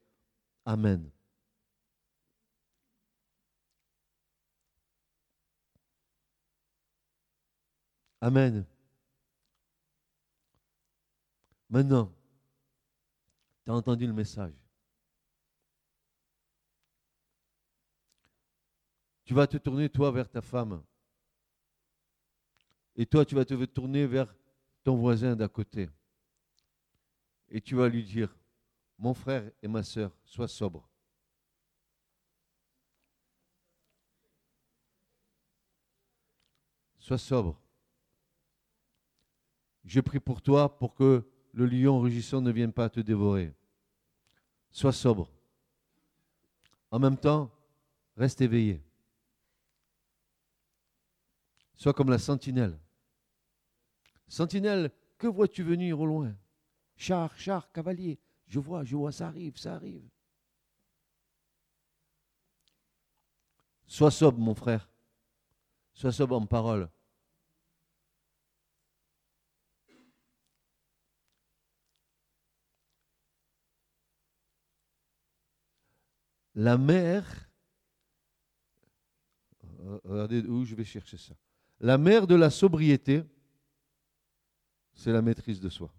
Amen. 0.65 1.09
Amen. 8.19 8.65
Maintenant, 11.69 12.13
tu 13.63 13.71
as 13.71 13.73
entendu 13.73 14.07
le 14.07 14.13
message. 14.13 14.53
Tu 19.25 19.33
vas 19.33 19.45
te 19.45 19.57
tourner, 19.57 19.89
toi, 19.89 20.09
vers 20.11 20.29
ta 20.29 20.41
femme. 20.41 20.81
Et 22.95 23.05
toi, 23.05 23.25
tu 23.25 23.35
vas 23.35 23.43
te 23.43 23.65
tourner 23.65 24.07
vers 24.07 24.33
ton 24.83 24.95
voisin 24.95 25.35
d'à 25.35 25.49
côté. 25.49 25.89
Et 27.49 27.59
tu 27.59 27.75
vas 27.75 27.89
lui 27.89 28.03
dire, 28.03 28.33
mon 28.97 29.13
frère 29.13 29.51
et 29.61 29.67
ma 29.67 29.83
soeur, 29.83 30.15
sois 30.23 30.47
sobre. 30.47 30.89
Sois 36.97 37.17
sobre. 37.17 37.61
Je 39.83 39.99
prie 39.99 40.19
pour 40.19 40.41
toi 40.41 40.77
pour 40.77 40.95
que 40.95 41.29
le 41.57 41.65
lion 41.65 41.99
rugissant 41.99 42.39
ne 42.39 42.51
vient 42.51 42.69
pas 42.69 42.87
te 42.87 42.99
dévorer. 42.99 43.51
Sois 44.69 44.93
sobre. 44.93 45.31
En 46.91 46.99
même 46.99 47.17
temps, 47.17 47.49
reste 48.15 48.41
éveillé. 48.41 48.79
Sois 51.75 51.93
comme 51.93 52.11
la 52.11 52.19
sentinelle. 52.19 52.77
Sentinelle, 54.27 54.91
que 55.17 55.25
vois-tu 55.25 55.63
venir 55.63 55.99
au 55.99 56.05
loin? 56.05 56.35
Char, 56.95 57.35
char, 57.39 57.71
cavalier. 57.71 58.19
Je 58.47 58.59
vois, 58.59 58.83
je 58.83 58.95
vois, 58.95 59.11
ça 59.11 59.27
arrive, 59.27 59.57
ça 59.57 59.73
arrive. 59.73 60.07
Sois 63.87 64.11
sobre, 64.11 64.37
mon 64.37 64.53
frère. 64.53 64.87
Sois 65.93 66.11
sobre 66.11 66.35
en 66.35 66.45
parole. 66.45 66.87
La 76.57 76.75
mer 76.77 77.23
regardez 80.03 80.41
où 80.41 80.65
je 80.65 80.75
vais 80.75 80.83
chercher 80.83 81.17
ça. 81.17 81.33
La 81.79 81.97
mère 81.97 82.25
de 82.25 82.35
la 82.35 82.49
sobriété, 82.49 83.23
c'est 84.93 85.11
la 85.11 85.21
maîtrise 85.21 85.59
de 85.59 85.69
soi. 85.69 85.93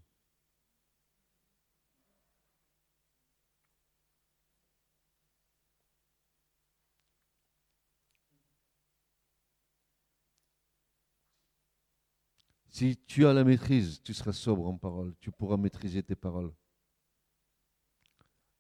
Si 12.68 12.96
tu 13.06 13.26
as 13.26 13.32
la 13.32 13.44
maîtrise, 13.44 14.00
tu 14.02 14.12
seras 14.14 14.32
sobre 14.32 14.66
en 14.66 14.76
parole, 14.76 15.14
tu 15.20 15.30
pourras 15.30 15.56
maîtriser 15.56 16.02
tes 16.02 16.14
paroles. 16.16 16.52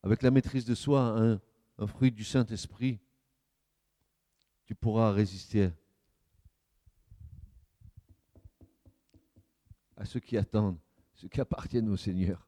Avec 0.02 0.22
la 0.22 0.30
maîtrise 0.30 0.64
de 0.64 0.74
soi, 0.74 1.02
un, 1.02 1.40
un 1.78 1.86
fruit 1.86 2.10
du 2.10 2.24
Saint-Esprit, 2.24 3.00
tu 4.66 4.74
pourras 4.74 5.12
résister 5.12 5.70
à 9.96 10.04
ceux 10.04 10.20
qui 10.20 10.36
attendent, 10.36 10.78
ceux 11.14 11.28
qui 11.28 11.40
appartiennent 11.40 11.88
au 11.88 11.96
Seigneur. 11.96 12.46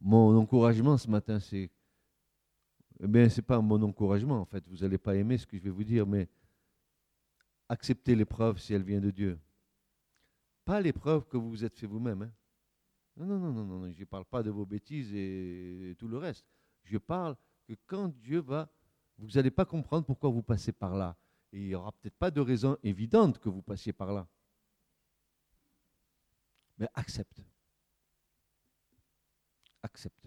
Mon 0.00 0.36
encouragement 0.36 0.96
ce 0.96 1.08
matin, 1.08 1.38
c'est. 1.38 1.70
Eh 3.02 3.06
bien, 3.06 3.28
ce 3.28 3.36
n'est 3.36 3.46
pas 3.46 3.60
mon 3.60 3.82
encouragement, 3.82 4.40
en 4.40 4.44
fait. 4.44 4.66
Vous 4.68 4.78
n'allez 4.78 4.98
pas 4.98 5.14
aimer 5.14 5.38
ce 5.38 5.46
que 5.46 5.56
je 5.56 5.62
vais 5.62 5.70
vous 5.70 5.84
dire, 5.84 6.06
mais 6.06 6.28
acceptez 7.68 8.14
l'épreuve 8.14 8.58
si 8.58 8.74
elle 8.74 8.82
vient 8.82 9.00
de 9.00 9.10
Dieu. 9.10 9.38
Pas 10.64 10.80
l'épreuve 10.80 11.26
que 11.26 11.36
vous 11.36 11.50
vous 11.50 11.64
êtes 11.64 11.76
fait 11.76 11.86
vous-même. 11.86 12.22
Hein. 12.22 12.32
Non, 13.20 13.26
non, 13.26 13.38
non, 13.38 13.52
non, 13.52 13.64
non, 13.80 13.92
je 13.92 14.00
ne 14.00 14.04
parle 14.06 14.24
pas 14.24 14.42
de 14.42 14.48
vos 14.48 14.64
bêtises 14.64 15.12
et 15.14 15.94
tout 15.98 16.08
le 16.08 16.16
reste. 16.16 16.46
Je 16.84 16.96
parle 16.96 17.36
que 17.68 17.74
quand 17.84 18.08
Dieu 18.08 18.40
va, 18.40 18.72
vous 19.18 19.28
n'allez 19.32 19.50
pas 19.50 19.66
comprendre 19.66 20.06
pourquoi 20.06 20.30
vous 20.30 20.42
passez 20.42 20.72
par 20.72 20.94
là. 20.94 21.18
Et 21.52 21.58
il 21.60 21.66
n'y 21.66 21.74
aura 21.74 21.92
peut-être 21.92 22.16
pas 22.16 22.30
de 22.30 22.40
raison 22.40 22.78
évidente 22.82 23.38
que 23.38 23.50
vous 23.50 23.60
passiez 23.60 23.92
par 23.92 24.14
là. 24.14 24.26
Mais 26.78 26.88
accepte. 26.94 27.42
Accepte. 29.82 30.26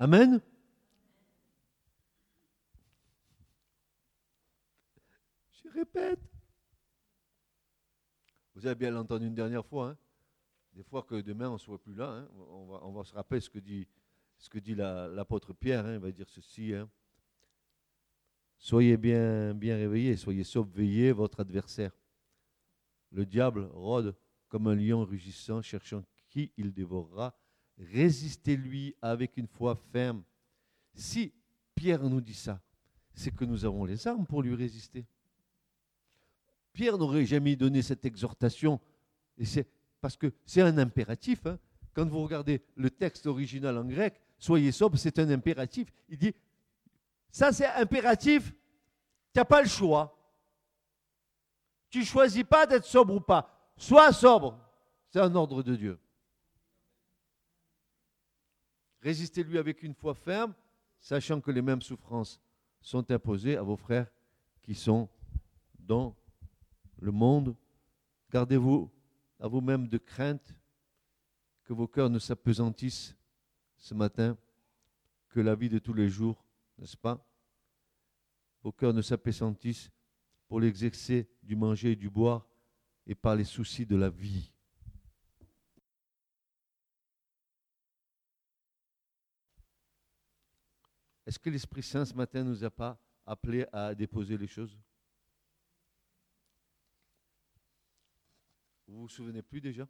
Amen. 0.00 0.40
Je 5.62 5.68
répète. 5.68 6.29
Vous 8.60 8.66
avez 8.66 8.74
bien 8.74 8.94
entendu 8.94 9.26
une 9.26 9.34
dernière 9.34 9.64
fois. 9.64 9.88
Hein 9.88 9.96
des 10.74 10.82
fois 10.82 11.02
que 11.02 11.22
demain 11.22 11.48
on 11.48 11.54
ne 11.54 11.58
soit 11.58 11.80
plus 11.80 11.94
là, 11.94 12.10
hein, 12.10 12.28
on, 12.82 12.92
va, 12.92 13.04
se 13.04 13.14
rappeler 13.14 13.40
ce 13.40 13.48
que 13.48 13.58
dit, 13.58 14.74
l'apôtre 14.74 15.54
Pierre, 15.54 15.86
hein, 15.86 15.94
il 15.94 15.98
va 15.98 16.12
dire 16.12 16.28
ceci. 16.28 16.74
Soyez 18.58 18.98
bien, 18.98 19.54
bien 19.54 19.76
réveillés, 19.76 20.14
soyez 20.14 20.44
sauf, 20.44 20.68
veillez 20.68 21.10
votre 21.10 21.40
adversaire. 21.40 21.90
Le 23.12 23.24
diable 23.24 23.62
rôde 23.72 24.14
comme 24.50 24.66
un 24.66 24.74
lion 24.74 25.06
rugissant, 25.06 25.62
cherchant 25.62 26.04
qui 26.28 26.52
il 26.58 26.74
dévorera. 26.74 27.34
Résistez-lui 27.78 28.94
avec 29.00 29.38
une 29.38 29.48
foi 29.48 29.74
ferme. 29.90 30.22
Si 30.92 31.32
Pierre 31.74 32.02
nous 32.02 32.20
dit 32.20 32.34
ça, 32.34 32.60
c'est 33.14 33.34
que 33.34 33.46
nous 33.46 33.64
avons 33.64 33.86
les 33.86 34.06
armes 34.06 34.26
pour 34.26 34.42
lui 34.42 34.54
résister. 34.54 35.06
Pierre 36.72 36.98
n'aurait 36.98 37.26
jamais 37.26 37.56
donné 37.56 37.82
cette 37.82 38.04
exhortation. 38.04 38.80
Parce 40.00 40.16
que 40.16 40.32
c'est 40.44 40.62
un 40.62 40.78
impératif. 40.78 41.46
Hein. 41.46 41.58
Quand 41.94 42.06
vous 42.06 42.22
regardez 42.22 42.62
le 42.76 42.90
texte 42.90 43.26
original 43.26 43.76
en 43.76 43.84
grec, 43.84 44.20
soyez 44.38 44.72
sobre, 44.72 44.96
c'est 44.96 45.18
un 45.18 45.30
impératif. 45.30 45.92
Il 46.08 46.18
dit, 46.18 46.34
ça 47.30 47.52
c'est 47.52 47.66
impératif, 47.66 48.52
tu 49.32 49.38
n'as 49.38 49.44
pas 49.44 49.62
le 49.62 49.68
choix. 49.68 50.16
Tu 51.90 52.04
choisis 52.04 52.44
pas 52.44 52.66
d'être 52.66 52.84
sobre 52.84 53.14
ou 53.14 53.20
pas. 53.20 53.72
Sois 53.76 54.12
sobre. 54.12 54.58
C'est 55.08 55.20
un 55.20 55.34
ordre 55.34 55.62
de 55.62 55.74
Dieu. 55.74 55.98
Résistez-lui 59.02 59.58
avec 59.58 59.82
une 59.82 59.94
foi 59.94 60.14
ferme, 60.14 60.54
sachant 61.00 61.40
que 61.40 61.50
les 61.50 61.62
mêmes 61.62 61.82
souffrances 61.82 62.40
sont 62.80 63.10
imposées 63.10 63.56
à 63.56 63.62
vos 63.62 63.76
frères 63.76 64.10
qui 64.62 64.74
sont 64.74 65.08
dans 65.78 66.14
le 67.00 67.10
monde. 67.12 67.56
Gardez-vous 68.30 68.90
à 69.38 69.48
vous-même 69.48 69.88
de 69.88 69.98
crainte, 69.98 70.54
que 71.64 71.72
vos 71.72 71.88
cœurs 71.88 72.10
ne 72.10 72.18
s'apesantissent 72.18 73.16
ce 73.76 73.94
matin, 73.94 74.36
que 75.28 75.40
la 75.40 75.54
vie 75.54 75.68
de 75.68 75.78
tous 75.78 75.94
les 75.94 76.08
jours, 76.08 76.44
n'est-ce 76.78 76.96
pas? 76.96 77.26
Vos 78.62 78.72
cœurs 78.72 78.92
ne 78.92 79.02
s'apesantissent 79.02 79.90
pour 80.48 80.60
l'exercer 80.60 81.28
du 81.42 81.56
manger 81.56 81.92
et 81.92 81.96
du 81.96 82.10
boire 82.10 82.46
et 83.06 83.14
par 83.14 83.36
les 83.36 83.44
soucis 83.44 83.86
de 83.86 83.96
la 83.96 84.10
vie. 84.10 84.52
Est-ce 91.24 91.38
que 91.38 91.48
l'Esprit 91.48 91.84
Saint 91.84 92.04
ce 92.04 92.14
matin 92.14 92.42
ne 92.42 92.50
nous 92.50 92.64
a 92.64 92.70
pas 92.70 93.00
appelés 93.24 93.64
à 93.72 93.94
déposer 93.94 94.36
les 94.36 94.48
choses? 94.48 94.76
Vous 98.90 99.02
vous 99.02 99.08
souvenez 99.08 99.40
plus 99.40 99.60
déjà? 99.60 99.86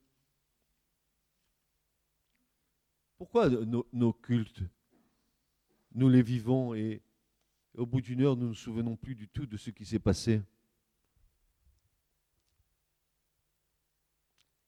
Pourquoi 3.16 3.48
nos, 3.48 4.12
cultes, 4.12 4.62
nous 5.92 6.09
les 6.11 6.22
vivons 6.22 6.74
et 6.74 7.03
au 7.74 7.86
bout 7.86 8.03
d'une 8.03 8.20
heure, 8.20 8.36
nous 8.36 8.44
ne 8.44 8.48
nous 8.48 8.55
souvenons 8.55 8.96
plus 8.96 9.14
du 9.14 9.26
tout 9.26 9.46
de 9.46 9.57
ce 9.57 9.70
qui 9.70 9.86
s'est 9.86 9.98
passé? 9.98 10.42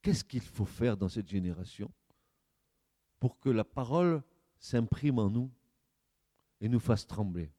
Qu'est-ce 0.00 0.24
qu'il 0.24 0.40
faut 0.40 0.64
faire 0.64 0.96
dans 0.96 1.10
cette 1.10 1.28
génération 1.28 1.92
pour 3.20 3.38
que 3.38 3.50
la 3.50 3.64
parole 3.64 4.22
s'imprime 4.58 5.18
en 5.18 5.28
nous 5.28 5.50
et 6.60 6.70
nous 6.70 6.80
fasse 6.80 7.06
trembler? 7.06 7.52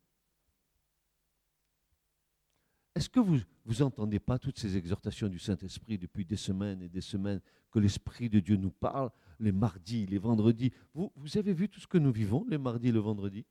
Est-ce 3.03 3.09
que 3.09 3.19
vous 3.19 3.41
n'entendez 3.79 4.21
pas 4.21 4.39
toutes 4.39 4.57
ces 4.57 4.77
exhortations 4.77 5.27
du 5.27 5.37
Saint-Esprit 5.37 5.97
depuis 5.97 6.23
des 6.23 6.37
semaines 6.37 6.81
et 6.81 6.87
des 6.87 7.01
semaines 7.01 7.41
que 7.69 7.79
l'Esprit 7.79 8.29
de 8.29 8.39
Dieu 8.39 8.55
nous 8.55 8.71
parle 8.71 9.11
les 9.41 9.51
mardis, 9.51 10.05
les 10.05 10.17
vendredis? 10.17 10.71
Vous, 10.93 11.11
avez 11.35 11.53
vu 11.53 11.67
tout 11.67 11.81
ce 11.81 11.87
que 11.87 11.97
nous 11.97 12.13
vivons 12.13 12.45
les 12.47 12.57
mardis 12.57 12.87
et 12.87 12.91
le 12.93 13.01
vendredi? 13.01 13.45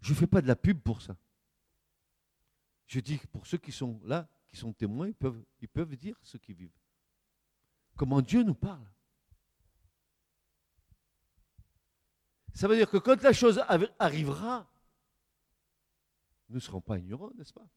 Je 0.00 0.12
ne 0.12 0.16
fais 0.16 0.26
pas 0.26 0.42
de 0.42 0.48
la 0.48 0.56
pub 0.56 0.80
pour 0.80 1.00
ça. 1.00 1.16
Je 2.88 2.98
dis 2.98 3.20
que 3.20 3.26
pour 3.28 3.46
ceux 3.46 3.58
qui 3.58 3.70
sont 3.70 4.00
là, 4.02 4.28
qui 4.48 4.56
sont 4.56 4.72
témoins, 4.72 5.06
ils 5.06 5.14
peuvent, 5.14 5.44
ils 5.60 5.68
peuvent 5.68 5.94
dire 5.94 6.18
ce 6.24 6.38
qu'ils 6.38 6.56
vivent. 6.56 6.80
Comment 7.94 8.20
Dieu 8.20 8.42
nous 8.42 8.54
parle. 8.54 8.95
Ça 12.56 12.68
veut 12.68 12.76
dire 12.76 12.88
que 12.88 12.96
quand 12.96 13.22
la 13.22 13.34
chose 13.34 13.62
arrivera, 13.98 14.66
nous 16.48 16.54
ne 16.54 16.60
serons 16.60 16.80
pas 16.80 16.96
ignorants, 16.96 17.30
n'est-ce 17.34 17.52
pas? 17.52 17.68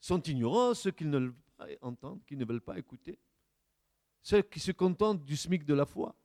Sont 0.00 0.20
ignorants 0.22 0.74
ceux 0.74 0.90
qui 0.90 1.04
ne 1.04 1.16
veulent 1.16 1.34
pas 1.56 1.66
entendre, 1.80 2.20
qui 2.26 2.36
ne 2.36 2.44
veulent 2.44 2.60
pas 2.60 2.76
écouter, 2.76 3.20
ceux 4.20 4.42
qui 4.42 4.58
se 4.58 4.72
contentent 4.72 5.24
du 5.24 5.36
SMIC 5.36 5.64
de 5.64 5.74
la 5.74 5.86
foi. 5.86 6.16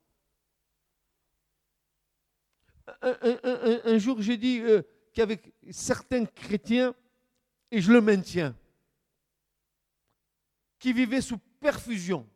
Un, 3.04 4.00
jour, 4.00 4.20
j'ai 4.20 4.38
dit 4.38 4.62
euh, 4.62 4.82
qu'avec 5.14 5.54
certains 5.70 6.26
chrétiens, 6.26 6.96
et 7.70 7.82
je 7.82 7.92
le 7.92 8.02
maintiens, 8.02 8.58
qui 10.80 10.92
vivaient 10.92 11.22
sous 11.22 11.38
perfusion, 11.60 12.28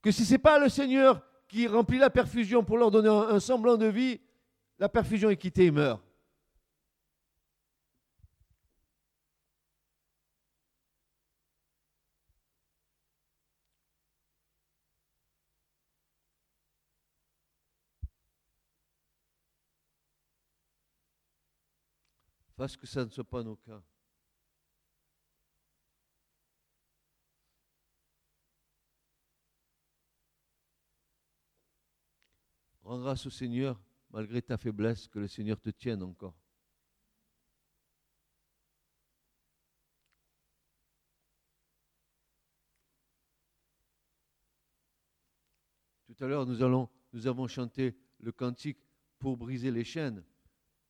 que 0.00 0.10
si 0.10 0.24
ce 0.24 0.32
n'est 0.32 0.38
pas 0.38 0.58
le 0.58 0.70
Seigneur 0.70 1.26
qui 1.50 1.66
remplit 1.66 1.98
la 1.98 2.10
perfusion 2.10 2.62
pour 2.62 2.78
leur 2.78 2.92
donner 2.92 3.08
un, 3.08 3.40
semblant 3.40 3.76
de 3.76 3.86
vie, 3.86 4.20
la 4.78 4.88
perfusion 4.88 5.30
est 5.30 5.36
quittée 5.36 5.66
et 5.66 5.70
meurt. 5.72 6.00
Parce 22.56 22.76
que 22.76 22.86
ça 22.86 23.04
ne 23.04 23.10
soit 23.10 23.24
pas 23.24 23.42
nos 23.42 23.56
cas. 23.56 23.82
Rends 32.90 32.98
grâce 32.98 33.24
au 33.24 33.30
Seigneur, 33.30 33.80
malgré 34.10 34.42
ta 34.42 34.56
faiblesse, 34.56 35.06
que 35.06 35.20
le 35.20 35.28
Seigneur 35.28 35.60
te 35.60 35.70
tienne 35.70 36.02
encore. 36.02 36.34
Tout 46.08 46.24
à 46.24 46.26
l'heure, 46.26 46.44
nous, 46.44 47.26
avons 47.28 47.46
chanté 47.46 47.96
le 48.18 48.32
cantique 48.32 48.80
pour 49.20 49.36
briser 49.36 49.70
les 49.70 49.84
chaînes. 49.84 50.24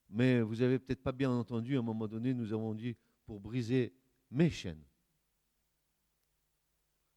Mais 0.08 0.40
vous 0.40 0.56
n'avez 0.56 0.78
peut-être 0.78 1.02
pas 1.02 1.12
bien 1.12 1.30
entendu, 1.30 1.76
à 1.76 1.80
un 1.80 1.82
moment 1.82 2.08
donné, 2.08 2.32
nous 2.32 2.54
avons 2.54 2.72
dit 2.72 2.96
pour 3.26 3.40
briser 3.40 3.92
mes 4.30 4.48
chaînes. 4.48 4.86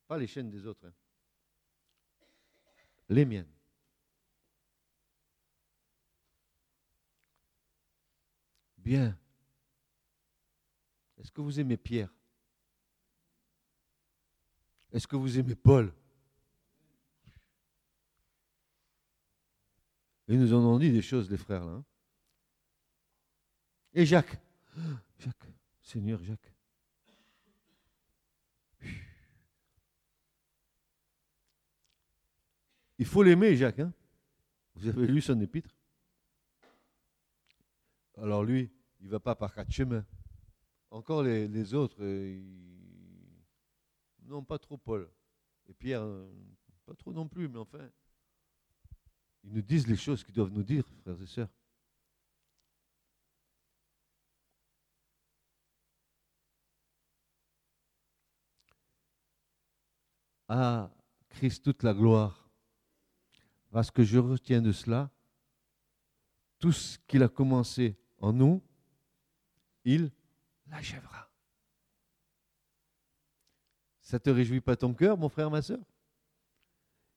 Pas 0.09 0.17
les 0.17 0.27
chaînes 0.27 0.49
des 0.49 0.67
autres, 0.67 0.85
hein. 0.85 0.93
les 3.07 3.23
miennes. 3.23 3.62
Bien. 8.83 9.17
Est-ce 11.17 11.31
que 11.31 11.41
vous 11.41 11.59
aimez 11.59 11.77
Pierre? 11.77 12.13
Est-ce 14.91 15.07
que 15.07 15.15
vous 15.15 15.39
aimez 15.39 15.55
Paul? 15.55 15.93
Ils 20.27 20.39
nous 20.39 20.53
en 20.53 20.59
ont 20.59 20.77
dit 20.79 20.91
des 20.91 21.01
choses, 21.01 21.29
les 21.29 21.37
frères, 21.37 21.65
là. 21.65 21.71
hein. 21.73 21.85
Et 23.93 24.05
Jacques? 24.05 24.37
Jacques, 25.19 25.47
Seigneur 25.81 26.21
Jacques. 26.23 26.51
Il 32.99 33.05
faut 33.05 33.23
l'aimer, 33.23 33.55
Jacques. 33.55 33.79
hein. 33.79 33.93
Vous 34.75 34.87
avez 34.87 35.07
lu 35.07 35.21
son 35.21 35.39
épître? 35.41 35.72
Alors 38.23 38.45
lui, 38.45 38.71
il 39.01 39.07
ne 39.07 39.11
va 39.11 39.19
pas 39.19 39.35
par 39.35 39.53
quatre 39.53 39.69
chemins. 39.69 40.05
Encore 40.91 41.23
les, 41.23 41.73
autres, 41.73 41.97
euh, 41.99 42.39
ils- 42.39 43.43
non, 44.29 44.41
pas 44.45 44.57
trop 44.57 44.77
Paul. 44.77 45.11
Et 45.67 45.73
Pierre, 45.73 46.03
euh, 46.03 46.31
pas 46.85 46.95
trop 46.95 47.11
non 47.11 47.27
plus, 47.27 47.49
mais 47.49 47.57
enfin, 47.59 47.89
ils 49.43 49.51
nous 49.51 49.61
disent 49.61 49.87
les 49.89 49.97
choses 49.97 50.23
qu'ils 50.23 50.33
doivent 50.33 50.53
nous 50.53 50.63
dire, 50.63 50.85
frères 51.01 51.21
et 51.21 51.25
sœurs. 51.25 51.49
À 60.47 60.89
Christ 61.27 61.61
toute 61.65 61.83
la 61.83 61.93
gloire. 61.93 62.49
Parce 63.69 63.91
que 63.91 64.03
je 64.03 64.17
retiens 64.17 64.61
de 64.61 64.71
cela, 64.71 65.11
tout 66.57 66.71
ce 66.71 66.97
qu'il 66.99 67.21
a 67.21 67.27
commencé 67.27 67.99
en 68.23 68.31
nous, 68.31 68.63
il 69.83 70.09
l'achèvera. 70.67 71.29
Ça 73.99 74.17
te 74.17 74.29
réjouit 74.29 74.61
pas 74.61 74.77
ton 74.77 74.93
cœur, 74.93 75.17
mon 75.17 75.27
frère, 75.27 75.51
ma 75.51 75.61
soeur 75.61 75.83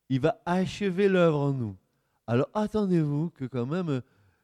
Il 0.09 0.19
va 0.19 0.43
achever 0.45 1.09
l'œuvre 1.09 1.39
en 1.39 1.53
nous. 1.53 1.77
Alors 2.27 2.51
attendez-vous 2.55 3.31
que 3.31 3.45
quand 3.45 3.67
même 3.67 4.03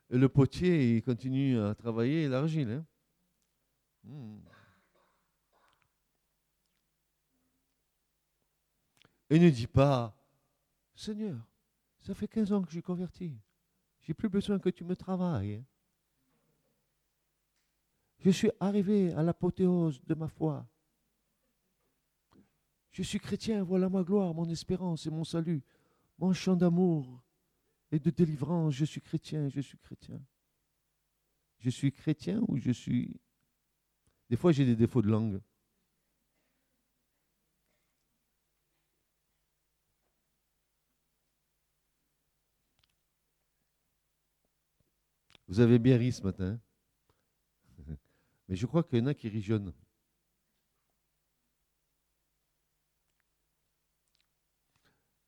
le 0.09 0.29
potier 0.29 1.03
continue 1.03 1.59
à 1.59 1.75
travailler 1.75 2.29
l'argile. 2.29 2.71
hein. 2.71 2.87
Hmm. 4.05 4.39
Et 9.31 9.39
ne 9.41 9.51
dis 9.51 9.67
pas, 9.67 10.15
Seigneur, 10.95 11.41
ça 11.99 12.15
fait 12.15 12.29
15 12.29 12.53
ans 12.53 12.61
que 12.63 12.69
je 12.69 12.75
suis 12.75 12.83
converti. 12.83 13.37
J'ai 14.03 14.15
plus 14.15 14.29
besoin 14.29 14.61
que 14.61 14.69
tu 14.69 14.85
me 14.85 14.95
travailles. 14.95 15.65
Hein. 18.23 18.25
Je 18.25 18.31
suis 18.31 18.51
arrivé 18.61 19.13
à 19.15 19.23
l'apothéose 19.23 20.01
de 20.05 20.15
ma 20.15 20.29
foi. 20.29 20.67
Je 22.93 23.03
suis 23.03 23.19
chrétien, 23.19 23.63
voilà 23.63 23.89
ma 23.89 24.03
gloire, 24.03 24.35
mon 24.35 24.49
espérance 24.49 25.07
et 25.07 25.11
mon 25.11 25.25
salut, 25.25 25.63
mon 26.19 26.33
chant 26.33 26.57
d'amour 26.57 27.23
et 27.91 27.99
de 27.99 28.11
délivrance. 28.11 28.75
Je 28.75 28.85
suis 28.85 29.01
chrétien, 29.01 29.49
je 29.49 29.61
suis 29.61 29.79
chrétien. 29.79 30.21
Je 31.59 31.71
suis 31.71 31.93
chrétien 31.93 32.43
ou 32.49 32.59
je 32.59 32.71
suis... 32.71 33.21
Des 34.29 34.37
fois, 34.37 34.53
j'ai 34.53 34.65
des 34.67 34.77
défauts 34.77 35.03
de 35.03 35.09
langue. 35.09 35.41
Vous 45.49 45.61
avez 45.61 45.79
bien 45.79 45.99
ri 45.99 46.13
ce 46.13 46.23
matin. 46.23 46.59
Mais 48.53 48.57
je 48.57 48.67
crois 48.67 48.83
qu'il 48.83 48.99
y 48.99 49.01
en 49.01 49.07
a 49.07 49.15
qui 49.15 49.41
jaune. 49.41 49.73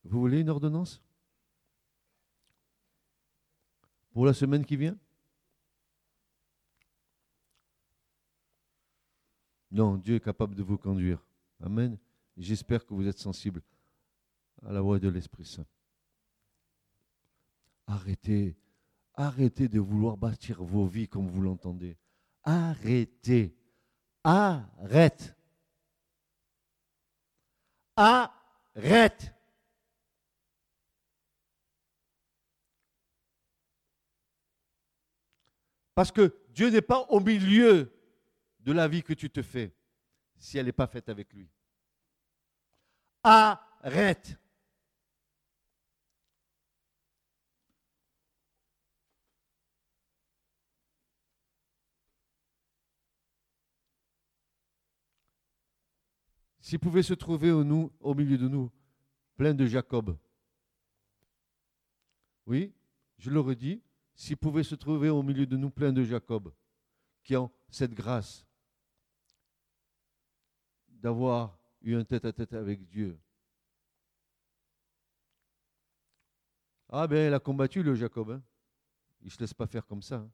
Vous 0.04 0.20
voulez 0.20 0.40
une 0.40 0.50
ordonnance? 0.50 1.02
Pour 4.12 4.26
la 4.26 4.34
semaine 4.34 4.62
qui 4.66 4.76
vient? 4.76 4.98
Non, 9.70 9.96
Dieu 9.96 10.16
est 10.16 10.20
capable 10.20 10.54
de 10.54 10.62
vous 10.62 10.76
conduire. 10.76 11.24
Amen. 11.60 11.96
J'espère 12.36 12.84
que 12.84 12.92
vous 12.92 13.06
êtes 13.06 13.16
sensible 13.16 13.62
à 14.66 14.70
la 14.70 14.82
voix 14.82 14.98
de 14.98 15.08
l'Esprit 15.08 15.46
Saint. 15.46 15.66
Arrêtez, 17.86 18.54
arrêtez 19.14 19.66
de 19.68 19.80
vouloir 19.80 20.18
bâtir 20.18 20.62
vos 20.62 20.86
vies 20.86 21.08
comme 21.08 21.28
vous 21.28 21.40
l'entendez. 21.40 21.96
Arrêtez. 22.44 23.56
Arrête. 24.22 25.34
Arrête. 27.96 29.32
Parce 35.94 36.10
que 36.10 36.36
Dieu 36.50 36.70
n'est 36.70 36.82
pas 36.82 37.00
au 37.08 37.20
milieu 37.20 37.92
de 38.60 38.72
la 38.72 38.88
vie 38.88 39.02
que 39.02 39.12
tu 39.12 39.30
te 39.30 39.42
fais 39.42 39.74
si 40.36 40.58
elle 40.58 40.66
n'est 40.66 40.72
pas 40.72 40.86
faite 40.86 41.08
avec 41.08 41.32
lui. 41.32 41.48
Arrête. 43.22 44.36
S'il 56.64 56.78
pouvait 56.78 57.02
se 57.02 57.12
trouver 57.12 57.50
au, 57.50 57.62
milieu 58.14 58.38
de 58.38 58.48
nous 58.48 58.72
plein 59.36 59.52
de 59.52 59.66
Jacob, 59.66 60.16
oui, 62.46 62.72
je 63.18 63.28
le 63.28 63.38
redis, 63.38 63.82
s'il 64.14 64.38
pouvait 64.38 64.62
se 64.62 64.74
trouver 64.74 65.10
au 65.10 65.22
milieu 65.22 65.44
de 65.44 65.58
nous 65.58 65.68
plein 65.68 65.92
de 65.92 66.02
Jacob, 66.02 66.54
qui 67.22 67.36
ont 67.36 67.52
cette 67.68 67.92
grâce 67.92 68.46
d'avoir 70.88 71.58
eu 71.82 71.96
un 71.96 72.04
tête-à-tête 72.06 72.54
avec 72.54 72.86
Dieu. 72.86 73.20
Ah 76.88 77.06
ben, 77.06 77.28
il 77.28 77.34
a 77.34 77.40
combattu 77.40 77.82
le 77.82 77.94
Jacob. 77.94 78.30
hein. 78.30 78.42
Il 79.20 79.26
ne 79.26 79.30
se 79.32 79.38
laisse 79.38 79.52
pas 79.52 79.66
faire 79.66 79.84
comme 79.84 80.00
ça. 80.00 80.26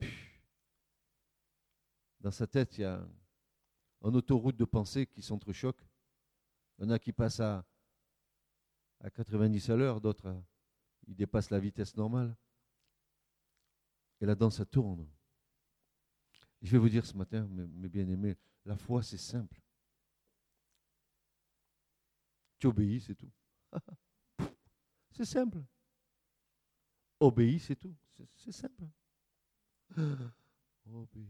hein. 0.00 0.08
Dans 2.18 2.30
sa 2.30 2.46
tête, 2.46 2.78
il 2.78 2.80
y 2.80 2.84
a 2.84 3.06
en 4.00 4.14
autoroute 4.14 4.56
de 4.56 4.64
pensée 4.64 5.06
qui 5.06 5.22
s'entrechoquent. 5.22 5.86
Il 6.78 6.84
y 6.84 6.86
en 6.86 6.90
a 6.90 6.98
qui 6.98 7.12
passent 7.12 7.40
à, 7.40 7.64
à 9.00 9.10
90 9.10 9.70
à 9.70 9.76
l'heure, 9.76 10.00
d'autres 10.00 10.34
ils 11.06 11.14
dépassent 11.16 11.50
la 11.50 11.60
vitesse 11.60 11.96
normale. 11.96 12.36
Et 14.20 14.26
là-dedans, 14.26 14.50
ça 14.50 14.64
tourne. 14.64 15.06
Je 16.62 16.72
vais 16.72 16.78
vous 16.78 16.88
dire 16.88 17.06
ce 17.06 17.16
matin, 17.16 17.46
mes, 17.48 17.66
mes 17.66 17.88
bien-aimés, 17.88 18.36
la 18.64 18.76
foi, 18.76 19.02
c'est 19.02 19.18
simple. 19.18 19.60
Tu 22.58 22.66
obéis, 22.66 23.00
c'est 23.00 23.14
tout. 23.14 23.30
c'est 25.12 25.24
simple. 25.26 25.62
Obéis, 27.20 27.60
c'est 27.60 27.76
tout. 27.76 27.94
C'est- 28.16 28.28
C'est 28.34 28.52
simple. 28.52 28.84
Obéis. 30.92 31.28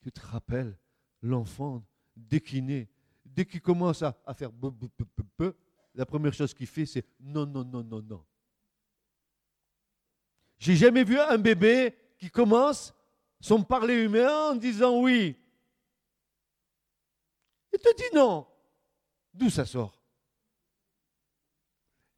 Tu 0.00 0.10
te 0.10 0.20
rappelles, 0.20 0.76
l'enfant, 1.22 1.84
dès 2.16 2.40
qu'il 2.40 2.66
naît, 2.66 2.88
dès 3.24 3.46
qu'il 3.46 3.62
commence 3.62 4.02
à, 4.02 4.12
faire 4.34 4.50
la 5.94 6.06
première 6.06 6.34
chose 6.34 6.52
qu'il 6.52 6.66
fait, 6.66 6.86
c'est 6.86 7.06
non, 7.20 7.46
non, 7.46 7.64
non, 7.64 7.82
non, 7.82 8.02
non. 8.02 8.24
J'ai 10.58 10.76
jamais 10.76 11.04
vu 11.04 11.18
un 11.18 11.38
bébé 11.38 11.96
qui 12.18 12.30
commence 12.30 12.94
son 13.40 13.64
parler 13.64 14.04
humain 14.04 14.50
en 14.50 14.54
disant 14.54 15.00
oui. 15.00 15.36
Il 17.72 17.78
te 17.80 17.96
dit 17.96 18.14
non. 18.14 18.46
D'où 19.34 19.50
ça 19.50 19.64
sort? 19.64 20.00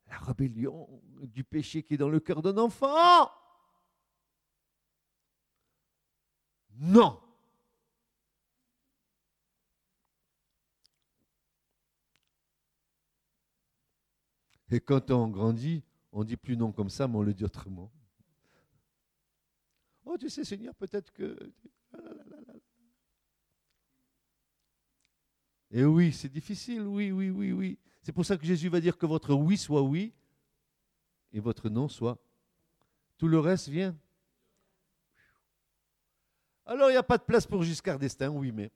La 0.08 0.18
rébellion 0.18 1.02
du 1.22 1.44
péché 1.44 1.82
qui 1.82 1.94
est 1.94 1.98
dans 1.98 2.08
le 2.08 2.20
cœur 2.20 2.42
d'un 2.42 2.58
enfant. 2.58 3.30
Non. 6.76 7.23
Et 14.74 14.80
quand 14.80 15.12
on 15.12 15.28
grandit, 15.28 15.84
on 16.10 16.24
dit 16.24 16.36
plus 16.36 16.56
non 16.56 16.72
comme 16.72 16.90
ça, 16.90 17.06
mais 17.06 17.14
on 17.16 17.22
le 17.22 17.32
dit 17.32 17.44
autrement. 17.44 17.92
Oh, 20.04 20.18
tu 20.18 20.28
sais, 20.28 20.42
Seigneur, 20.42 20.74
peut-être 20.74 21.12
que. 21.12 21.38
Et 25.70 25.84
oui, 25.84 26.12
c'est 26.12 26.28
difficile, 26.28 26.82
oui, 26.82 27.12
oui, 27.12 27.30
oui, 27.30 27.52
oui. 27.52 27.78
C'est 28.02 28.10
pour 28.10 28.26
ça 28.26 28.36
que 28.36 28.44
Jésus 28.44 28.68
va 28.68 28.80
dire 28.80 28.98
que 28.98 29.06
votre 29.06 29.32
oui 29.32 29.56
soit 29.56 29.80
oui 29.80 30.12
et 31.32 31.38
votre 31.38 31.68
non 31.68 31.86
soit. 31.88 32.18
Tout 33.16 33.28
le 33.28 33.38
reste 33.38 33.68
vient. 33.68 33.96
Alors, 36.66 36.90
il 36.90 36.94
n'y 36.94 36.98
a 36.98 37.04
pas 37.04 37.18
de 37.18 37.22
place 37.22 37.46
pour 37.46 37.62
Giscard 37.62 38.00
d'Estaing, 38.00 38.30
oui, 38.30 38.50
mais. 38.50 38.72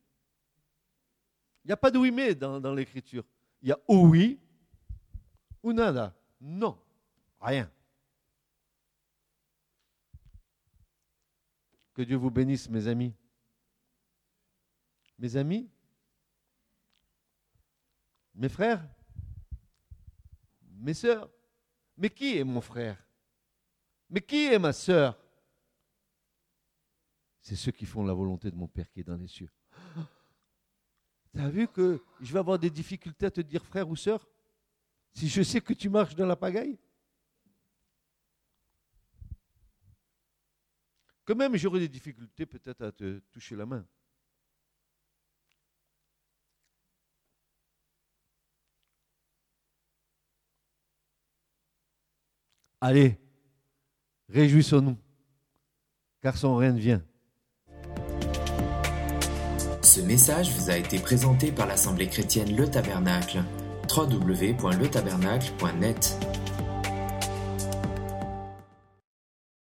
Il 1.64 1.68
n'y 1.68 1.72
a 1.72 1.76
pas 1.76 1.90
de 1.90 1.98
oui, 1.98 2.12
mais 2.12 2.36
dans, 2.36 2.72
l'écriture. 2.72 3.24
Il 3.62 3.70
y 3.70 3.72
a 3.72 3.78
ou 3.88 4.06
oui 4.06 4.38
Non, 6.40 6.78
rien. 7.40 7.70
Que 11.94 12.02
Dieu 12.02 12.16
vous 12.16 12.30
bénisse, 12.30 12.68
mes 12.68 12.86
amis. 12.86 13.14
Mes 15.18 15.36
amis? 15.36 15.68
Mes 18.34 18.48
frères? 18.48 18.88
Mes 20.62 20.94
sœurs? 20.94 21.28
Mais 21.96 22.08
qui 22.08 22.38
est 22.38 22.44
mon 22.44 22.60
frère? 22.60 22.96
Mais 24.08 24.20
qui 24.20 24.46
est 24.46 24.58
ma 24.60 24.72
sœur? 24.72 25.18
C'est 27.40 27.56
ceux 27.56 27.72
qui 27.72 27.84
font 27.84 28.04
la 28.04 28.14
volonté 28.14 28.50
de 28.50 28.56
mon 28.56 28.68
Père 28.68 28.88
qui 28.90 29.00
est 29.00 29.04
dans 29.04 29.16
les 29.16 29.28
cieux. 29.28 29.50
Tu 31.34 31.40
as 31.40 31.50
vu 31.50 31.68
que 31.68 32.02
je 32.20 32.32
vais 32.32 32.38
avoir 32.38 32.58
des 32.58 32.70
difficultés 32.70 33.26
à 33.26 33.30
te 33.30 33.42
dire 33.42 33.64
frère 33.64 33.88
ou 33.88 33.96
sœur? 33.96 34.26
Si 35.18 35.28
je 35.28 35.42
sais 35.42 35.60
que 35.60 35.72
tu 35.74 35.88
marches 35.88 36.14
dans 36.14 36.26
la 36.26 36.36
pagaille 36.36 36.78
Quand 41.24 41.34
même, 41.34 41.56
j'aurai 41.56 41.80
des 41.80 41.88
difficultés 41.88 42.46
peut-être 42.46 42.82
à 42.82 42.92
te 42.92 43.18
toucher 43.32 43.56
la 43.56 43.66
main. 43.66 43.84
Allez, 52.80 53.18
réjouissons-nous, 54.28 54.96
car 56.22 56.36
son 56.36 56.54
règne 56.54 56.78
vient. 56.78 57.04
Ce 59.82 60.00
message 60.00 60.52
vous 60.52 60.70
a 60.70 60.76
été 60.76 61.00
présenté 61.00 61.50
par 61.50 61.66
l'Assemblée 61.66 62.08
chrétienne 62.08 62.56
Le 62.56 62.70
Tabernacle. 62.70 63.42
www.letabernacle.net 63.88 66.47